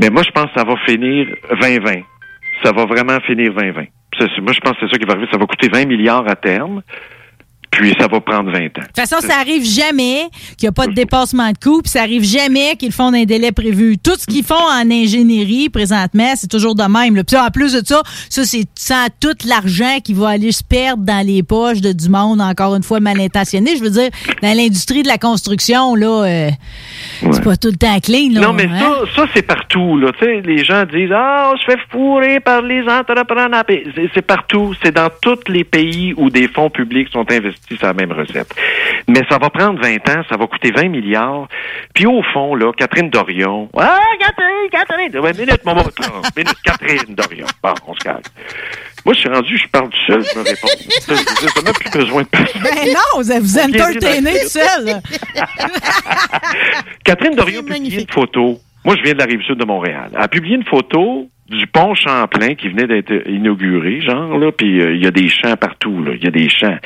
[0.00, 1.26] Mais moi, je pense que ça va finir
[1.60, 1.90] 2020.
[2.62, 3.84] Ça va vraiment finir 2020.
[4.18, 5.28] C'est- c'est- moi, je pense que c'est ça qui va arriver.
[5.30, 6.82] Ça va coûter 20 milliards à terme.
[7.70, 8.68] Puis ça va prendre 20 ans.
[8.76, 11.90] De toute façon, ça arrive jamais qu'il n'y a pas de dépassement de coût, puis
[11.90, 13.98] ça arrive jamais qu'ils font dans un délai prévu.
[13.98, 17.14] Tout ce qu'ils font en ingénierie présentement, c'est toujours de même.
[17.16, 17.24] là.
[17.24, 21.04] Puis en plus de ça, ça c'est sans tout l'argent qui va aller se perdre
[21.04, 23.76] dans les poches de du monde, encore une fois mal intentionné.
[23.76, 24.08] Je veux dire,
[24.42, 26.50] dans l'industrie de la construction, là, euh,
[27.32, 28.30] c'est pas tout le temps clean.
[28.32, 28.78] Là, Non, mais hein?
[29.14, 29.96] ça, ça c'est partout.
[29.98, 30.12] Là.
[30.44, 33.64] Les gens disent Ah, on se fait fourrer par les entrepreneurs.
[34.14, 34.74] C'est partout.
[34.82, 38.54] C'est dans tous les pays où des fonds publics sont investis sur la même recette.
[39.08, 41.48] Mais ça va prendre 20 ans, ça va coûter 20 milliards.
[41.94, 43.68] Puis au fond, là, Catherine Dorion.
[43.76, 45.18] Ah, Catherine, Catherine.
[45.18, 45.82] Ouais, minute, mon mot.
[46.36, 47.46] Minute, Catherine Dorion.
[47.62, 48.20] Bon, on se calme.
[49.04, 50.68] Moi, je suis rendu, je parle tout seul, je me réponds.
[51.08, 52.50] Je plus besoin de parler.
[52.62, 55.00] Ben non, vous vous entertainez seul.
[57.04, 58.58] Catherine Dorion a publié une photo.
[58.84, 60.10] Moi, je viens de la rive sud de Montréal.
[60.12, 64.80] Elle a publié une photo du pont Champlain qui venait d'être inauguré, genre, là, puis
[64.80, 66.12] euh, il y a des champs partout, là.
[66.14, 66.76] Il y a des champs.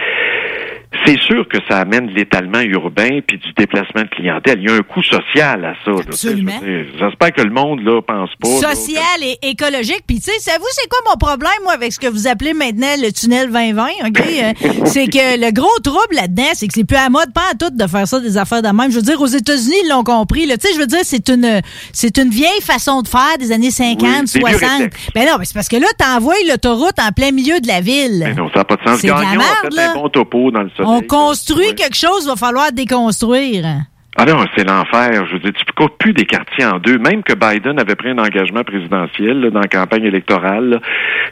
[1.07, 4.59] C'est sûr que ça amène de l'étalement urbain puis du déplacement de clientèle.
[4.61, 5.91] Il y a un coût social à ça.
[6.07, 6.53] Absolument.
[6.99, 8.49] J'espère que le monde, là, pense pas.
[8.49, 10.03] là, social et écologique.
[10.07, 12.95] Puis, tu sais, savez-vous, c'est quoi mon problème, moi, avec ce que vous appelez maintenant
[13.01, 14.21] le tunnel 2020, OK?
[14.21, 17.55] Euh, c'est que le gros trouble là-dedans, c'est que c'est plus à mode, pas à
[17.55, 18.91] tout, de faire ça, des affaires de même.
[18.91, 20.47] Je veux dire, aux États-Unis, ils l'ont compris.
[20.47, 21.61] Tu sais, je veux dire, c'est une,
[21.93, 24.71] c'est une vieille façon de faire des années 50, Oui, des vieux 60.
[24.71, 25.11] réflexes.
[25.15, 28.23] Ben non, mais c'est parce que là, t'envoies l'autoroute en plein milieu de la ville.
[28.27, 29.01] Mais non, ça n'a pas de sens.
[29.01, 29.91] C'est de la a merde, fait là.
[29.93, 30.71] un bon topo dans le.
[30.85, 33.85] On construit quelque chose, va falloir déconstruire.
[34.15, 35.25] Ah non, c'est l'enfer.
[35.27, 36.99] Je veux dire, tu ne coupes plus des quartiers en deux.
[36.99, 40.81] Même que Biden avait pris un engagement présidentiel dans la campagne électorale.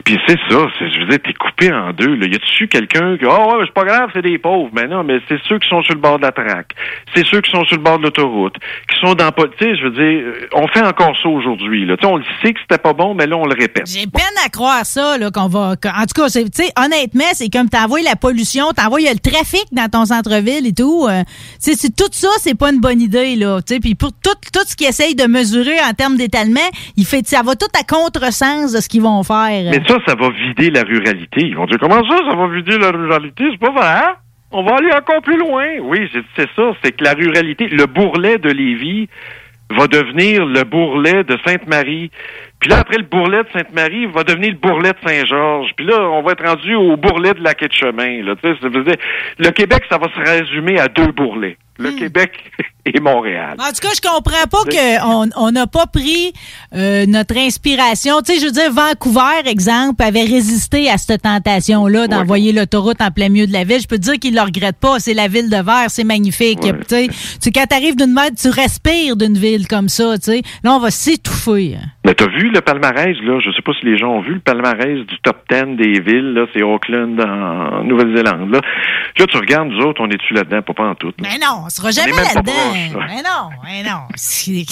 [0.04, 0.66] Puis c'est ça.
[0.80, 2.14] Je veux dire, t'es coupé en deux.
[2.16, 2.26] Là.
[2.26, 3.28] Y a-tu quelqu'un qui, oh
[3.58, 4.70] ouais, c'est pas grave, c'est des pauvres.
[4.72, 6.72] Mais non, mais c'est ceux qui sont sur le bord de la traque.
[7.14, 8.54] C'est ceux qui sont sur le bord de l'autoroute,
[8.90, 11.84] qui sont dans, tu sais, je veux dire, on fait encore ça aujourd'hui.
[11.84, 11.96] Là.
[12.02, 13.88] On le sait que c'était pas bon, mais là, on le répète.
[13.88, 15.72] J'ai peine à croire ça, là, qu'on va.
[15.72, 19.88] En tout cas, tu sais, honnêtement, c'est comme t'envoies la pollution, t'envoies le trafic dans
[19.90, 21.06] ton centre-ville et tout.
[21.10, 21.22] euh,
[21.58, 23.58] c'est- tout ça, c'est pas une bonne idée, là.
[23.82, 26.60] Puis pour tout, tout ce qu'ils essayent de mesurer en termes d'étalement,
[26.96, 29.70] il fait, ça va tout à contresens de ce qu'ils vont faire.
[29.70, 31.40] Mais ça, ça va vider la ruralité.
[31.42, 33.44] Ils vont dire, comment ça, ça va vider la ruralité?
[33.52, 33.86] C'est pas vrai.
[33.86, 34.14] hein?
[34.52, 35.64] On va aller encore plus loin.
[35.82, 35.98] Oui,
[36.36, 36.72] c'est ça.
[36.82, 39.08] C'est que la ruralité, le bourrelet de Lévis
[39.70, 42.10] va devenir le bourrelet de Sainte-Marie.
[42.58, 45.70] Puis là, après le bourrelet de Sainte-Marie, va devenir le bourrelet de Saint-Georges.
[45.76, 48.22] Puis là, on va être rendu au bourrelet de la quai de chemin.
[48.22, 51.56] Le Québec, ça va se résumer à deux bourrelets.
[51.80, 52.32] Le Québec
[52.84, 53.56] et Montréal.
[53.58, 56.32] En tout cas, je comprends pas qu'on on n'a pas pris
[56.74, 58.20] euh, notre inspiration.
[58.22, 63.10] Tu sais, je veux dire, Vancouver, exemple, avait résisté à cette tentation-là d'envoyer l'autoroute en
[63.10, 63.80] plein milieu de la ville.
[63.80, 64.98] Je peux te dire qu'ils ne le regrettent pas.
[64.98, 66.60] C'est la ville de verre, c'est magnifique.
[66.60, 70.16] Tu sais, Tu sais, quand tu arrives d'une mètre, tu respires d'une ville comme ça.
[70.18, 70.42] Tu sais.
[70.64, 71.76] Là, on va s'étouffer.
[72.04, 73.40] Mais t'as vu le palmarès, là?
[73.40, 76.32] Je sais pas si les gens ont vu le palmarès du top 10 des villes,
[76.32, 76.46] là.
[76.54, 78.60] C'est Auckland, en Nouvelle-Zélande, là.
[79.18, 80.62] Là, tu regardes, nous autres, on est-tu là-dedans?
[80.62, 81.12] Pas, pas en tout.
[81.20, 82.52] Mais non, on sera jamais là-dedans.
[82.72, 84.02] Mais non, mais non.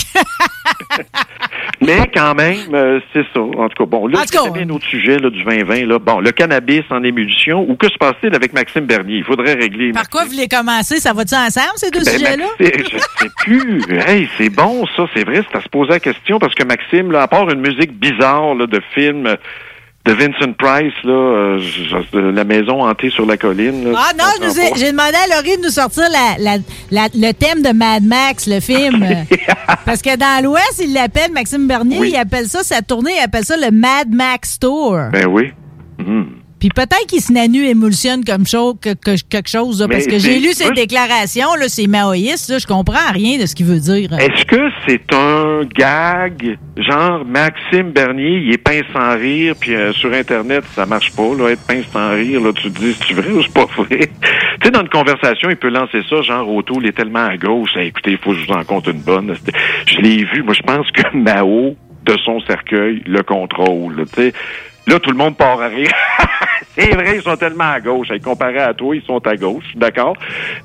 [1.81, 3.41] Mais quand même, euh, c'est ça.
[3.41, 5.99] En tout cas, bon, là, c'est un autre sujet, là, du 2020, là?
[5.99, 9.19] Bon, le cannabis en émulsion, ou que se passe-t-il avec Maxime Bernier?
[9.19, 9.93] Il faudrait régler.
[9.93, 10.99] Par quoi vous voulez commencer?
[10.99, 12.47] Ça va-tu ensemble, ces deux Ben, sujets-là?
[12.59, 13.83] Je sais plus.
[14.07, 17.12] Hey, c'est bon, ça, c'est vrai, c'est à se poser la question, parce que Maxime,
[17.12, 19.37] là, à part une musique bizarre, là, de film
[20.09, 24.49] de Vincent Price, là, euh, je- La maison hantée sur la colline, là, Ah non,
[24.77, 28.47] j'ai demandé à Laurie de nous sortir la, la- la- le thème de Mad Max,
[28.47, 29.05] le film.
[29.85, 32.11] Parce que dans l'Ouest, il l'appelle, Maxime Bernier, Oui.
[32.15, 34.97] il appelle ça, sa tournée, il appelle ça le Mad Max Tour.
[35.13, 35.53] Ben oui.
[35.99, 36.27] Mhm.
[36.61, 40.19] Puis peut-être qu'il se nanu émulsionne comme chose, que- que- quelque chose, là, parce que
[40.19, 43.79] j'ai lu ses déclarations, là, c'est maoïste, là, je comprends rien de ce qu'il veut
[43.81, 44.13] dire.
[44.19, 49.93] Est-ce que c'est un gag, genre Maxime Bernier, il est pince sans rire, puis euh,
[49.93, 53.15] sur Internet, ça marche pas, là, être pince sans rire, là, tu te dis, c'est
[53.15, 53.99] vrai ou c'est pas vrai?
[54.01, 57.37] tu sais, dans une conversation, il peut lancer ça, genre, Auto, il est tellement à
[57.37, 59.35] gauche, écoutez, il faut que je vous en compte une bonne.
[59.87, 64.33] Je l'ai vu, moi, je pense que Mao, de son cercueil, le contrôle, tu sais.
[64.89, 65.90] Là, tout le monde part à rire.
[66.78, 68.09] c'est vrai, ils sont tellement à gauche.
[68.24, 70.16] Comparé à toi, ils sont à gauche, d'accord?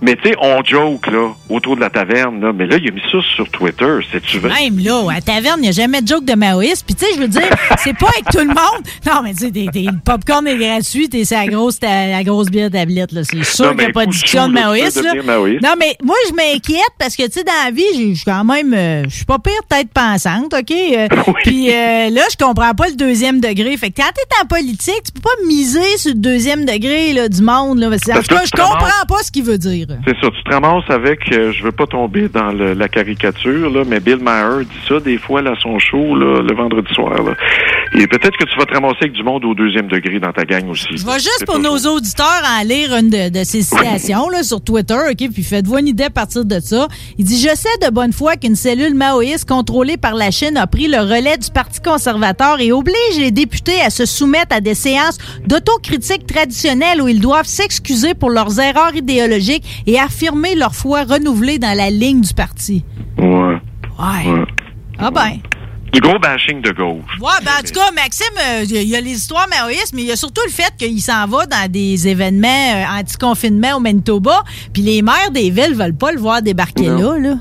[0.02, 2.54] Mais tu sais, on joke, là, autour de la taverne, là.
[2.54, 4.54] Mais là, il a mis ça sur Twitter, c'est-tu vrai?
[4.64, 6.86] Même là, à la taverne, il n'y a jamais de joke de maoïste.
[6.86, 7.42] Puis tu sais, je veux dire,
[7.80, 8.84] c'est pas avec tout le monde.
[9.06, 12.72] Non, mais tu sais, le popcorn est gratuit, c'est la grosse, ta- la grosse bière
[12.72, 13.24] tablette, là.
[13.24, 15.22] C'est sûr qu'il n'y a pas de discussion de maoïste, là.
[15.24, 15.62] maoïste?
[15.64, 18.46] Non, mais moi, je m'inquiète parce que, tu sais, dans la vie, je suis quand
[18.46, 20.72] même, euh, je suis pas pire tête pensante, OK?
[20.72, 21.08] Euh,
[21.44, 23.76] Puis euh, là, je comprends pas le deuxième degré.
[23.76, 27.42] Fait que t'es en politique, tu peux pas miser sur le deuxième degré là, du
[27.42, 27.80] monde.
[27.80, 27.90] Là.
[27.90, 29.88] Parce tout que je comprends ramasses- pas ce qu'il veut dire.
[30.08, 33.70] C'est ça, tu te ramasses avec, euh, je veux pas tomber dans le- la caricature,
[33.70, 37.22] là, mais Bill Maher dit ça des fois à son show là, le vendredi soir.
[37.24, 37.34] Là.
[38.00, 40.46] Et peut-être que tu vas te ramasser avec du monde au deuxième degré dans ta
[40.46, 40.88] gang aussi.
[40.96, 44.62] Je vais juste pour nos auditeurs en lire une de, de ces citations là, sur
[44.64, 45.30] Twitter, OK?
[45.34, 46.88] Puis faites-vous une idée à partir de ça.
[47.18, 50.66] Il dit Je sais de bonne foi qu'une cellule maoïste contrôlée par la Chine a
[50.68, 54.76] pris le relais du Parti conservateur et oblige les députés à se soumettre à des
[54.76, 61.04] séances d'autocritique traditionnelles où ils doivent s'excuser pour leurs erreurs idéologiques et affirmer leur foi
[61.04, 62.84] renouvelée dans la ligne du parti.
[63.18, 63.26] Ouais.
[63.26, 64.32] Ouais.
[64.32, 64.46] Ouais.
[65.00, 65.40] Ah ben.
[65.92, 67.04] Du gros bashing de gauche.
[67.22, 70.08] Ouais, ben en tout cas, Maxime, euh, il y a les histoires maoïstes, mais il
[70.08, 74.44] y a surtout le fait qu'il s'en va dans des événements euh, anti-confinement au Manitoba,
[74.74, 77.36] puis les maires des villes veulent pas le voir débarquer là, là.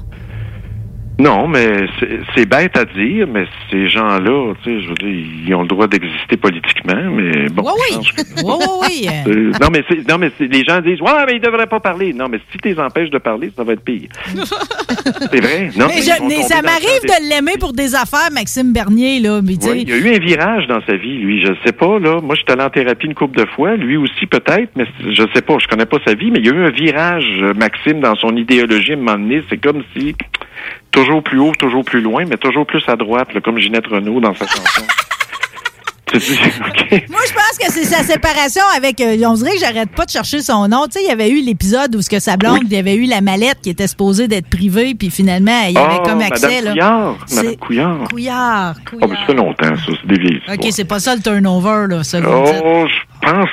[1.18, 1.86] Non, mais
[2.34, 5.68] c'est- bête à dire, mais ces gens-là, tu sais, je veux dire, ils ont le
[5.68, 7.62] droit d'exister politiquement, mais bon.
[7.62, 8.06] Oui, oui.
[8.16, 9.52] que- Oui, oui, oui.
[9.60, 12.12] non, mais, c'est- non, mais les gens disent, ouais, mais ils devraient pas parler.
[12.12, 14.08] Non, mais si tu les empêches de parler, ça va être pire.
[14.34, 15.70] c'est vrai?
[15.76, 19.40] Non, mais je- mais ça m'arrive de l'aimer pour des affaires, Maxime Bernier, là.
[19.42, 21.40] Mais Oui, il y a eu un virage dans sa vie, lui.
[21.40, 22.20] Je sais pas, là.
[22.20, 23.76] Moi, je suis allé en thérapie une couple de fois.
[23.76, 25.56] Lui aussi, peut-être, mais je sais pas.
[25.60, 28.16] Je connais pas sa vie, mais il y a eu un virage, euh, Maxime, dans
[28.16, 29.42] son idéologie à un moment donné.
[29.48, 30.14] C'est comme si,
[30.92, 34.34] toujours plus haut, toujours plus loin, mais toujours plus à droite, comme Ginette Renault dans
[34.34, 34.84] sa chanson.
[36.12, 39.00] Moi, je pense que c'est sa séparation avec.
[39.00, 40.84] euh, on dirait que j'arrête pas de chercher son nom.
[40.86, 42.94] Tu sais, il y avait eu l'épisode où ce que sa blonde, il y avait
[42.96, 46.20] eu la mallette qui était supposée d'être privée, puis finalement, il y avait Ah, comme
[46.20, 46.62] accès.
[46.62, 46.72] Madame là.
[46.72, 47.26] Couillard.
[47.34, 48.08] Madame Couillard.
[48.08, 48.74] Couillard.
[49.00, 49.92] Ah, ben, ça fait longtemps, ça.
[50.00, 52.18] C'est des vieilles OK, c'est pas ça le turnover, là, ça.
[52.26, 53.48] Oh, je pense.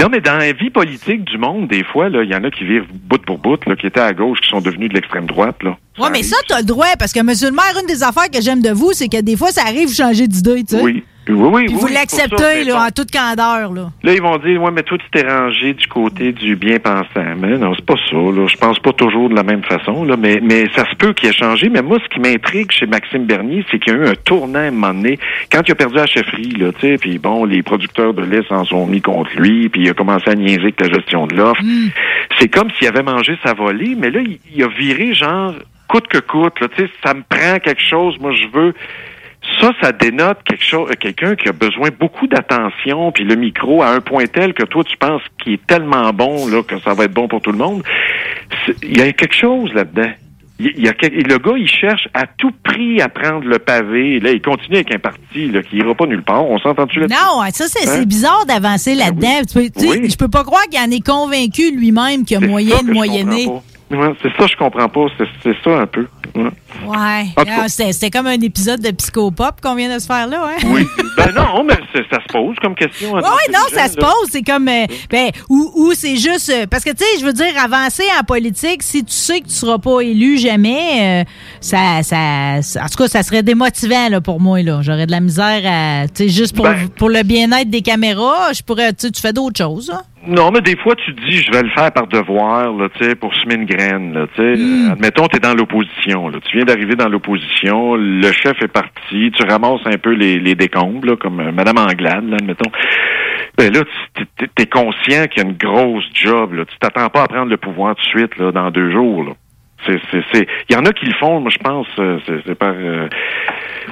[0.00, 2.64] Non, mais dans la vie politique du monde, des fois, il y en a qui
[2.64, 5.56] vivent bout pour bout, là, qui étaient à gauche, qui sont devenus de l'extrême droite,
[5.62, 5.76] là.
[5.98, 8.40] Ouais, mais ça, t'as le droit, parce que, monsieur le maire, une des affaires que
[8.40, 10.82] j'aime de vous, c'est que des fois, ça arrive, vous changez d'idée, tu sais.
[10.82, 11.02] Oui.
[11.32, 13.90] Oui, oui, Puis oui, vous oui, l'acceptez, là, en toute candeur, là.
[14.02, 17.36] Là, ils vont dire, ouais, mais toi, tu t'es rangé du côté du bien pensant.
[17.38, 18.46] Mais non, c'est pas ça, là.
[18.46, 20.16] Je pense pas toujours de la même façon, là.
[20.16, 21.68] Mais, mais ça se peut qu'il ait changé.
[21.68, 24.58] Mais moi, ce qui m'intrigue chez Maxime Bernier, c'est qu'il y a eu un tournant
[24.58, 25.18] à un moment donné.
[25.50, 28.42] Quand il a perdu la chefferie, là, tu sais, puis bon, les producteurs de lait
[28.48, 31.36] s'en sont mis contre lui, puis il a commencé à niaiser avec la gestion de
[31.36, 31.62] l'offre.
[32.38, 35.54] C'est comme s'il avait mangé sa volée, mais là, il, il a viré genre
[35.88, 36.68] coûte que coûte, là.
[36.68, 38.18] Tu sais, ça me prend quelque chose.
[38.20, 38.74] Moi, je veux
[39.60, 43.82] ça, ça dénote quelque chose, euh, quelqu'un qui a besoin beaucoup d'attention, puis le micro
[43.82, 46.94] à un point tel que toi tu penses qu'il est tellement bon là que ça
[46.94, 47.82] va être bon pour tout le monde.
[48.82, 50.10] Il y a quelque chose là-dedans.
[50.60, 54.18] Il y a le gars, il cherche à tout prix à prendre le pavé.
[54.18, 56.44] Là, il continue avec un parti là, qui ira pas nulle part.
[56.50, 57.16] On s'entend-tu là-dessus?
[57.16, 58.02] Non, ça, c'est Hein?
[58.04, 59.42] bizarre d'avancer là-dedans.
[59.42, 60.10] Tu tu sais, Oui.
[60.10, 63.46] Je peux pas croire qu'il en est convaincu lui-même qu'il y a moyen de moyenner.
[63.46, 65.06] Ouais, c'est ça, je comprends pas.
[65.44, 66.08] C'est ça un peu.
[66.34, 66.50] Ouais.
[66.86, 67.24] Ouais.
[67.36, 70.56] Ah, C'était c'était comme un épisode de Psychopop qu'on vient de se faire là, hein?
[70.66, 70.86] Oui.
[71.16, 71.74] ben non, mais
[72.10, 73.12] ça se pose comme question.
[73.14, 73.20] Oui,
[73.52, 74.28] non, ça se pose.
[74.30, 74.68] C'est comme.
[74.68, 76.50] euh, ben, ou, ou c'est juste.
[76.50, 79.46] euh, parce que, tu sais, je veux dire, avancer en politique, si tu sais que
[79.48, 81.24] tu seras pas élu jamais, euh,
[81.60, 84.80] ça, ça, ça- En tout cas, ça serait démotivant, là, pour moi, là.
[84.82, 86.06] J'aurais de la misère à.
[86.08, 88.92] Tu sais, juste pour, Ben- pour le bien-être des caméras, je pourrais.
[88.92, 90.02] Tu sais, tu fais d'autres choses, là.
[90.26, 93.04] Non, mais des fois, tu te dis, je vais le faire par devoir, là, tu
[93.04, 94.60] sais, pour semer une graine, là, tu sais.
[94.60, 94.90] Hmm.
[94.92, 96.17] Admettons, tu es dans l'opposition,
[96.50, 100.54] Tu viens d'arriver dans l'opposition, le chef est parti, tu ramasses un peu les, les
[100.54, 102.70] décombres, là, comme euh, Madame Anglade, là, admettons.
[103.56, 103.80] Ben là,
[104.36, 106.64] tu es conscient qu'il y a une grosse job, là.
[106.64, 109.32] Tu t'attends pas à prendre le pouvoir tout de suite, là, dans deux jours, là.
[109.86, 110.46] C'est.
[110.68, 112.74] Il y en a qui le font, moi, je pense, euh, c'est, par...
[112.76, 113.08] euh,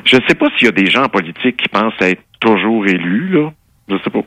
[0.04, 3.28] Je sais pas s'il y a des gens en politique qui pensent être toujours élus,
[3.28, 3.50] là.
[3.88, 4.20] Je sais pas.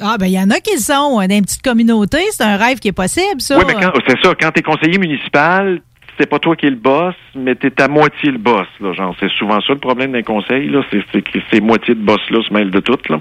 [0.00, 1.20] Ah, ben, il y en a qui le sont.
[1.20, 3.56] hein, Dans une petite communauté, c'est un rêve qui est possible, ça.
[3.58, 5.80] Oui, mais quand, c'est ça, quand t'es conseiller municipal,
[6.18, 8.92] c'est pas toi qui es le boss, mais t'es à moitié le boss, là.
[8.92, 10.80] Genre, c'est souvent ça le problème d'un conseil, là.
[10.90, 13.16] C'est, que ces moitiés de boss-là se mêlent de tout, là.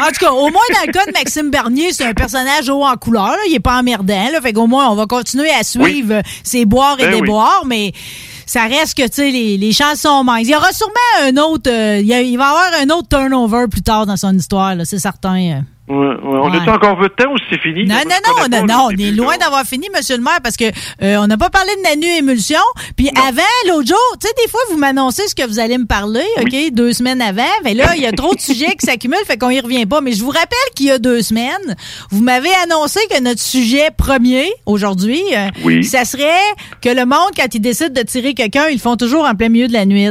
[0.00, 2.84] En tout cas, au moins dans le cas de Maxime Bernier, c'est un personnage haut
[2.84, 3.28] en couleur.
[3.30, 3.36] Là.
[3.48, 4.28] Il est pas emmerdant.
[4.32, 4.40] Là.
[4.40, 7.20] Fait qu'au moins, on va continuer à suivre euh, ses boires et Ben oui.
[7.20, 7.92] déboires, mais
[8.46, 10.42] ça reste que, tu sais, les, les chances sont minces.
[10.48, 10.92] Il y aura sûrement
[11.24, 11.70] un autre...
[11.70, 14.34] euh, il, y a- il va y avoir un autre turnover plus tard dans son
[14.36, 15.62] histoire, là, c'est certain.
[15.88, 16.16] Ouais, ouais.
[16.22, 16.58] On Ouais.
[16.68, 17.84] a encore peu de temps ou c'est fini?
[17.84, 20.64] Non, non, non, connais non, on est loin d'avoir fini, monsieur le maire, parce que
[21.02, 22.60] euh, on n'a pas parlé de Nanu Émulsion.
[22.96, 25.86] Puis avant, l'autre jour, tu sais, des fois, vous m'annoncez ce que vous allez me
[25.86, 27.42] parler, OK, deux semaines avant.
[27.64, 30.00] Mais là, il y a trop de sujets qui s'accumulent, fait qu'on y revient pas.
[30.00, 31.76] Mais je vous rappelle qu'il y a deux semaines,
[32.10, 35.82] vous m'avez annoncé que notre sujet premier, aujourd'hui, euh, Oui.
[35.84, 36.30] ça serait
[36.80, 39.48] que le monde, quand il décide de tirer quelqu'un, ils le font toujours en plein
[39.48, 40.10] milieu de la nuit.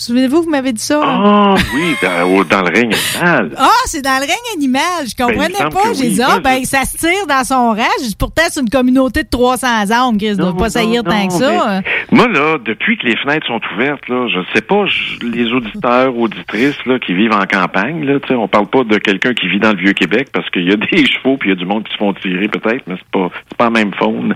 [0.00, 0.98] Souvenez-vous, vous m'avez dit ça?
[1.04, 3.50] Ah oui, dans, le règne animal.
[3.58, 4.82] Ah, c'est dans le règne animal.
[5.04, 5.92] Je Ben, comprenais pas.
[5.92, 6.14] J'ai oui.
[6.14, 7.84] dit, ah, ben, ça se tire dans son rang.
[8.18, 10.16] Pourtant, c'est une communauté de 300 âmes.
[10.16, 11.82] Chris, ne doit pas saillir tant que ça.
[12.10, 15.52] mais Moi, là, depuis que les fenêtres sont ouvertes, là, je sais pas, je- les
[15.52, 19.34] auditeurs, auditrices, là, qui vivent en campagne, là, tu sais, on parle pas de quelqu'un
[19.34, 21.56] qui vit dans le Vieux-Québec parce qu'il y a des chevaux puis il y a
[21.56, 24.34] du monde qui se font tirer, peut-être, mais c'est pas, c'est pas la même faune.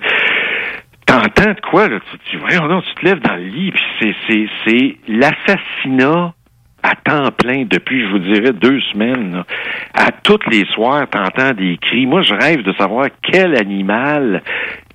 [1.14, 1.98] T'entends de quoi, là?
[2.28, 6.34] Tu, donc, tu te lèves dans le lit, puis c'est, c'est, c'est l'assassinat
[6.82, 9.32] à temps plein depuis, je vous dirais, deux semaines.
[9.32, 9.46] là.
[9.94, 12.06] À toutes les soirs, t'entends des cris.
[12.06, 14.42] Moi, je rêve de savoir quel animal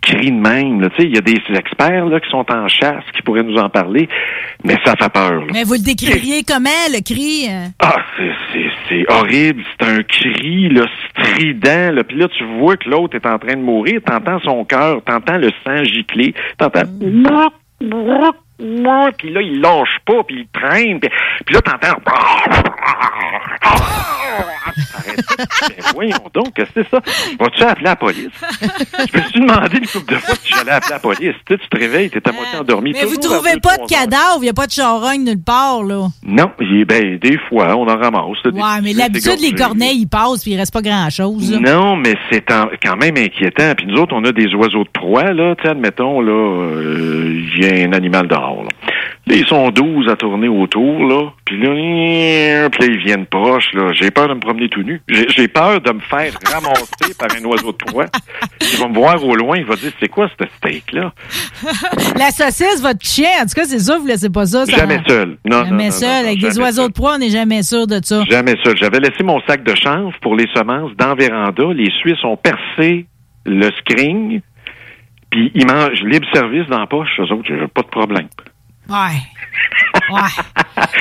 [0.01, 0.81] crie de même.
[0.81, 0.89] là.
[0.89, 3.57] Tu sais, il y a des experts là, qui sont en chasse qui pourraient nous
[3.57, 4.07] en parler,
[4.63, 5.41] mais ça fait peur.
[5.41, 5.47] là.
[5.53, 7.47] Mais vous le décririez comment, le cri?
[7.49, 7.67] euh?
[7.79, 9.63] Ah, c'est, c'est, c'est horrible.
[9.79, 11.91] C'est un cri là, strident.
[11.95, 12.03] Là.
[12.03, 14.01] Puis là, tu vois que l'autre est en train de mourir.
[14.05, 16.33] T'entends son cœur, t'entends le sang gicler.
[16.57, 16.83] T'entends...
[19.17, 20.99] Puis là, il lâche pas, puis il traîne.
[20.99, 21.09] Puis,
[21.45, 21.99] puis là, t'entends...
[25.37, 25.45] Ben,
[25.93, 27.01] voyons donc, qu'est-ce que c'est ça?
[27.39, 28.29] Vas-tu appeler la police?
[28.61, 31.35] Je me suis demandé une couple de fois si j'allais appeler la police.
[31.45, 32.93] Tu, sais, tu te réveilles, t'es à moitié endormi.
[32.93, 36.07] Mais vous trouvez pas de cadavre, il n'y a pas de charogne nulle part, là.
[36.23, 38.37] Non, ben, des fois, on en ramasse.
[38.43, 41.51] là, Ouais, mais l'habitude, les corneilles, ils passent, puis il reste pas grand-chose.
[41.59, 43.73] Non, mais c'est quand même inquiétant.
[43.75, 45.55] Puis nous autres, on a des oiseaux de proie, là.
[45.55, 48.69] Tu sais, admettons, là, euh, il y a un animal dehors, là.
[49.27, 51.31] Là, ils sont 12 à tourner autour, là.
[51.45, 53.91] Puis là, puis là, ils viennent proches, là.
[53.93, 55.01] J'ai peur de me promener tout nu.
[55.07, 58.05] J'ai peur de me faire ramasser par un oiseau de proie.
[58.61, 61.13] Il va me voir au loin, il va dire, c'est quoi ce steak-là?
[62.17, 64.65] La saucisse, votre chien, en tout cas, c'est sûr, vous laissez pas ça.
[64.65, 65.37] ça Jamais seul.
[65.45, 66.09] Non, Jamais non, seul.
[66.23, 68.23] non, Avec des oiseaux de proie, on n'est jamais sûr de ça.
[68.29, 68.77] Jamais seul.
[68.77, 71.63] J'avais laissé mon sac de chanvre pour les semences dans la véranda.
[71.73, 73.05] Les Suisses ont percé
[73.45, 74.41] le screen,
[75.29, 77.09] puis ils mangent libre service dans la poche.
[77.19, 78.27] Eux autres, j'ai pas de problème.
[78.89, 78.95] Ouais.
[80.11, 80.19] Ouais.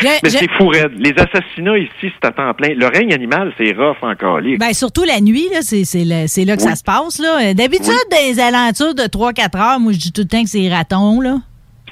[0.01, 0.93] Je- Mais je- c'est fou raide.
[0.97, 1.91] Les assassinats ici,
[2.21, 2.71] c'est à temps plein.
[2.75, 4.41] Le règne animal, c'est rough encore.
[4.59, 6.69] Ben, surtout la nuit, là, c'est, c'est, le- c'est là que Oui.
[6.69, 7.19] ça se passe.
[7.19, 7.51] Là.
[7.51, 10.59] Euh, D'habitude, les alentours de 3-4 heures, moi, je dis tout le temps que c'est
[10.61, 11.21] les ratons.
[11.21, 11.37] Là.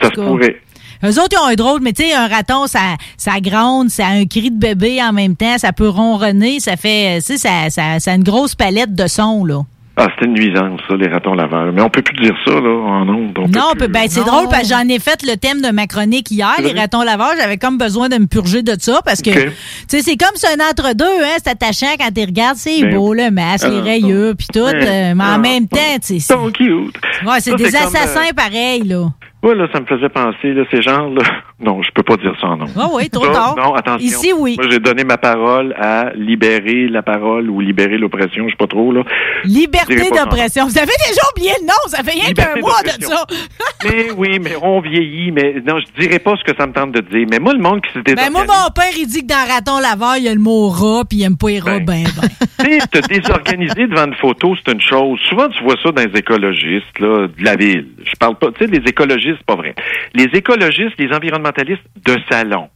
[0.00, 0.60] ça se pourrait.
[1.04, 4.06] Eux autres, ils ont un drôle, mais tu sais, un raton, ça, ça gronde, ça
[4.06, 7.38] a un cri de bébé en même temps, ça peut ronronner, ça fait, tu sais,
[7.38, 9.60] ça, ça, ça a une grosse palette de sons, là.
[9.98, 11.73] Ah, c'était une nuisance, ça, les ratons laveurs.
[11.73, 13.39] Mais on peut plus dire ça, là, en ondes.
[13.39, 15.70] On peut non, plus, ben, c'est drôle parce que j'en ai fait le thème de
[15.70, 16.81] ma chronique hier, C'est les vrai?
[16.82, 17.32] ratons laveurs.
[17.40, 19.51] J'avais comme besoin de me purger de ça parce que, tu
[19.89, 21.36] sais, c'est comme c'est un entre-deux, hein.
[21.43, 24.60] C'est attachant quand tu regardes, c'est Ben beau, le masque, les Ah, rayures, puis tout.
[24.60, 24.74] Ouais.
[24.74, 26.18] euh, mais en Ah, même temps, tu sais.
[26.20, 26.94] c'est- So cute.
[27.24, 29.06] Ouais, c'est Ça, des c'est comme, assassins euh, pareils, là.
[29.43, 31.23] Ouais, là, ça me faisait penser, là, ces gens, là.
[31.58, 32.66] Non, je peux pas dire ça en nom.
[32.76, 33.56] Ah oui, trop Ça, tard.
[33.56, 34.06] Non, attention.
[34.06, 34.56] Ici, oui.
[34.58, 38.66] Moi, j'ai donné ma parole à libérer la parole ou libérer l'oppression, je sais pas
[38.66, 39.02] trop, là.
[39.44, 40.66] Liberté d'oppression.
[40.66, 43.24] Vous avez déjà oublié le nom, ça fait rien qu'un mois de ça.
[43.84, 46.92] Mais oui, mais on vieillit, mais non, je dirais pas ce que ça me tente
[46.92, 47.26] de dire.
[47.30, 49.78] Mais moi, le monde qui se Ben, moi, mon père, il dit que dans Raton
[49.78, 52.28] Laveur, il y a le mot rat, puis il aime pas les rats ben, ben.
[52.58, 55.20] tu sais, te désorganiser devant une photo, c'est une chose.
[55.28, 57.86] Souvent, tu vois ça dans les écologistes, là, de la ville.
[58.04, 59.74] Je parle pas, tu sais, les écologistes, pas vrai.
[60.14, 62.68] Les écologistes, les environnementalistes de salon.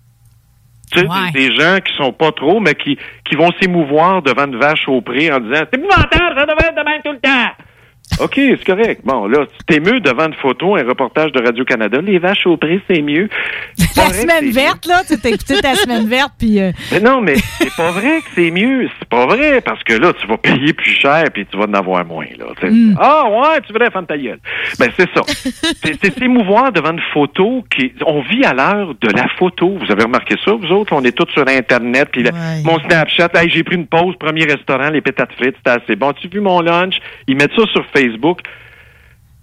[0.92, 4.46] Tu sais, des, des gens qui sont pas trop, mais qui, qui vont s'émouvoir devant
[4.46, 7.20] une vache au pré en disant, c'est épouvantable, ça devrait être de même tout le
[7.20, 7.52] temps.
[8.18, 9.02] OK, c'est correct.
[9.04, 12.00] Bon, là, tu t'émeus devant une photo, un reportage de Radio-Canada.
[12.00, 13.28] Les vaches au pré, c'est mieux.
[13.96, 16.60] La vrai semaine verte, là, tu t'as écouté ta semaine verte, puis...
[16.60, 18.88] euh, mais non, mais c'est pas vrai que c'est mieux.
[18.98, 21.74] C'est pas vrai, parce que là, tu vas payer plus cher puis tu vas en
[21.74, 22.26] avoir moins.
[22.38, 22.46] Là.
[22.68, 22.96] Mm.
[23.00, 24.38] Ah ouais, tu voudrais faire ta gueule.
[24.78, 25.22] Ben, c'est ça.
[25.82, 27.92] c'est s'émouvoir devant une photo qui...
[28.06, 29.78] On vit à l'heure de la photo.
[29.78, 30.92] Vous avez remarqué ça, vous autres?
[30.92, 32.08] On est tous sur Internet.
[32.12, 32.24] Puis
[32.64, 36.12] mon Snapchat, hey, j'ai pris une pause, premier restaurant, les pétates frites, c'était assez bon.
[36.12, 36.96] Tu vu mon lunch?
[37.26, 37.99] Ils mettent ça sur Facebook.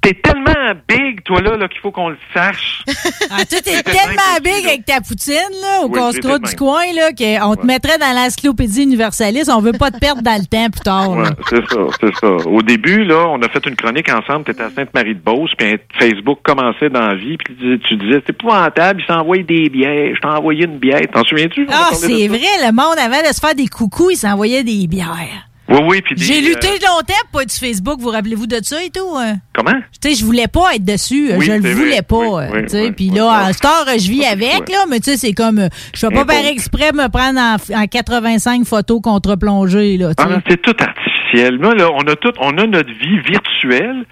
[0.07, 2.83] T'es tellement big, toi, là, là qu'il faut qu'on le sache.
[3.29, 6.85] Ah, toi, t'es tellement big avec ta poutine, là, au Oui, casse-croûte c'est du coin,
[6.95, 9.51] là, qu'on te mettrait dans l'encyclopédie universaliste.
[9.53, 11.09] On veut pas te perdre dans le temps plus tard.
[11.09, 12.27] Ouais, c'est ça, c'est ça.
[12.47, 16.39] Au début, là, on a fait une chronique ensemble, tu étais à Sainte-Marie-de-Beauce, puis Facebook
[16.41, 20.21] commençait dans la vie, puis tu tu disais, c'est épouvantable, ils s'envoient des bières, je
[20.21, 21.67] t'ai envoyé une bière, t'en souviens-tu?
[21.69, 25.47] Ah, c'est vrai, le monde, avant de se faire des coucous, il s'envoyait des bières.
[25.69, 27.99] Oui, oui, puis J'ai lutté euh, longtemps pour être sur Facebook.
[27.99, 29.15] Vous rappelez-vous de ça et tout?
[29.17, 29.35] hein?
[29.53, 29.73] comment?
[30.01, 31.31] Tu sais, je voulais pas être dessus.
[31.35, 32.01] Oui, je le voulais vrai.
[32.03, 32.17] pas.
[32.17, 32.81] Oui, euh, tu sais.
[32.83, 35.59] oui, Puis là, cette heure, je vis avec, là, mais tu sais, c'est comme.
[35.59, 40.11] euh, Je fais pas par exprès me prendre en, en 85 photos contre-plongées, là.
[40.17, 41.55] Ah, c'est tout artificiel.
[41.57, 44.05] Là, là, on a tout, on a notre vie virtuelle,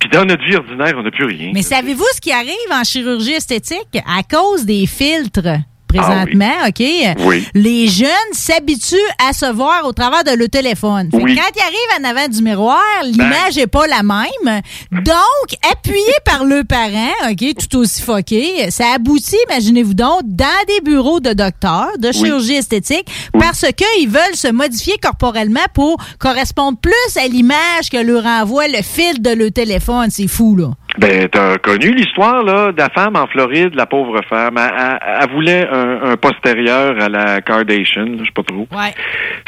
[0.00, 1.52] puis dans notre vie ordinaire, on n'a plus rien.
[1.54, 3.98] Mais savez-vous ce qui arrive en chirurgie esthétique?
[4.04, 5.46] À cause des filtres
[5.92, 6.82] présentement, OK?
[7.26, 7.46] Oui.
[7.54, 8.96] Les jeunes s'habituent
[9.28, 11.08] à se voir au travers de le téléphone.
[11.10, 11.34] Fait que Oui.
[11.34, 11.42] Ben.
[11.42, 14.60] quand ils arrivent en avant du miroir, l'image n'est pas la même.
[14.90, 20.80] Donc, appuyé par le parent, OK, tout aussi foqué, ça aboutit, imaginez-vous donc, dans des
[20.80, 23.06] bureaux de docteurs, de chirurgie esthétique,
[23.38, 28.82] parce qu'ils veulent se modifier corporellement pour correspondre plus à l'image que leur envoie le
[28.82, 30.08] fil de le téléphone.
[30.10, 30.70] C'est fou, là.
[30.98, 34.58] Ben, t'as connu l'histoire là de la femme en Floride, la pauvre femme.
[34.58, 38.68] Elle, elle- elle voulait un, un postérieur à la Kardashian, là, je sais pas trop.
[38.70, 38.92] Ouais.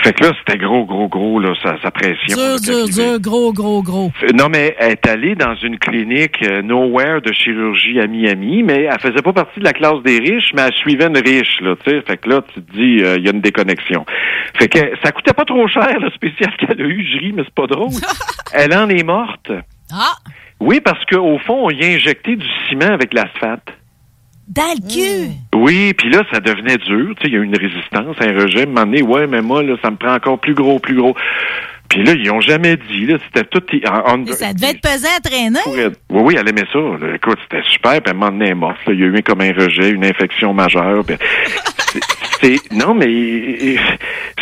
[0.03, 2.37] Fait que là, c'était gros, gros, gros, là, sa, sa pression.
[2.37, 4.11] Dur, dur, dur, gros, gros, gros.
[4.23, 8.63] Euh, Non, mais elle est allée dans une clinique euh, Nowhere de chirurgie à Miami,
[8.63, 11.61] mais elle faisait pas partie de la classe des riches, mais elle suivait une riche,
[11.61, 12.03] là, tu sais.
[12.07, 14.07] Fait que là, tu te dis, euh, il y a une déconnexion.
[14.59, 17.43] Fait que ça coûtait pas trop cher, le spécial qu'elle a eu, je ris, mais
[17.45, 17.91] c'est pas drôle.
[18.55, 19.53] elle en est morte.
[19.93, 20.15] Ah!
[20.61, 23.69] Oui, parce qu'au fond, on y a injecté du ciment avec l'asphalte.
[24.49, 25.33] Dans le cul!
[25.55, 27.15] Oui, puis là, ça devenait dur.
[27.17, 28.61] Tu sais, il y a eu une résistance, un rejet.
[28.61, 30.97] À un moment donné, ouais, mais moi, là, ça me prend encore plus gros, plus
[30.97, 31.15] gros.
[31.89, 33.07] Puis là, ils ont jamais dit.
[33.07, 33.63] Là, c'était tout...
[33.89, 35.61] en- en- Et ça devait être pesant à traîner.
[36.11, 36.79] oui, oui, elle aimait ça.
[36.79, 37.15] là.
[37.15, 38.01] Écoute, c'était super.
[38.03, 38.79] Puis elle est morte.
[38.87, 38.93] là.
[38.93, 41.05] Il y a eu comme un rejet, une infection majeure.
[41.05, 43.77] puis non, mais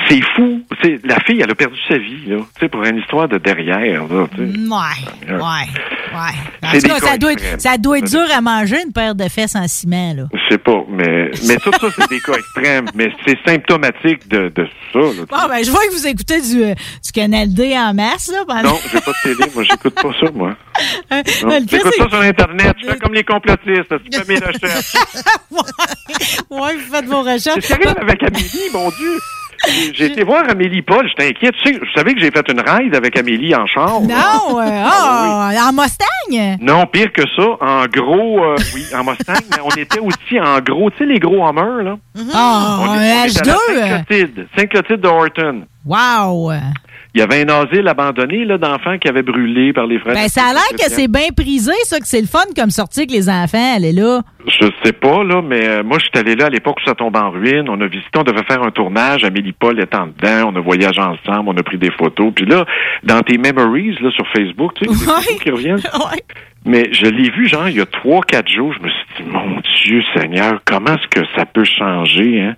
[0.08, 0.62] c'est fou.
[1.04, 2.38] La fille, elle a perdu sa vie là.
[2.38, 4.02] Tu sais, pour une histoire de derrière.
[4.06, 4.42] Là, tu sais.
[4.42, 6.68] Ouais, ouais, ouais.
[6.68, 9.24] En tout cas, ça doit, être, ça doit être dur à manger une paire de
[9.28, 10.24] fesses en ciment, là.
[10.32, 14.48] Je sais pas, mais mais tout ça c'est des cas extrêmes, mais c'est symptomatique de,
[14.54, 14.98] de ça.
[14.98, 15.24] Là.
[15.28, 16.74] Bon, ben, je vois que vous écoutez du, euh,
[17.04, 18.70] du Canal D en masse, là, pendant...
[18.70, 20.54] Non, j'ai pas de télé, moi j'écoute pas ça, moi.
[21.70, 24.94] J'écoute ça sur Internet, je fais comme les complotistes, tu fais mes recherches.
[26.50, 27.58] ouais, vous faites vos recherches.
[27.60, 29.18] C'est sérieux avec Amélie, mon Dieu.
[29.94, 31.52] J'ai- été voir Amélie Paul, j'étais inquiet.
[31.52, 34.00] Tu sais, vous savez que j'ai fait une ride avec Amélie en char.
[34.00, 36.56] Non, euh, ah, en Mustang?
[36.60, 37.44] Non, pire que ça.
[37.60, 41.20] En gros, euh, oui, en Mustang, mais on était aussi en gros, tu sais, les
[41.20, 41.96] gros Hummer, là.
[42.34, 43.54] Ah, on on est à la H2?
[43.78, 45.62] Saint-Clotilde, Saint-Clotilde de Horton.
[45.84, 46.52] Wow!
[47.14, 50.14] Il y avait un asile abandonné, là, d'enfants qui avaient brûlé par les frères.
[50.14, 53.00] Ben, ça a l'air que c'est bien prisé, ça, que c'est le fun comme sortie
[53.00, 54.22] avec les enfants, elle est là.
[54.46, 56.94] Je sais pas, là, mais euh, moi, je suis allé là à l'époque où ça
[56.94, 57.68] tombe en ruine.
[57.68, 59.24] On a visité, on devait faire un tournage.
[59.24, 60.52] Amélie Paul étant dedans.
[60.52, 62.32] On a voyagé ensemble, on a pris des photos.
[62.34, 62.64] Puis là,
[63.02, 65.80] dans tes memories, là, sur Facebook, tu sais, des photos qui reviennent.
[66.64, 68.72] Mais je l'ai vu, genre, il y a trois, quatre jours.
[68.72, 72.56] Je me suis dit, mon Dieu Seigneur, comment est-ce que ça peut changer, hein?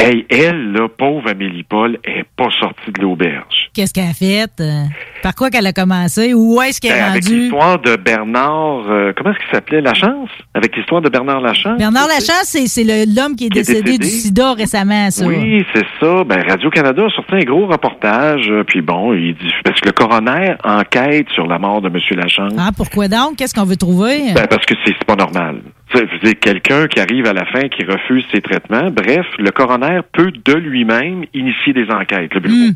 [0.00, 3.68] Hey, elle, là, pauvre Amélie Paul, est pas sortie de l'auberge.
[3.74, 4.48] Qu'est-ce qu'elle a fait?
[4.60, 4.84] euh,
[5.24, 6.32] par quoi qu'elle a commencé?
[6.34, 7.40] Où est-ce qu'elle est Ben, avec rendue?
[7.40, 9.80] l'histoire de Bernard, euh, comment est-ce qu'il s'appelait?
[9.80, 10.30] Lachance?
[10.54, 11.78] Avec l'histoire de Bernard Lachance?
[11.78, 15.26] Bernard Lachance, c'est l'homme qui est Qui est décédé, du sida récemment, ça.
[15.26, 16.22] Oui, c'est ça.
[16.24, 19.92] Ben, Radio-Canada a sorti un gros reportage, euh, puis bon, il dit, parce que le
[19.92, 21.96] coroner enquête sur la mort de M.
[22.16, 22.52] Lachance.
[22.56, 23.34] Ah, pourquoi donc?
[23.36, 24.32] Qu'est-ce qu'on veut trouver?
[24.32, 25.60] Ben, parce que c'est pas normal.
[25.94, 29.50] Je veux dire, quelqu'un qui arrive à la fin, qui refuse ses traitements, bref, le
[29.50, 32.72] coroner peut de lui-même initier des enquêtes, le bureau.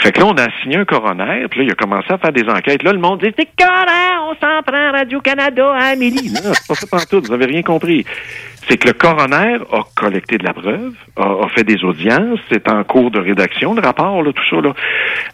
[0.00, 2.32] Fait que là, on a signé un coroner, puis là, il a commencé à faire
[2.32, 2.82] des enquêtes.
[2.82, 6.32] Là, le monde dit, c'est correct, on s'en prend Radio-Canada à Amélie.
[6.32, 8.04] Non, c'est pas ça pantoute, vous avez rien compris.
[8.70, 12.70] C'est que le coroner a collecté de la preuve, a, a fait des audiences, c'est
[12.70, 14.74] en cours de rédaction, le rapport, là, tout ça, là.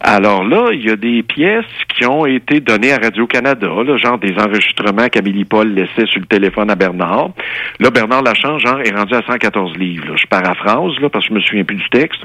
[0.01, 4.19] Alors là, il y a des pièces qui ont été données à Radio-Canada, là, genre
[4.19, 7.33] des enregistrements qu'Amélie Paul laissait sur le téléphone à Bernard.
[7.79, 10.15] Là, Bernard Lachance, genre, est rendu à 114 livres, là.
[10.17, 12.23] Je paraphrase, là, parce que je me souviens plus du texte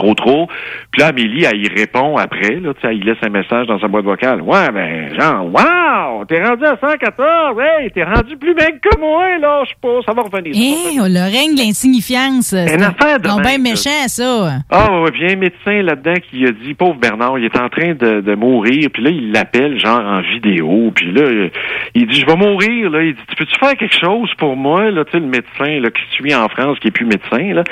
[0.00, 0.48] trop trop.
[0.90, 3.78] Puis là, Amélie, elle y répond après, là, tu sais, y laisse un message dans
[3.78, 4.40] sa boîte vocale.
[4.40, 9.38] Ouais, ben, genre, wow, t'es rendu à 114, hey, t'es rendu plus bien que moi,
[9.38, 10.54] là, je sais pas, ça va revenir.
[10.56, 11.20] Hein, revenir.
[11.20, 12.48] le règne l'insignifiance.
[12.50, 13.90] C'est affaire de même, bien ça.
[13.90, 14.50] méchant, ça.
[14.70, 17.44] Ah ouais, puis il y a un médecin là-dedans qui a dit, pauvre Bernard, il
[17.44, 21.48] est en train de, de mourir, puis là, il l'appelle genre en vidéo, puis là,
[21.94, 24.90] il dit, je vais mourir, là, il dit, tu peux-tu faire quelque chose pour moi,
[24.90, 27.64] là, tu sais, le médecin, là, qui suit en France, qui est plus médecin, là.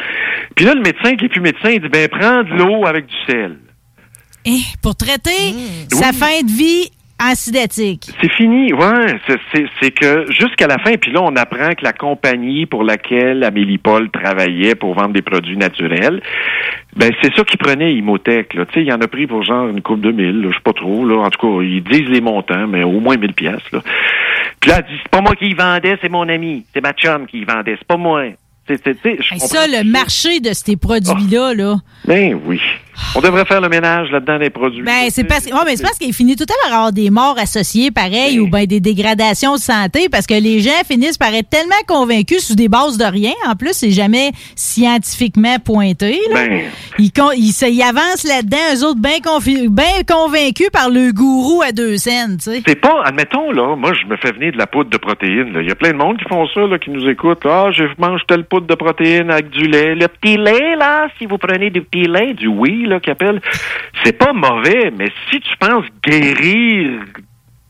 [0.54, 3.06] Puis là, le médecin qui est plus médecin, il dit, ben, prends de l'eau avec
[3.06, 3.56] du sel.
[4.44, 5.54] Eh, pour traiter
[5.90, 8.10] sa fin de vie acidatique.
[8.20, 9.18] C'est fini, ouais.
[9.80, 13.78] C'est- que jusqu'à la fin, puis là, on apprend que la compagnie pour laquelle Amélie
[13.78, 16.22] Paul travaillait pour vendre des produits naturels,
[16.94, 18.54] ben c'est ça qu'ils prenait Imotech.
[18.54, 18.64] Là.
[18.66, 20.72] Tu sais, il en a pris pour genre une coupe de mille, je sais pas
[20.72, 21.04] trop.
[21.04, 21.16] Là.
[21.24, 23.62] En tout cas, ils disent les montants, mais au moins 1000 pièces.
[24.60, 26.64] Puis là, elle dit, c'est pas moi qui y vendais, c'est mon ami.
[26.72, 28.22] C'est ma chum qui y vendait, c'est pas moi.
[28.70, 31.76] Hey, comprends ça, le marché de ces produits-là, là.
[32.06, 32.60] Ben oui.
[33.14, 34.82] On devrait faire le ménage là-dedans des produits.
[34.82, 37.90] Ben, c'est parce, c'est parce qu'il finit tout à l'heure par avoir des morts associées,
[37.90, 41.74] pareil, ou ben des dégradations de santé, parce que les gens finissent par être tellement
[41.86, 43.32] convaincus sous des bases de rien.
[43.46, 46.18] En plus, c'est jamais scientifiquement pointé.
[46.30, 46.46] Là.
[46.46, 46.62] Ben.
[46.98, 49.18] Ils, con- ils, ils avancent là-dedans, eux autres bien
[49.68, 52.38] ben convaincus par le gourou à deux scènes.
[52.40, 55.52] C'est pas, admettons, là, moi, je me fais venir de la poudre de protéines.
[55.60, 57.44] Il y a plein de monde qui font ça, là, qui nous écoutent.
[57.44, 59.94] Ah, je mange telle poudre de protéines avec du lait.
[59.94, 63.10] Le petit lait, là, si vous prenez du petit lait, du oui, qui
[64.02, 67.02] c'est pas mauvais, mais si tu penses guérir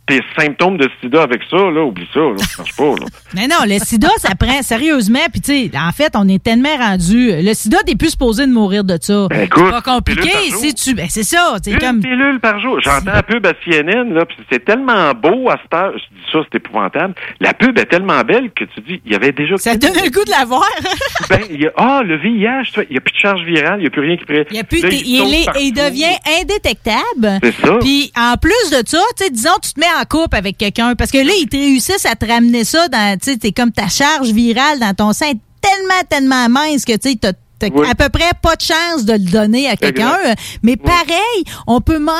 [0.09, 3.07] tes symptômes de sida avec ça, là, oublie ça, là, ça marche pas, là.
[3.35, 5.19] Mais non, le sida, ça prend sérieusement.
[5.31, 7.31] Puis, tu sais, en fait, on est tellement rendu.
[7.41, 9.27] Le sida, t'es plus supposé de mourir de ça.
[9.29, 10.31] Ben, écoute, c'est pas compliqué.
[10.51, 10.95] Si tu.
[10.95, 11.57] Ben, c'est ça.
[11.63, 12.01] C'est Une comme.
[12.01, 12.81] pilule par jour.
[12.81, 15.93] J'entends la pub à CNN, là, puis c'est tellement beau à cette heure.
[15.93, 17.15] Je dis ça, c'est épouvantable.
[17.41, 19.57] La pub est tellement belle que tu dis, il y avait déjà...
[19.59, 20.65] Ça donne le goût de la voir.
[21.29, 23.43] Ben, il y a, ah, le VIH, tu vois, il n'y a plus de charge
[23.45, 24.47] virale, il n'y a plus rien qui pourrait...
[24.51, 25.61] Il, y a plus Là, de- il il, saute est- partout.
[25.63, 27.39] il devient indétectable.
[27.43, 27.75] C'est ça.
[27.81, 30.95] Puis en plus de ça, tu sais, disons, tu te mets en couple avec quelqu'un.
[30.95, 33.89] Parce que là, ils te réussissent à te ramener ça dans, tu sais, comme ta
[33.89, 37.87] charge virale dans ton sein tellement, tellement mince que tu sais, t'as t'as Oui.
[37.91, 40.17] à peu près pas de chance de le donner à quelqu'un.
[40.63, 42.15] Mais pareil, on peut même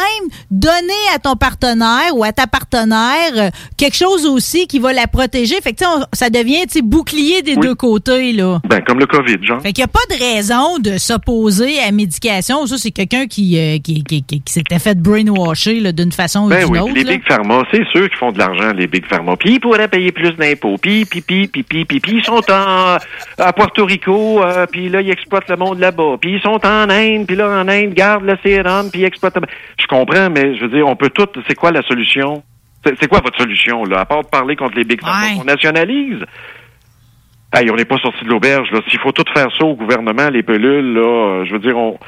[0.51, 0.73] donner
[1.15, 5.57] à ton partenaire ou à ta partenaire euh, quelque chose aussi qui va la protéger.
[5.61, 8.61] Fait que, tu sais, on- ça devient, bouclier des deux côtés, là.
[8.69, 9.61] Ben, comme le COVID, genre.
[9.63, 12.67] Fait qu'il n'y a pas de raison de s'opposer à la médication.
[12.67, 16.47] Ça, c'est quelqu'un qui, euh, qui, qui, qui- qui s'était fait brainwasher là, d'une façon
[16.47, 16.95] ou Ben d'une oui, autre.
[16.95, 17.13] les là.
[17.13, 19.37] big pharma, c'est sûr qu'ils font de l'argent, les big pharma.
[19.37, 20.77] Puis ils pourraient payer plus d'impôts.
[20.81, 22.97] Puis, puis, puis, puis, puis, ils sont en,
[23.39, 26.17] à Puerto Rico, euh, puis là, ils exploitent le monde là-bas.
[26.21, 29.39] Puis ils sont en Inde, puis là, en Inde, gardent le sérum, puis ils exploitent...
[29.79, 31.29] Je comprends, mais je veux dire, on peut tout...
[31.47, 32.43] C'est quoi la solution?
[32.85, 34.01] C'est quoi votre solution, là?
[34.01, 36.25] À part de parler contre les big pharma, on nationalise?
[37.53, 38.81] Hey, on n'est pas sorti de l'auberge, là.
[38.89, 41.99] S'il faut tout faire ça au gouvernement, les pelules, là, je veux dire, on...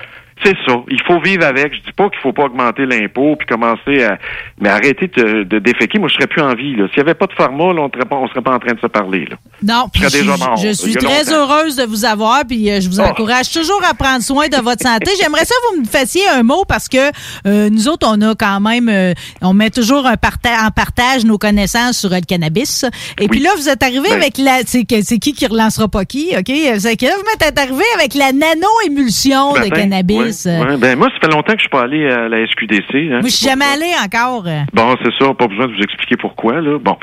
[0.45, 0.75] C'est ça.
[0.89, 1.75] Il faut vivre avec.
[1.75, 4.19] Je dis pas qu'il faut pas augmenter l'impôt puis commencer à...
[4.59, 5.99] Mais arrêter de, de déféquer.
[5.99, 6.87] Moi, je serais plus en vie, là.
[6.89, 8.73] S'il y avait pas de pharma, là, on serait pas, on serait pas en train
[8.75, 9.37] de se parler, là.
[9.63, 11.33] Non, Je serais déjà mort, je suis très longtemps.
[11.33, 13.05] heureuse de vous avoir, puis euh, je vous Oh.
[13.05, 15.11] encourage toujours à prendre soin de votre santé.
[15.21, 17.11] J'aimerais ça que vous me fassiez un mot parce que
[17.47, 19.13] euh, nous autres, on a quand même, euh,
[19.43, 22.85] on met toujours un parta- en partage nos connaissances sur le cannabis.
[23.21, 24.17] Et puis là, vous êtes arrivé Ben.
[24.17, 26.51] avec la, c'est qui qui relancera pas qui, ok?
[26.79, 30.17] C'est que là, vous êtes arrivé avec la nano-émulsion de Matin, cannabis.
[30.19, 30.77] ouais, ouais.
[30.79, 32.95] Ben, moi, ça fait longtemps que je suis pas allé à la SQDC.
[32.95, 33.19] Hein.
[33.21, 34.45] Moi, je suis jamais allée encore.
[34.47, 34.61] euh.
[34.73, 35.33] Bon, c'est ça.
[35.35, 36.79] Pas besoin de vous expliquer pourquoi, là.
[36.79, 36.97] Bon.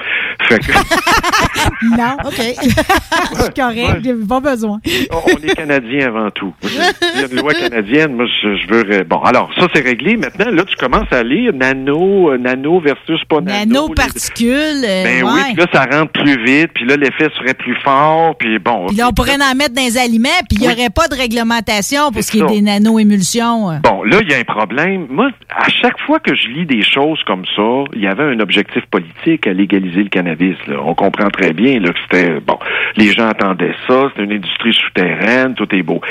[0.44, 0.72] Fait que...
[1.98, 2.34] Non, ok.
[2.38, 4.80] Je suis correct, j'ai pas besoin.
[5.12, 6.54] on est Canadiens avant tout.
[6.64, 8.14] Il y a une loi canadienne.
[8.16, 8.82] Moi, je, je veux.
[8.84, 10.18] ré- Bon, alors, ça, c'est réglé.
[10.18, 13.60] Maintenant, là, tu commences à lire nano, euh, nano versus pas nano.
[13.60, 14.84] les- Nanoparticules.
[14.86, 15.30] euh, Ben ouais.
[15.34, 18.88] oui, puis là, ça rentre plus vite, puis là, l'effet serait plus fort, puis bon.
[18.88, 21.16] Puis là, on pourrait en mettre dans les aliments, puis il n'y aurait pas de
[21.16, 23.17] réglementation pour ce qui est des nano-émulsions.
[23.18, 23.80] Euh?
[23.84, 25.08] Bon, là, il y a un problème.
[25.10, 28.40] Moi, à chaque fois que je lis des choses comme ça, il y avait un
[28.40, 30.56] objectif politique à légaliser le cannabis.
[30.68, 30.78] là.
[30.84, 32.40] On comprend très bien là, que c'était...
[32.40, 32.58] Bon,
[32.96, 36.02] les gens attendaient ça, c'était une industrie souterraine, tout est beau.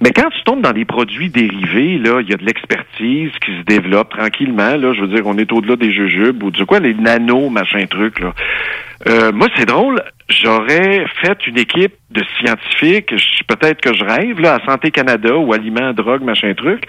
[0.00, 3.52] Mais quand tu tombes dans des produits dérivés, là, il y a de l'expertise qui
[3.58, 4.76] se développe tranquillement.
[4.76, 7.86] Là, je veux dire, on est au-delà des jujubes ou du quoi, les nano, machin
[7.86, 8.32] truc, là.
[9.06, 10.02] Euh, moi, c'est drôle.
[10.28, 13.14] J'aurais fait une équipe de scientifiques,
[13.46, 16.84] peut-être que je rêve, là, à Santé Canada ou Aliments, Drogue, machin truc.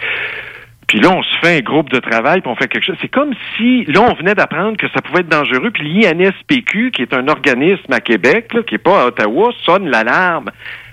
[0.88, 2.96] Puis là, on se fait un groupe de travail, puis on fait quelque chose.
[3.02, 7.02] C'est comme si, là, on venait d'apprendre que ça pouvait être dangereux, puis l'INSPQ, qui
[7.02, 10.50] est un organisme à Québec, qui est pas à Ottawa, sonne l'alarme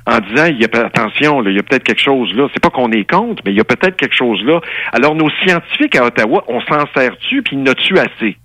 [0.07, 2.49] en disant, il y a attention, il y a peut-être quelque chose là.
[2.53, 4.61] C'est pas qu'on est contre, mais il y a peut-être quelque chose là.
[4.93, 8.37] Alors, nos scientifiques à Ottawa, on s'en sert-tu, puis il en a-tu assez?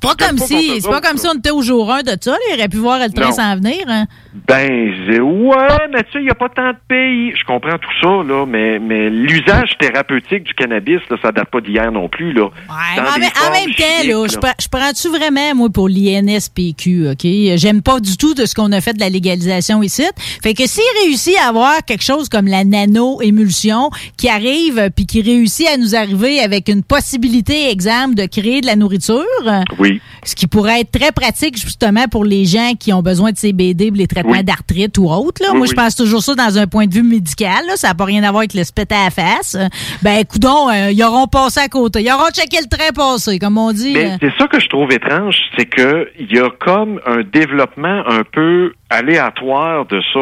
[0.00, 2.02] C'est pas comme pas si, c'est pas comme autres, si on était au jour 1
[2.02, 2.30] de ça.
[2.30, 2.36] là.
[2.50, 3.84] Il aurait pu voir le train s'en venir.
[3.88, 4.06] hein.
[4.46, 5.56] Ben, c'est- ouais,
[5.92, 7.32] mais tu sais, il n'y a pas tant de pays.
[7.36, 11.60] Je comprends tout ça, là, mais, mais l'usage thérapeutique du cannabis, là, ça date pas
[11.60, 12.44] d'hier non plus, là.
[12.44, 13.30] Ouais, en, même-
[13.76, 13.84] temps,
[14.22, 17.26] là, je, prends- je prends-tu vraiment, moi, pour l'INSPQ, OK?
[17.56, 20.04] J'aime pas du tout de ce qu'on a fait de la légalisation ici.
[20.42, 25.22] Fait que s'il réussit à avoir quelque chose comme la nano-émulsion qui arrive, puis qui
[25.22, 29.60] réussit à nous arriver avec une possibilité, exemple, de créer de la nourriture, euh,
[29.90, 30.00] Oui.
[30.24, 33.88] ce qui pourrait être très pratique, justement, pour les gens qui ont besoin de CBD,
[33.88, 34.44] pour les traitements Oui.
[34.44, 35.42] d'arthrite ou autres.
[35.42, 35.50] Là.
[35.52, 37.66] Oui, moi, je pense toujours ça dans un point de vue médical.
[37.66, 37.76] là.
[37.76, 39.56] Ça n'a pas rien à voir avec le spéter à la face.
[40.02, 42.02] Ben, coudon, euh, ils auront passé à côté.
[42.02, 43.92] Ils auront checké le train passé, comme on dit.
[43.94, 44.16] Mais euh.
[44.20, 48.22] c'est ça que je trouve étrange, c'est que il y a comme un développement un
[48.30, 50.20] peu aléatoire de ça.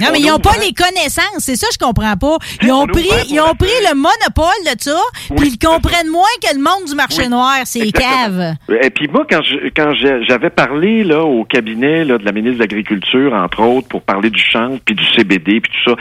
[0.00, 1.38] Non, on mais ils n'ont pas les connaissances.
[1.38, 2.36] C'est ça, je comprends pas.
[2.62, 4.98] Ils ont pris, ils ont pris le monopole de ça,
[5.36, 7.56] puis ils comprennent moins que le monde du marché noir.
[7.64, 8.54] C'est cave.
[8.82, 9.92] Et puis moi, quand je- quand
[10.28, 14.30] j'avais parlé là au cabinet là, de la ministre de l'Agriculture, entre autres, pour parler
[14.30, 15.96] du chanvre, puis du CBD, puis tout ça,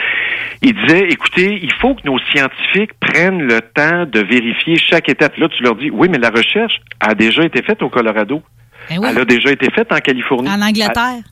[0.62, 5.38] il disait, écoutez, il faut que nos scientifiques prennent le temps de vérifier chaque étape.
[5.38, 8.42] Là, tu leur dis, oui, mais la recherche a déjà été faite au Colorado.
[8.90, 9.08] Ben oui.
[9.10, 10.50] Elle a déjà été faite en Californie.
[10.50, 11.24] En Angleterre.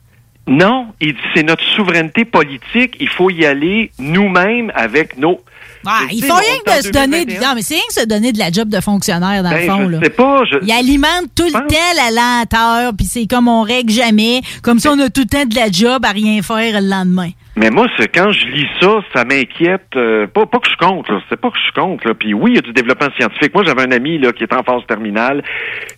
[0.48, 2.96] Non, il dit c'est notre souveraineté politique.
[3.00, 5.40] Il faut y aller nous-mêmes avec nos.
[5.86, 7.24] Ah, font sais, rien que est de se donner.
[7.24, 7.40] 2021.
[7.48, 9.70] Non, mais c'est rien que se donner de la job de fonctionnaire, dans le Ben,
[9.70, 9.84] fond.
[9.84, 9.98] je là.
[10.02, 13.92] sais pas, je- Ils alimentent tout le temps la lenteur, puis c'est comme on règle
[13.92, 14.40] jamais.
[14.62, 17.30] Comme ça, on a tout le temps de la job à rien faire le lendemain.
[17.56, 19.86] Mais moi, c'est quand je lis ça, ça m'inquiète.
[19.96, 21.20] euh, pas, pas que je compte, là.
[21.28, 22.12] C'est pas que je compte, là.
[22.14, 23.54] Puis oui, il y a du développement scientifique.
[23.54, 25.42] Moi, j'avais un ami là qui était en phase terminale.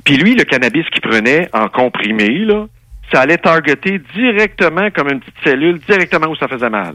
[0.05, 2.67] Puis lui, le cannabis qu'il prenait en comprimé, là,
[3.13, 6.95] ça allait targeter directement comme une petite cellule, directement où ça faisait mal.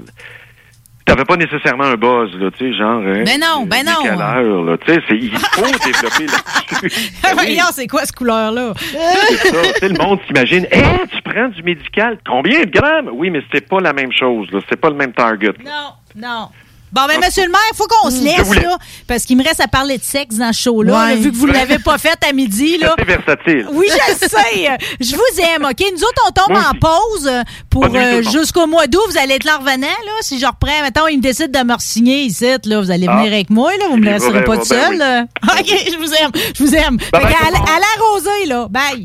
[1.06, 3.00] T'avais pas nécessairement un buzz, là, tu sais, genre.
[3.06, 4.20] hein, Ben non, ben non.
[4.20, 4.76] heure, là.
[4.84, 7.12] Tu sais, il faut développer là-dessus.
[7.22, 7.34] Ben.
[7.36, 8.74] Voyons, c'est quoi ce couleur-là?
[9.80, 10.82] C'est le monde s'imagine, Eh,
[11.16, 13.10] tu prends du médical, combien de grammes?
[13.14, 14.60] Oui, mais c'est pas la même chose, là.
[14.68, 15.54] C'est pas le même target.
[15.64, 16.50] Non, non.
[16.91, 19.60] Bon, ben, monsieur le maire, il faut qu'on se laisse, là, parce qu'il me reste
[19.60, 21.10] à parler de sexe dans ce show-là, Ouais.
[21.10, 22.95] là, vu que vous ne l'avez pas fait à midi, là.
[22.98, 23.68] C'est versatile.
[23.74, 24.78] Oui, je le sais.
[25.02, 25.84] Je vous aime, OK?
[25.91, 26.80] Nous autres, on tombe Moi en aussi.
[26.80, 28.32] pause euh, pour Bonne nuit, euh, tout le monde.
[28.40, 29.02] jusqu'au mois d'août.
[29.10, 30.12] Vous allez être là revenant, là.
[30.22, 33.18] Si je reprends, mettons, il me décide de me re-signer ici, là, vous allez Ah.
[33.18, 33.88] venir avec moi, là.
[33.90, 34.91] Vous me laisserez ben, pas ben, tout ben seul.
[34.91, 34.98] oui.
[34.98, 35.22] là.
[35.60, 36.32] OK, je vous aime.
[36.57, 36.95] Je vous aime.
[36.95, 37.70] Bye Fait bye, qu'à tout le monde.
[37.70, 38.68] à la rosée, là.
[38.70, 39.03] Bye.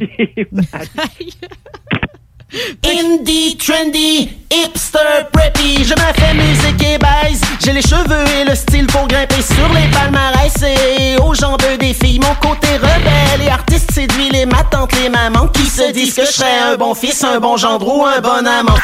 [2.52, 7.40] Indie, trendy, hipster, preppy, je me fais musique et baise.
[7.64, 11.94] J'ai les cheveux et le style pour grimper sur les palmarès et aux jambes des
[11.94, 12.18] filles.
[12.18, 16.24] Mon côté rebelle et artiste séduit les ma tante, les mamans qui se disent que
[16.24, 18.78] je serais un bon fils, un bon gendre ou un bon amant.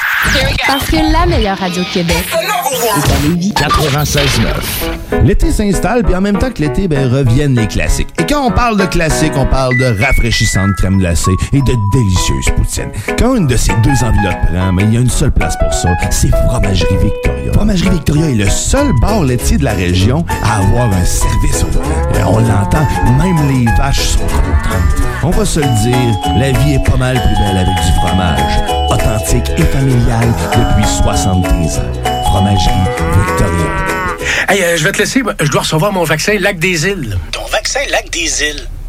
[0.67, 3.53] Parce que la meilleure radio de Québec est à Lévis.
[3.53, 5.25] 96.9.
[5.25, 8.09] L'été s'installe, puis en même temps que l'été, ben, reviennent les classiques.
[8.21, 12.55] Et quand on parle de classiques, on parle de rafraîchissante crème glacée et de délicieuses
[12.57, 12.93] poutines.
[13.19, 15.73] Quand une de ces deux enveloppes prend, mais il y a une seule place pour
[15.73, 17.53] ça, c'est Fromagerie Victoria.
[17.53, 21.67] Fromagerie Victoria est le seul bar laitier de la région à avoir un service au
[21.69, 21.89] volant.
[22.15, 22.87] Et on l'entend,
[23.19, 25.07] même les vaches sont contentes.
[25.23, 28.91] On va se le dire, la vie est pas mal plus belle avec du fromage.
[28.91, 31.83] Authentique et familial depuis 73 ans.
[32.25, 32.73] Fromagerie
[33.27, 33.87] Victoria.
[34.49, 35.23] Hey, euh, je vais te laisser.
[35.41, 37.19] Je dois recevoir mon vaccin Lac des Îles.
[37.33, 38.69] Ton vaccin Lac des Îles.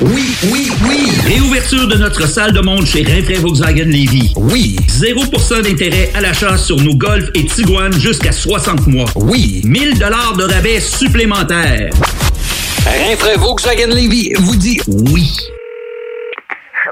[0.00, 1.10] Oui, oui, oui.
[1.26, 4.32] Réouverture de notre salle de monde chez Rinfrae Volkswagen Lévy.
[4.36, 4.76] Oui.
[4.86, 9.08] 0% d'intérêt à l'achat sur nos Golf et Tiguan jusqu'à 60 mois.
[9.16, 9.60] Oui.
[9.64, 11.90] 1000 dollars de rabais supplémentaires.
[12.86, 15.36] Rinfrae Volkswagen Lévy vous dit oui.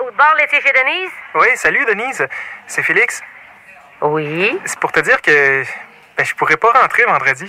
[0.00, 1.12] Au bar laitier chez Denise?
[1.36, 2.26] Oui, salut Denise.
[2.66, 3.22] C'est Félix.
[4.02, 4.58] Oui.
[4.64, 5.62] C'est pour te dire que
[6.18, 7.46] ben, je pourrais pas rentrer vendredi.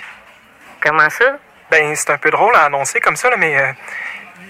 [0.84, 1.39] Comment ça?
[1.71, 3.71] Ben, c'est un peu drôle à annoncer comme ça, là, mais euh,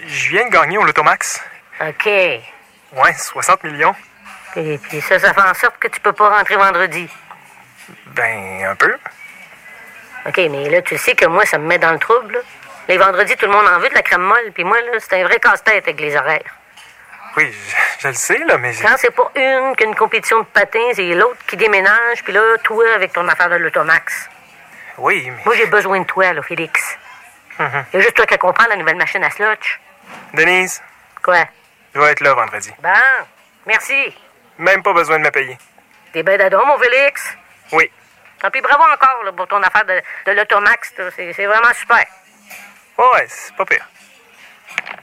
[0.08, 1.44] je viens de gagner au Lotomax.
[1.82, 2.06] OK.
[2.06, 3.96] Ouais, 60 millions.
[4.56, 7.08] Et puis ça, ça fait en sorte que tu peux pas rentrer vendredi.
[8.08, 8.96] Ben, un peu.
[10.26, 12.34] OK, mais là, tu sais que moi, ça me met dans le trouble.
[12.34, 12.40] là.
[12.88, 15.22] Les vendredis, tout le monde en veut de la crème molle, puis moi, là, c'est
[15.22, 16.56] un vrai casse-tête avec les horaires.
[17.36, 18.74] Oui, je, je le sais, là, mais...
[18.82, 22.86] Quand c'est pas une qu'une compétition de patins et l'autre qui déménage, puis là, toi
[22.96, 24.30] avec ton affaire de l'automax.
[24.98, 25.42] Oui, mais...
[25.46, 26.98] Moi, j'ai besoin de toi, là, Félix.
[27.60, 29.80] Il y a juste toi qui comprends la nouvelle machine à slotch.
[30.34, 30.82] Denise,
[31.24, 31.46] Quoi?
[31.94, 32.72] je vais être là vendredi.
[32.80, 32.90] Bon,
[33.66, 34.16] merci.
[34.58, 35.58] Même pas besoin de me payer.
[36.14, 37.36] T'es bien d'adon, mon Félix?
[37.72, 37.92] Oui.
[38.40, 40.94] Tant pis, bravo encore là, pour ton affaire de, de l'Automax.
[41.16, 42.06] c'est vraiment super.
[42.98, 43.88] Ouais, c'est pas pire.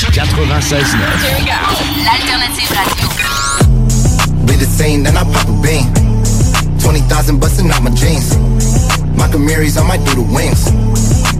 [0.00, 0.94] 96
[2.00, 3.08] L'alternative radio.
[4.46, 5.92] Be the same, then I pop a bean.
[6.80, 8.34] 20,000 busting out my jeans.
[9.18, 10.64] My Camaries, I might do the wings.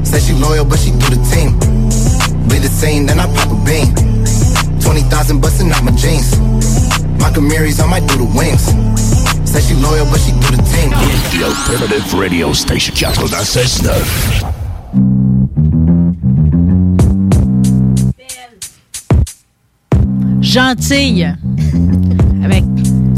[0.07, 1.59] Said she loyal, but she do the team.
[2.51, 3.95] Be the same, then I pop a bean.
[4.83, 6.39] 20,000 busting out my jeans.
[7.19, 8.69] My Camaries, I might do the wings.
[9.49, 10.91] Said she loyal, but she do the team.
[11.33, 14.51] The Alternative Radio Station 96.9.
[20.41, 21.35] Gentille.
[22.45, 22.65] Avec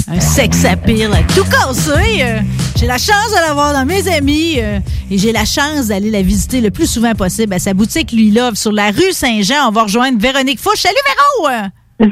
[0.09, 2.23] un sex appeal tout cassé.
[2.23, 2.41] euh,
[2.77, 4.79] J'ai la chance de l'avoir dans mes amis euh,
[5.11, 8.31] et j'ai la chance d'aller la visiter le plus souvent possible à sa boutique Lui
[8.31, 9.69] Love sur la rue Saint-Jean.
[9.69, 10.81] On va rejoindre Véronique Fouche.
[10.81, 11.55] Salut Véro!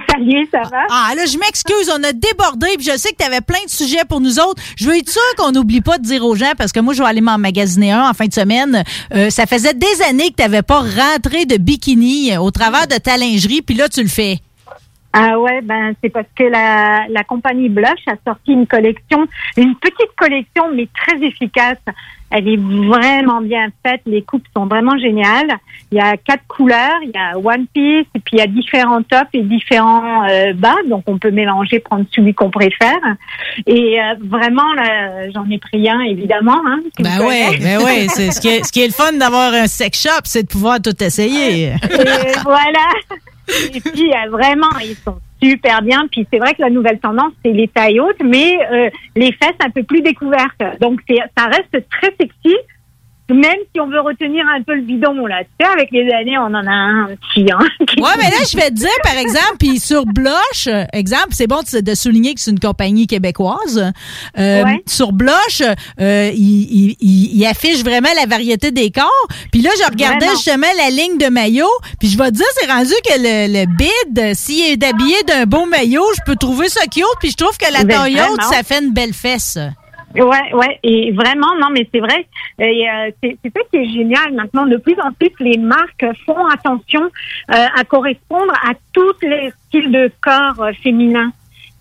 [0.09, 0.83] Salut, ça va?
[0.89, 3.71] Ah là, je m'excuse, on a débordé, puis je sais que tu avais plein de
[3.71, 4.63] sujets pour nous autres.
[4.77, 7.03] Je veux être sûre qu'on n'oublie pas de dire aux gens, parce que moi, je
[7.03, 8.85] vais aller m'emmagasiner un en fin de semaine.
[9.13, 12.95] Euh, ça faisait des années que tu n'avais pas rentré de bikini au travers de
[12.99, 14.39] ta lingerie, puis là, tu le fais.
[15.13, 19.27] Ah ouais, ben c'est parce que la, la compagnie Blush a sorti une collection,
[19.57, 21.79] une petite collection, mais très efficace.
[22.31, 25.51] Elle est vraiment bien faite, les coupes sont vraiment géniales.
[25.91, 28.47] Il y a quatre couleurs, il y a One Piece, et puis il y a
[28.47, 33.01] différents tops et différents euh, bas, donc on peut mélanger, prendre celui qu'on préfère.
[33.67, 36.61] Et euh, vraiment, là, j'en ai pris un, évidemment.
[36.65, 38.07] Hein, Ben ouais, ben ouais.
[38.09, 40.49] C'est ce qui est, ce qui est le fun d'avoir un sex shop, c'est de
[40.49, 41.65] pouvoir tout essayer.
[41.65, 41.73] Et
[42.45, 42.87] voilà.
[43.75, 46.07] Et puis euh, vraiment, ils sont super bien.
[46.11, 49.57] Puis c'est vrai que la nouvelle tendance, c'est les tailles hautes, mais euh, les fesses
[49.65, 50.63] un peu plus découvertes.
[50.81, 51.01] Donc
[51.37, 52.57] ça reste très sexy.
[53.35, 55.43] Même si on veut retenir un peu le bidon, là.
[55.45, 57.59] Tu sais, avec les années, on en a un petit, hein.
[57.99, 61.47] Ouais, mais là, je vais te dire, par exemple, puis sur Blush, euh, exemple, c'est
[61.47, 63.93] bon de, de souligner que c'est une compagnie québécoise.
[64.39, 64.83] Euh, Ouais.
[64.87, 65.63] Sur Blush,
[66.01, 69.27] euh, il, il, il- il affiche vraiment la variété des corps.
[69.53, 70.33] Puis là, je regardais Vraiment.
[70.37, 71.71] justement la ligne de maillot.
[71.99, 75.45] Puis je vais te dire, c'est rendu que le, le bid, s'il est habillé d'un
[75.45, 77.05] beau maillot, je peux trouver ça cute.
[77.21, 78.51] Puis je trouve que la Ben, vraiment.
[78.51, 79.59] ça fait une belle fesse.
[80.15, 82.27] Ouais, ouais, et vraiment, non, mais c'est vrai,
[82.61, 84.67] euh, c'est ça qui est génial maintenant.
[84.67, 89.93] De plus en plus, les marques font attention euh, à correspondre à tous les styles
[89.93, 91.31] de corps euh, féminins.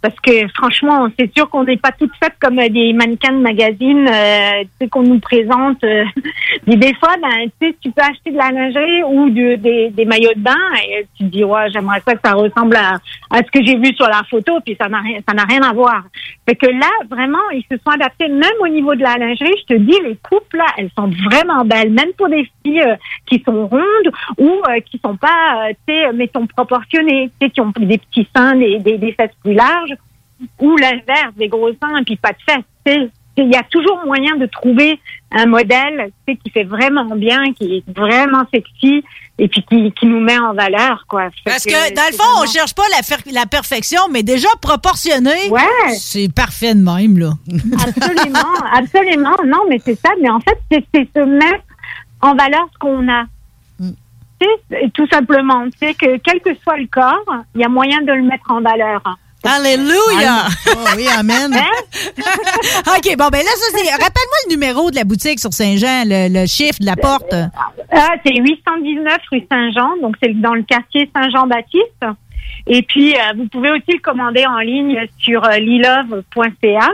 [0.01, 3.39] Parce que franchement, c'est sûr qu'on n'est pas toutes faites comme euh, des mannequins de
[3.41, 5.83] magazine, euh, qu'on nous présente.
[5.83, 6.05] euh.
[6.65, 9.89] Puis des fois, ben, tu sais, tu peux acheter de la lingerie ou de- des,
[9.89, 10.55] des maillots de bain
[10.87, 12.93] et tu te dis, ouais, j'aimerais ça que ça ressemble à,
[13.29, 15.63] à ce que j'ai vu sur la photo, puis ça n'a rien, ça n'a rien
[15.63, 16.03] à voir.
[16.49, 19.53] Fait que là, vraiment, ils se sont adaptés, même au niveau de la lingerie.
[19.69, 22.95] Je te dis, les coupes là, elles sont vraiment belles, même pour des filles euh,
[23.27, 27.51] qui sont rondes ou euh, qui sont pas, euh, tu sais, mettons proportionnées, tu sais,
[27.51, 29.93] qui ont des petits seins, des, des, des fesses plus larges,
[30.59, 32.65] ou l'inverse, des gros seins et puis pas de fesses.
[32.83, 33.09] tu sais.
[33.41, 34.99] Il y a toujours moyen de trouver
[35.31, 39.03] un modèle tu sais, qui fait vraiment bien, qui est vraiment sexy
[39.37, 41.29] et puis qui, qui nous met en valeur, quoi.
[41.45, 42.83] Parce que, dans le fond, on cherche pas
[43.31, 45.49] la, perfection, mais déjà proportionné,
[45.97, 47.31] c'est parfait de même, là.
[47.87, 49.35] Absolument, absolument.
[49.45, 50.09] Non, mais c'est ça.
[50.21, 51.63] Mais en fait, c'est c'est se mettre
[52.21, 53.23] en valeur ce qu'on a.
[53.79, 53.91] Mm.
[54.93, 55.65] Tout simplement.
[55.79, 57.23] Sais que quel que soit le corps,
[57.55, 59.01] il y a moyen de le mettre en valeur.
[59.43, 60.47] Alléluia!
[60.67, 61.51] Oh oui, amen.
[61.55, 63.89] OK, bon, ben là, ça, c'est.
[63.91, 67.33] Rappelle-moi le numéro de la boutique sur Saint-Jean, le, le chiffre de la porte.
[67.91, 72.05] Ah, c'est 819 rue Saint-Jean, donc c'est dans le quartier Saint-Jean-Baptiste.
[72.67, 76.89] Et puis, euh, vous pouvez aussi le commander en ligne sur euh, lilove.ca.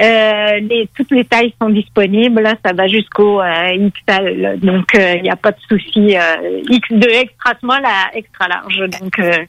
[0.00, 2.42] Euh, les, toutes les tailles sont disponibles.
[2.42, 4.58] Là, ça va jusqu'au euh, XL.
[4.60, 6.16] Donc, il n'y a pas de souci.
[6.16, 8.78] Euh, X de extra small à extra large.
[9.00, 9.44] Donc, euh,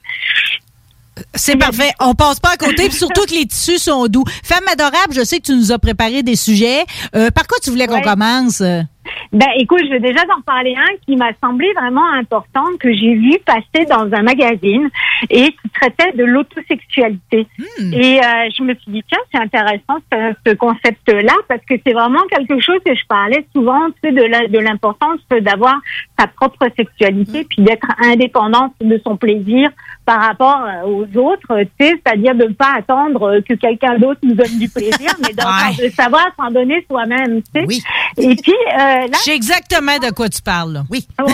[1.34, 1.92] C'est parfait.
[2.00, 4.24] On passe pas à côté, puis surtout que les tissus sont doux.
[4.44, 6.84] Femme adorable, je sais que tu nous as préparé des sujets.
[7.14, 8.02] Euh, par quoi tu voulais qu'on Ouais.
[8.02, 8.60] commence?
[9.32, 13.14] Ben, écoute, je vais déjà t'en parler un qui m'a semblé vraiment important, que j'ai
[13.14, 14.88] vu passer dans un magazine
[15.30, 17.46] et qui traitait de l'autosexualité.
[17.78, 21.92] Et euh, je me suis dit, tiens, c'est intéressant ce, ce concept-là, parce que c'est
[21.92, 25.76] vraiment quelque chose que je parlais souvent, tu sais, de l'importance d'avoir
[26.18, 29.70] sa propre sexualité, puis d'être indépendante de son plaisir
[30.06, 33.98] par rapport euh, aux autres, tu sais, c'est-à-dire de ne pas attendre euh, que quelqu'un
[33.98, 37.82] d'autre nous donne du plaisir, mais de savoir s'en donner soi-même, tu sais.
[38.16, 40.72] Et puis, euh, là, Je sais exactement de quoi tu parles.
[40.74, 40.82] là.
[40.90, 41.06] Oui.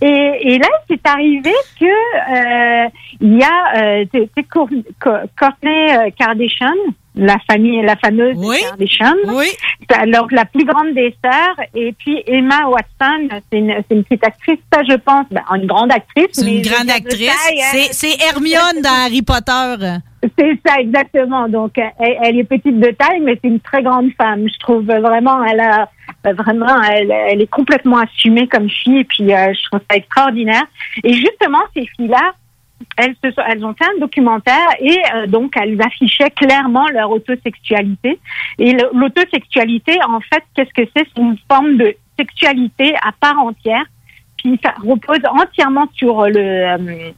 [0.00, 2.88] Et, et là, c'est arrivé que euh,
[3.20, 4.04] il y a euh,
[5.38, 6.74] Courtney euh, Kardashian,
[7.14, 8.34] la famille, la fameuse.
[8.36, 9.46] Oui.
[9.94, 14.24] Alors la plus grande des sœurs, et puis Emma Watson, c'est une, c'est une petite
[14.24, 16.28] actrice, ça je pense, ben, une grande actrice.
[16.32, 17.28] C'est une grande actrice.
[17.28, 17.88] hein.
[17.92, 19.96] C'est- Hermione dans Harry Potter.
[20.38, 21.48] C'est ça, exactement.
[21.48, 24.46] Donc, elle, elle est petite de taille, mais c'est une très grande femme.
[24.48, 25.88] Je trouve vraiment, elle a
[26.26, 29.96] euh, vraiment, elle, elle est complètement assumée comme fille, et puis euh, je trouve ça
[29.96, 30.62] extraordinaire.
[31.02, 32.32] Et justement, ces filles-là,
[32.96, 38.18] elles, ont fait un documentaire et euh, donc elles affichaient clairement leur autosexualité.
[38.58, 41.06] Et l'autosexualité, en fait, qu'est-ce que c'est?
[41.14, 43.84] C'est une forme de sexualité à part entière.
[44.36, 47.12] Puis ça repose entièrement sur le euh,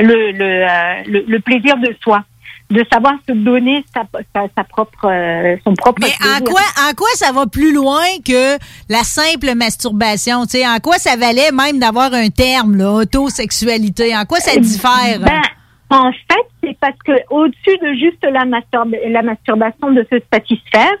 [0.00, 2.24] euh, plaisir de soi,
[2.70, 4.02] de savoir se donner sa,
[4.34, 6.00] sa, sa propre euh, son propre.
[6.02, 8.56] Mais en quoi, en quoi ça va plus loin que
[8.88, 10.44] la simple masturbation?
[10.46, 14.16] Tu sais, en quoi ça valait même d'avoir un terme, là, autosexualité?
[14.16, 15.20] En quoi ça diffère?
[15.20, 15.42] Ben,
[15.88, 20.92] en fait, c'est parce que au-dessus de juste la, masturb- la masturbation de se satisfaire,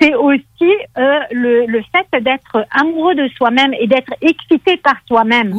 [0.00, 5.52] c'est aussi euh, le, le fait d'être amoureux de soi-même et d'être excité par soi-même,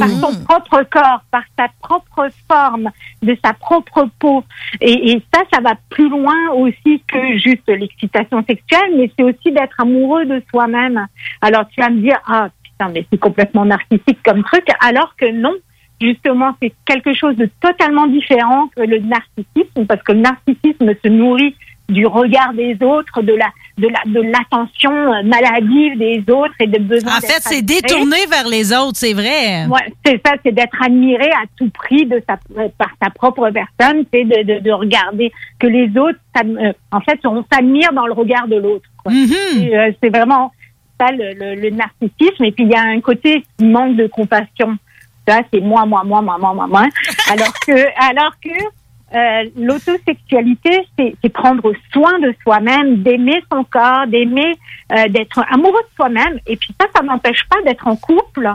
[0.00, 2.90] par son propre corps, par sa propre forme,
[3.22, 4.42] de sa propre peau.
[4.80, 9.52] Et, et ça, ça va plus loin aussi que juste l'excitation sexuelle, mais c'est aussi
[9.52, 11.06] d'être amoureux de soi-même.
[11.40, 15.30] Alors tu vas me dire, ah putain, mais c'est complètement narcissique comme truc, alors que
[15.30, 15.54] non.
[16.00, 21.08] Justement, c'est quelque chose de totalement différent que le narcissisme, parce que le narcissisme se
[21.08, 21.54] nourrit
[21.88, 23.46] du regard des autres, de la
[23.78, 27.12] de la de l'attention euh, maladive des autres et de besoin.
[27.18, 29.66] En fait, c'est détourné vers les autres, c'est vrai.
[29.66, 33.50] Ouais, c'est ça, c'est d'être admiré à tout prix de sa, euh, par sa propre
[33.50, 38.06] personne, c'est de, de, de regarder que les autres, euh, en fait, on s'admire dans
[38.06, 38.88] le regard de l'autre.
[39.74, 40.52] euh, C'est vraiment
[41.00, 42.44] ça le, le, le narcissisme.
[42.44, 44.76] Et puis il y a un côté qui manque de compassion.
[45.26, 46.86] Ça, c'est moi, moi, moi, moi, moi, moi, moi.
[47.30, 48.50] Alors que, alors que
[49.14, 54.54] euh, l'autosexualité, c'est prendre soin de soi-même, d'aimer son corps, d'aimer,
[54.92, 56.40] euh, d'être amoureux de soi-même.
[56.46, 58.50] Et puis ça, ça n'empêche pas d'être en couple.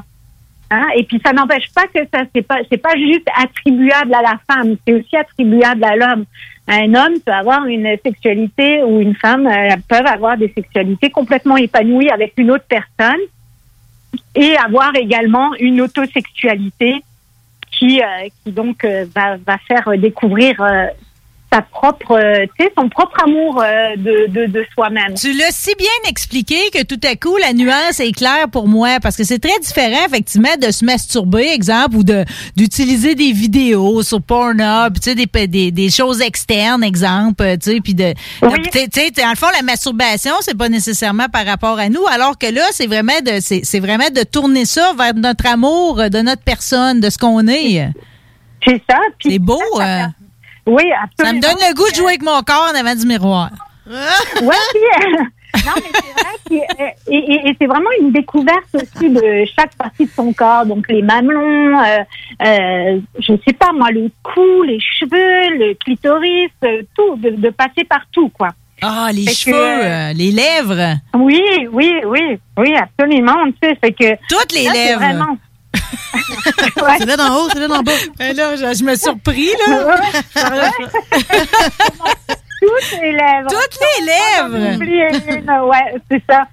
[0.69, 0.87] Hein?
[0.95, 4.39] Et puis ça n'empêche pas que ça, c'est pas, c'est pas juste attribuable à la
[4.49, 6.25] femme, c'est aussi attribuable à l'homme.
[6.67, 11.57] Un homme peut avoir une sexualité ou une femme euh, peuvent avoir des sexualités complètement
[11.57, 13.19] épanouies avec une autre personne
[14.35, 17.03] et avoir également une autosexualité
[17.71, 20.55] qui, euh, qui donc euh, va, va faire euh, découvrir
[21.51, 25.13] sa propre, euh, tu sais, son propre amour euh, de, de, de soi-même.
[25.15, 28.99] Tu l'as si bien expliqué que tout à coup, la nuance est claire pour moi
[29.01, 32.23] parce que c'est très différent, effectivement, de se masturber, exemple, ou de
[32.55, 37.79] d'utiliser des vidéos sur Pornhub, tu sais, des, des, des choses externes, exemple, tu sais,
[37.81, 38.13] puis de...
[38.71, 42.05] Sais, tu sais, dans le fond, la masturbation, c'est pas nécessairement par rapport à nous,
[42.07, 46.21] alors que là, c'est vraiment de c'est vraiment de tourner ça vers notre amour de
[46.21, 47.89] notre personne, de ce qu'on est.
[48.65, 48.97] C'est ça.
[49.21, 49.59] C'est beau.
[49.79, 50.03] euh.
[50.67, 50.83] Oui,
[51.19, 53.49] Ça me donne le goût de jouer avec mon corps en avant du miroir.
[53.85, 55.23] Puis, euh,
[55.65, 59.73] non, mais c'est vrai euh, et, et- et c'est vraiment une découverte aussi de chaque
[59.75, 61.97] partie de son corps, donc les mamelons, euh,
[62.45, 67.49] euh, je sais pas moi, le cou, les cheveux, le clitoris, euh, tout, de, de
[67.49, 68.49] passer partout, quoi.
[68.81, 70.97] Ah, les Fait cheveux, les lèvres.
[71.15, 74.99] Oui, oui, oui, oui, absolument, tu sais, fait que toutes les là, lèvres.
[74.99, 75.37] Vraiment.
[76.97, 77.91] C'est là d'en haut, c'est là d'en bas.
[78.17, 79.95] Ben là, je, je me surpris, là.
[82.61, 83.49] Toutes les lèvres.
[83.49, 85.67] Toutes les lèvres.
[85.67, 86.47] Ouais, c'est ça.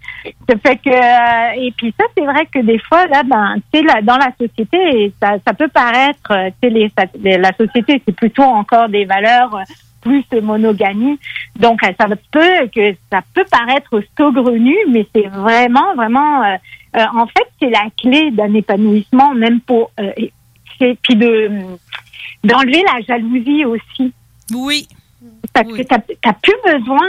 [0.48, 3.80] Ça fait que euh, et puis ça c'est vrai que des fois là ben tu
[3.80, 8.42] sais dans la société ça, ça peut paraître euh, tu sais la société c'est plutôt
[8.42, 9.62] encore des valeurs euh,
[10.09, 11.18] plus de monogamie.
[11.59, 16.56] Donc ça peut que ça peut paraître saugrenu mais c'est vraiment vraiment euh,
[16.97, 20.32] euh, en fait c'est la clé d'un épanouissement même pour euh, et-
[21.02, 21.51] puis de
[22.44, 24.12] d'enlever la jalousie aussi.
[24.55, 24.86] Oui.
[25.52, 27.09] Parce que t'as t'as plus besoin,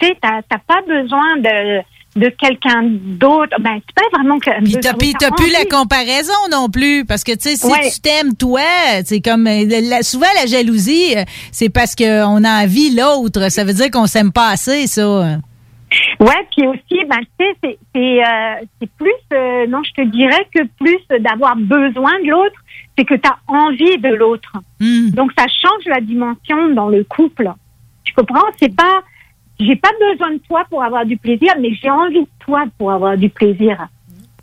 [0.00, 1.80] tu sais, t'as t'as pas besoin de
[2.16, 3.56] de quelqu'un d'autre.
[3.60, 4.50] Ben c'est pas vraiment que.
[4.64, 7.90] Puis t'as, puis t'as plus la comparaison non plus, parce que, tu sais, si Ouais.
[7.92, 8.60] tu t'aimes toi,
[9.04, 11.22] c'est comme, euh, la- souvent la jalousie, euh,
[11.52, 13.48] c'est parce qu'on a envie l'autre.
[13.50, 15.38] Ça veut dire qu'on s'aime pas assez, ça.
[16.20, 20.08] Ouais, puis aussi, ben, tu sais, c'est- c'est euh, c'est plus, euh, non, je te
[20.08, 22.54] dirais que plus d'avoir besoin de l'autre,
[22.96, 24.52] c'est que tu as envie de l'autre.
[24.80, 27.50] Donc, ça change la dimension dans le couple.
[28.04, 28.44] Tu comprends?
[28.58, 29.02] C'est pas,
[29.60, 32.90] j'ai pas besoin de toi pour avoir du plaisir, mais j'ai envie de toi pour
[32.90, 33.88] avoir du plaisir.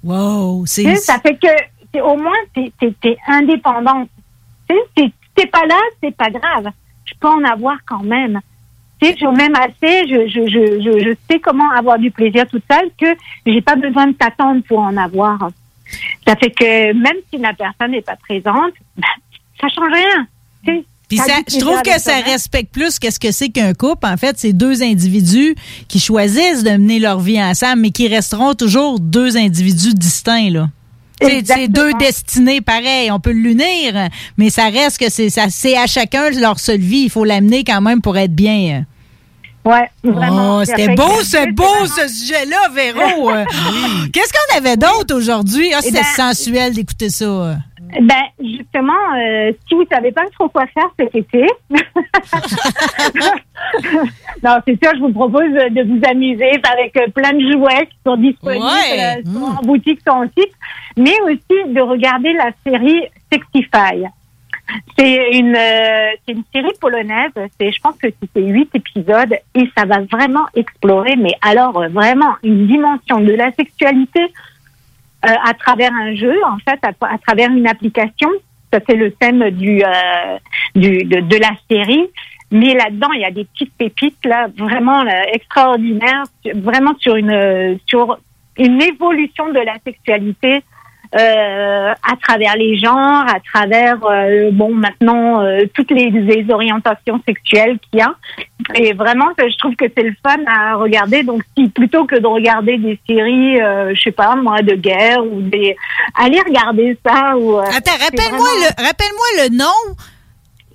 [0.03, 1.47] Wow, sais, ça fait que,
[1.93, 4.09] c'est- au moins, t'es es, indépendante.
[4.69, 6.69] Tu sais, si t'es pas là, c'est pas grave.
[7.05, 8.39] Je peux en avoir quand même.
[9.01, 12.89] Tu sais, même assez, je, je, je, je, sais comment avoir du plaisir toute seule
[12.99, 15.49] que j'ai pas besoin de t'attendre pour en avoir.
[16.27, 19.07] Ça fait que même si la personne n'est pas présente, ben,
[19.61, 20.27] ça change rien.
[20.65, 24.05] Tu sais, Puis ça, je trouve que ça respecte plus qu'est-ce que c'est qu'un couple.
[24.05, 25.55] En fait, c'est deux individus
[25.87, 30.69] qui choisissent de mener leur vie ensemble, mais qui resteront toujours deux individus distincts, là.
[31.19, 33.09] C'est deux destinées pareilles.
[33.11, 37.03] On peut l'unir, mais ça reste que c'est à chacun leur seule vie.
[37.05, 38.85] Il faut l'amener quand même pour être bien.
[39.65, 40.59] Ouais, vraiment.
[40.59, 43.31] Oh, Ça c'était beau, c'est beau ce sujet-là, Véro.
[43.37, 43.43] Euh,
[44.13, 45.73] Qu'est-ce qu'on avait d'autre aujourd'hui?
[45.73, 47.57] Ah, Eh c'était ben, sensuel d'écouter ça.
[48.01, 51.45] Ben, justement, euh, si vous savez pas trop quoi faire cet été,
[54.43, 57.97] non, c'est sûr, je vous propose de vous amuser avec euh, plein de jouets qui
[58.05, 59.17] sont disponibles Ouais.
[59.17, 60.53] euh, soit en boutique, soit en site,
[60.97, 64.05] mais aussi de regarder la série Sexify.
[64.97, 67.31] C'est une, euh, c'est une série polonaise.
[67.59, 72.33] C'est, je pense que c'était huit épisodes et ça va vraiment explorer, mais alors vraiment
[72.43, 74.19] une dimension de la sexualité
[75.27, 78.29] euh, à travers un jeu, en fait, à, travers une application.
[78.71, 80.37] Ça c'est le thème du, euh,
[80.75, 82.07] du de, la série.
[82.51, 86.23] Mais là-dedans, il y a des petites pépites là, vraiment là, extraordinaires,
[86.55, 88.17] vraiment sur une euh, sur
[88.57, 90.63] une évolution de la sexualité
[91.15, 97.21] euh, à travers les genres, à travers euh, bon maintenant euh, toutes les, les orientations
[97.25, 98.13] sexuelles qu'il y a.
[98.75, 101.23] Et vraiment, je trouve que c'est le fun à regarder.
[101.23, 105.23] Donc, si plutôt que de regarder des séries, euh, je sais pas moi, de guerre
[105.23, 105.75] ou des,
[106.15, 107.37] allez regarder ça.
[107.37, 109.95] Ou, euh, Attends, rappelle-moi vraiment- le, rappelle-moi le nom.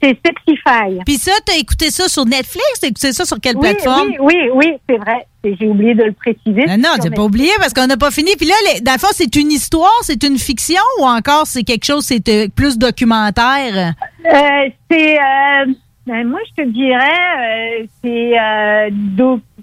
[0.02, 0.98] C'est Sexify.
[1.06, 2.80] Puis ça, t'as écouté ça sur Netflix?
[2.80, 4.08] T'as écouté ça sur quelle Oui, plateforme?
[4.08, 5.26] oui, oui, oui, c'est vrai.
[5.44, 6.66] J'ai oublié de le préciser.
[6.78, 8.30] Non, Sur t'as pas oublié parce qu'on n'a pas fini.
[8.36, 11.84] Puis là, dans le fond, c'est une histoire, c'est une fiction ou encore c'est quelque
[11.84, 13.94] chose, c'est euh, plus documentaire?
[14.24, 15.72] Euh, c'est euh,
[16.06, 18.90] ben, moi je te dirais euh, c'est euh,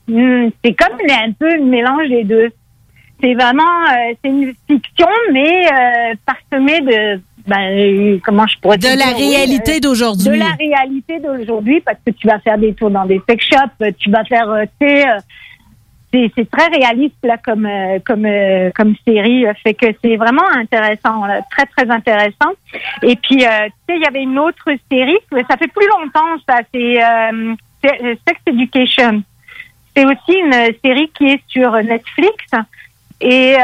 [0.07, 2.49] hmm, c'est comme un peu le mélange des deux.
[3.21, 8.77] C'est vraiment euh, c'est une fiction mais euh, parsemée de ben euh, comment je pourrais
[8.77, 10.25] te De la dire, oui, réalité euh, d'aujourd'hui.
[10.25, 13.81] De la réalité d'aujourd'hui parce que tu vas faire des tours dans des sex shops,
[13.81, 15.05] euh, tu vas faire euh, tu sais
[16.11, 20.47] c'est c'est très réaliste là comme euh, comme euh, comme série fait que c'est vraiment
[20.55, 22.51] intéressant là, très très intéressant.
[23.03, 26.41] Et puis euh, tu sais il y avait une autre série ça fait plus longtemps
[26.47, 26.97] ça c'est
[27.81, 29.23] Sex Education.
[29.95, 32.35] C'est aussi une série qui est sur Netflix
[33.21, 33.59] et euh,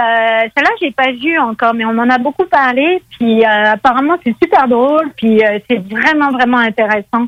[0.56, 4.36] celle-là j'ai pas vu encore mais on en a beaucoup parlé puis euh, apparemment c'est
[4.42, 7.26] super drôle puis euh, c'est vraiment vraiment intéressant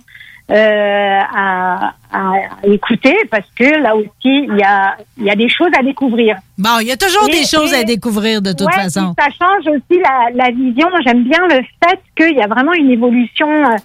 [0.49, 2.31] euh, à, à
[2.63, 6.37] écouter parce que là aussi il y a il y a des choses à découvrir.
[6.57, 9.13] Bon, il y a toujours Et- des choses et- à découvrir de toute Ouais, façon.
[9.19, 10.87] Ça change aussi la, la vision.
[11.05, 13.75] J'aime bien le fait qu'il y a vraiment une évolution euh,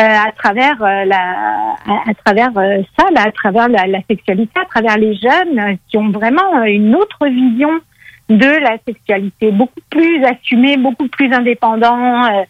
[0.00, 4.98] à travers euh, la, à, travers euh, ça, là, à travers la, sexualité, à travers
[4.98, 7.70] les jeunes euh, qui ont vraiment euh, une autre vision
[8.28, 12.24] de la sexualité, beaucoup plus assumée, beaucoup plus indépendant.
[12.24, 12.42] euh,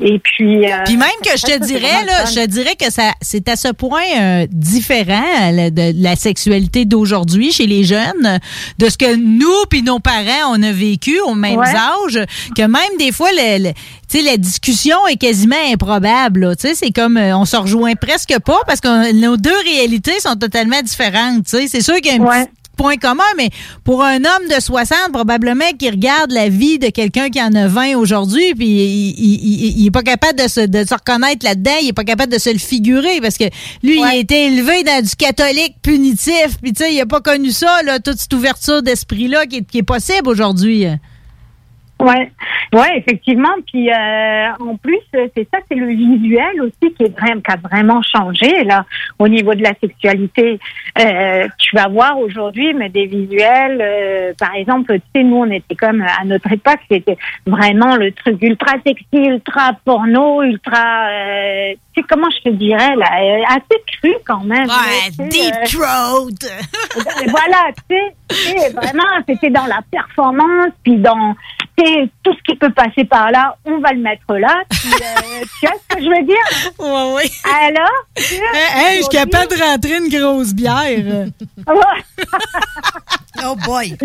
[0.00, 3.12] et puis, euh, Puis même que je te dirais, là, je te dirais que ça,
[3.20, 8.38] c'est à ce point euh, différent de, la sexualité d'aujourd'hui chez les jeunes,
[8.78, 11.66] de ce que nous puis nos parents on a vécu au même Ouais.
[11.74, 12.24] âge,
[12.56, 13.72] que même des fois, le, le-
[14.10, 16.40] tu sais, la discussion est quasiment improbable.
[16.40, 16.56] là.
[16.56, 20.18] Tu sais, c'est comme euh, on se rejoint presque pas parce que nos deux réalités
[20.20, 21.44] sont totalement différentes.
[21.44, 22.48] Tu sais, c'est sûr qu'il y a un petit
[22.78, 23.50] point commun, mais
[23.84, 27.66] pour un homme de 60, probablement qui regarde la vie de quelqu'un qui en a
[27.68, 31.44] 20 aujourd'hui, puis il, il, il- il est pas capable de se, de se reconnaître
[31.44, 33.44] là-dedans, il est pas capable de se le figurer, parce que
[33.82, 37.20] lui, il a été élevé dans du catholique punitif, puis tu sais, il a pas
[37.20, 40.86] connu ça, là, toute cette ouverture d'esprit-là qui est possible aujourd'hui.
[42.00, 42.30] Ouais,
[42.72, 43.54] ouais, effectivement.
[43.66, 47.56] Puis euh, en plus, c'est ça, c'est le visuel aussi qui est vraiment, qui a
[47.56, 48.84] vraiment changé là
[49.18, 50.60] au niveau de la sexualité.
[50.98, 55.50] Euh, tu vas voir aujourd'hui, mais des visuels, euh, par exemple, tu sais, nous on
[55.50, 61.72] était comme à notre époque, c'était vraiment le truc ultra sexy, ultra porno, ultra, euh,
[61.94, 64.68] tu sais comment je te dirais là, euh, assez cru quand même.
[64.68, 66.48] Ouais, deep euh, throat.
[67.28, 67.96] voilà, tu
[68.30, 71.34] sais, vraiment, c'était dans la performance, puis dans
[72.22, 74.62] tout ce qui peut passer par là, on va le mettre là.
[74.70, 76.72] Puis, euh, tu vois ce que je veux dire?
[76.78, 77.30] Oui, oui.
[77.62, 78.04] Alors?
[78.16, 78.42] tu sais,
[78.74, 81.26] Hey, je suis capable de rentrer une grosse bière.
[83.46, 83.96] Oh boy!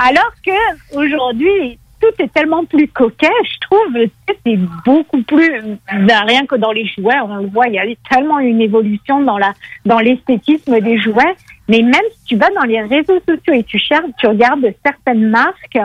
[0.00, 4.08] Alors que aujourd'hui, tout est tellement plus coquet, je trouve,
[4.44, 7.84] c'est beaucoup plus, ben, rien que dans les jouets, on le voit, il y a
[8.10, 9.52] tellement une évolution dans la,
[9.84, 11.34] dans l'esthétisme des jouets.
[11.68, 15.28] Mais même si tu vas dans les réseaux sociaux et tu cherches, tu regardes certaines
[15.28, 15.78] marques,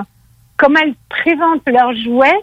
[0.62, 2.40] comment elles présentent leurs jouets,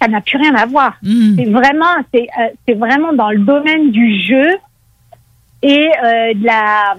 [0.00, 0.96] ça n'a plus rien à voir.
[1.36, 4.48] C'est vraiment, c'est, euh, c'est vraiment dans le domaine du jeu
[5.62, 6.94] et euh, de la,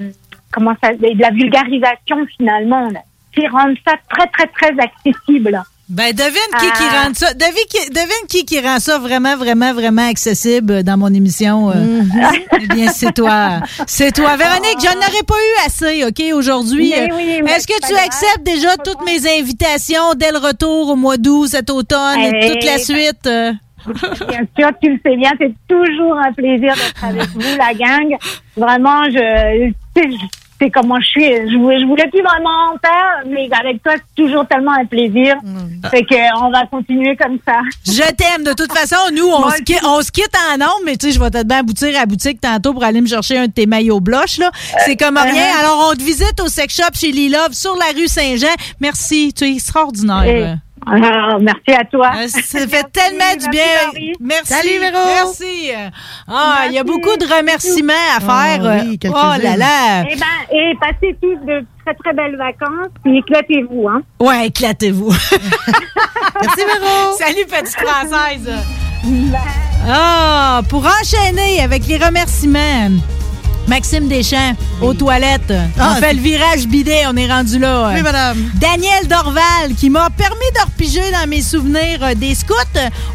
[0.51, 2.89] comment ça, de la vulgarisation finalement,
[3.33, 5.61] qui rendent ça très très très accessible.
[5.89, 7.03] Ben, devine qui, qui Ah.
[7.05, 7.33] rend ça.
[7.33, 11.69] Devine qui, devine qui qui rend ça vraiment, vraiment, vraiment accessible dans mon émission.
[11.71, 12.01] euh.
[12.61, 13.61] Eh bien, c'est toi.
[13.87, 14.35] C'est toi.
[14.35, 16.93] Véronique, j'en aurais pas eu assez, OK, aujourd'hui.
[17.15, 18.05] Oui, mais Est-ce que tu grave.
[18.05, 22.65] acceptes déjà toutes mes invitations dès le retour au mois d'août, cet automne et toute
[22.65, 23.25] la suite?
[23.27, 23.53] euh?
[24.27, 28.17] Bien sûr, tu le sais bien, c'est toujours un plaisir d'être avec vous, la gang.
[28.57, 29.71] Vraiment, je,
[30.59, 31.25] sais comment je suis.
[31.51, 34.85] Je, voulais- je voulais plus vraiment en faire, mais avec toi, c'est toujours tellement un
[34.85, 35.35] plaisir.
[35.91, 37.59] Fait que euh, on va continuer comme ça.
[37.85, 38.43] Je t'aime.
[38.43, 41.11] De toute façon, nous, on, se, qui- on se quitte en nombre, mais tu sais,
[41.13, 43.51] je vais peut-être bien aboutir à la boutique tantôt pour aller me chercher un de
[43.51, 44.51] tes maillots blanches, là.
[44.85, 45.33] C'est comme rien.
[45.33, 45.59] uh-huh.
[45.59, 48.47] Alors, on te visite au sex shop chez Lilove sur la rue Saint-Jean.
[48.79, 49.33] Merci.
[49.33, 50.57] Tu es extraordinaire.
[50.89, 52.11] Ah, merci à toi.
[52.27, 54.13] Ça fait tellement du bien.
[54.19, 54.53] Merci.
[54.53, 55.05] Salut, Véro.
[55.05, 55.71] Merci.
[56.27, 58.65] Ah, il y a beaucoup de remerciements à faire.
[58.65, 60.03] Ah oui, oh là là.
[60.09, 64.01] Eh ben, et passez tous de très très belles vacances, puis éclatez-vous, hein.
[64.19, 65.09] Ouais, éclatez-vous.
[66.41, 67.17] Merci, Véro.
[67.17, 68.51] Salut, petite française.
[69.87, 72.89] Ah, pour enchaîner avec les remerciements.
[73.67, 75.53] Maxime Deschamps, aux toilettes.
[75.77, 77.91] Ah, on fait le virage bidet, on est rendu là.
[77.93, 78.37] Oui, madame.
[78.55, 82.53] Daniel Dorval, qui m'a permis de repiger dans mes souvenirs euh, des scouts.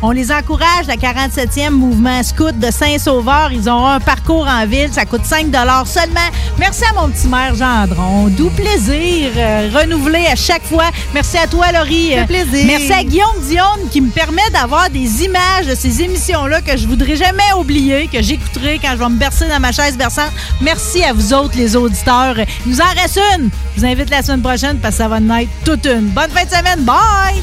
[0.03, 3.51] On les encourage, la 47e mouvement scout de Saint-Sauveur.
[3.53, 5.47] Ils ont un parcours en ville, ça coûte 5
[5.87, 6.21] seulement.
[6.59, 8.29] Merci à mon petit maire Gendron.
[8.29, 10.91] Doux plaisir, euh, renouvelé à chaque fois.
[11.15, 12.11] Merci à toi, Laurie.
[12.11, 12.67] Ça fait plaisir.
[12.67, 16.87] Merci à Guillaume Dionne qui me permet d'avoir des images de ces émissions-là que je
[16.87, 20.31] voudrais jamais oublier, que j'écouterai quand je vais me bercer dans ma chaise berçante.
[20.61, 22.37] Merci à vous autres, les auditeurs.
[22.65, 23.51] Il nous en reste une.
[23.75, 26.09] Je vous invite la semaine prochaine parce que ça va en être toute une.
[26.09, 26.85] Bonne fin de semaine.
[26.85, 27.43] Bye!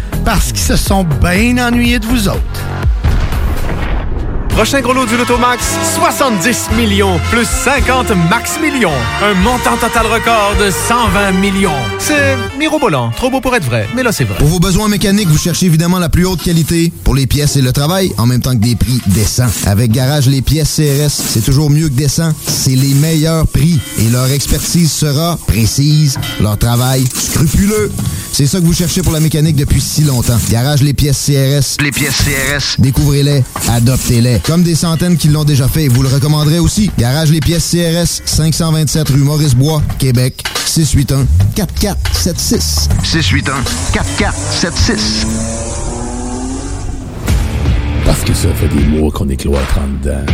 [0.23, 2.61] parce qu'ils se sont bien ennuyés de vous autres.
[4.55, 5.63] Prochain gros lot du Lotomax,
[5.95, 8.91] 70 millions plus 50 max millions.
[9.23, 11.71] Un montant total record de 120 millions.
[11.99, 14.37] C'est mirobolant, trop beau pour être vrai, mais là c'est vrai.
[14.37, 17.61] Pour vos besoins mécaniques, vous cherchez évidemment la plus haute qualité pour les pièces et
[17.61, 19.49] le travail, en même temps que des prix décents.
[19.65, 22.33] Avec Garage Les Pièces CRS, c'est toujours mieux que décent.
[22.45, 27.91] C'est les meilleurs prix et leur expertise sera précise, leur travail scrupuleux.
[28.33, 30.37] C'est ça que vous cherchez pour la mécanique depuis si longtemps.
[30.49, 31.83] Garage Les Pièces CRS.
[31.83, 32.79] Les pièces CRS.
[32.79, 34.40] Découvrez-les, adoptez-les.
[34.45, 36.91] Comme des centaines qui l'ont déjà fait et vous le recommanderez aussi.
[36.97, 42.89] Garage Les Pièces CRS, 527 rue Maurice-Bois, Québec, 681 4476.
[43.03, 43.53] 681
[43.93, 45.27] 4476.
[48.05, 50.25] Parce que ça fait des mois qu'on est cloître en dedans.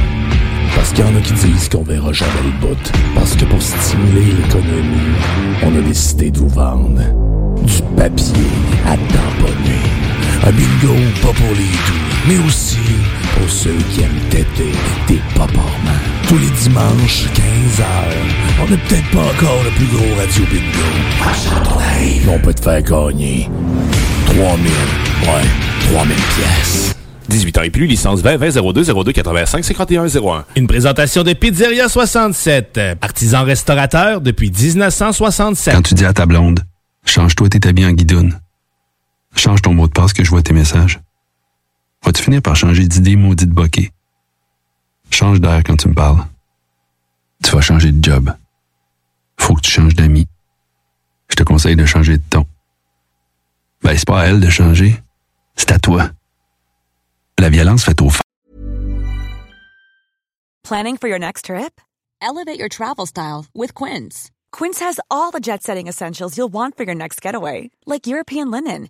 [0.76, 2.92] Parce qu'il y en a qui disent qu'on verra jamais le bout.
[3.16, 5.16] Parce que pour stimuler l'économie,
[5.64, 7.02] on a décidé de vous vendre
[7.64, 8.48] du papier
[8.86, 9.82] à tamponner.
[10.46, 12.78] Un bingo pas pour les doux, mais aussi
[13.38, 14.72] pour ceux qui aiment têter
[15.08, 15.62] des paparmans.
[16.28, 17.84] Tous les dimanches, 15h,
[18.62, 20.88] on n'est peut-être pas encore le plus gros radio bingo.
[22.00, 23.50] Live, on peut te faire gagner
[24.26, 26.96] 3000, ouais, 3000 pièces.
[27.30, 30.46] 18 ans et plus, licence 20 20 02 02 85 51 01.
[30.56, 35.74] Une présentation de Pizzeria 67, artisan restaurateur depuis 1967.
[35.76, 36.62] Quand tu dis à ta blonde,
[37.06, 38.40] change-toi tes habits en guidoune.
[39.36, 41.00] Change ton mot de passe que je vois tes messages.
[42.04, 43.92] Vas-tu finir par changer d'idée maudite bokeh?
[45.12, 46.26] Change d'air quand tu me parles.
[47.44, 48.34] Tu vas changer de job.
[49.40, 50.28] Faut que tu changes d'amis.
[51.30, 52.46] Je te conseille de changer de ton.
[53.84, 55.02] Ben, c'est pas à elle de changer.
[55.56, 56.12] C'est à toi.
[57.40, 58.10] La violence fait au
[60.64, 61.80] Planning for your next trip?
[62.22, 64.32] Elevate your travel style with Quince.
[64.52, 68.52] Quince has all the jet setting essentials you'll want for your next getaway, like European
[68.52, 68.90] linen,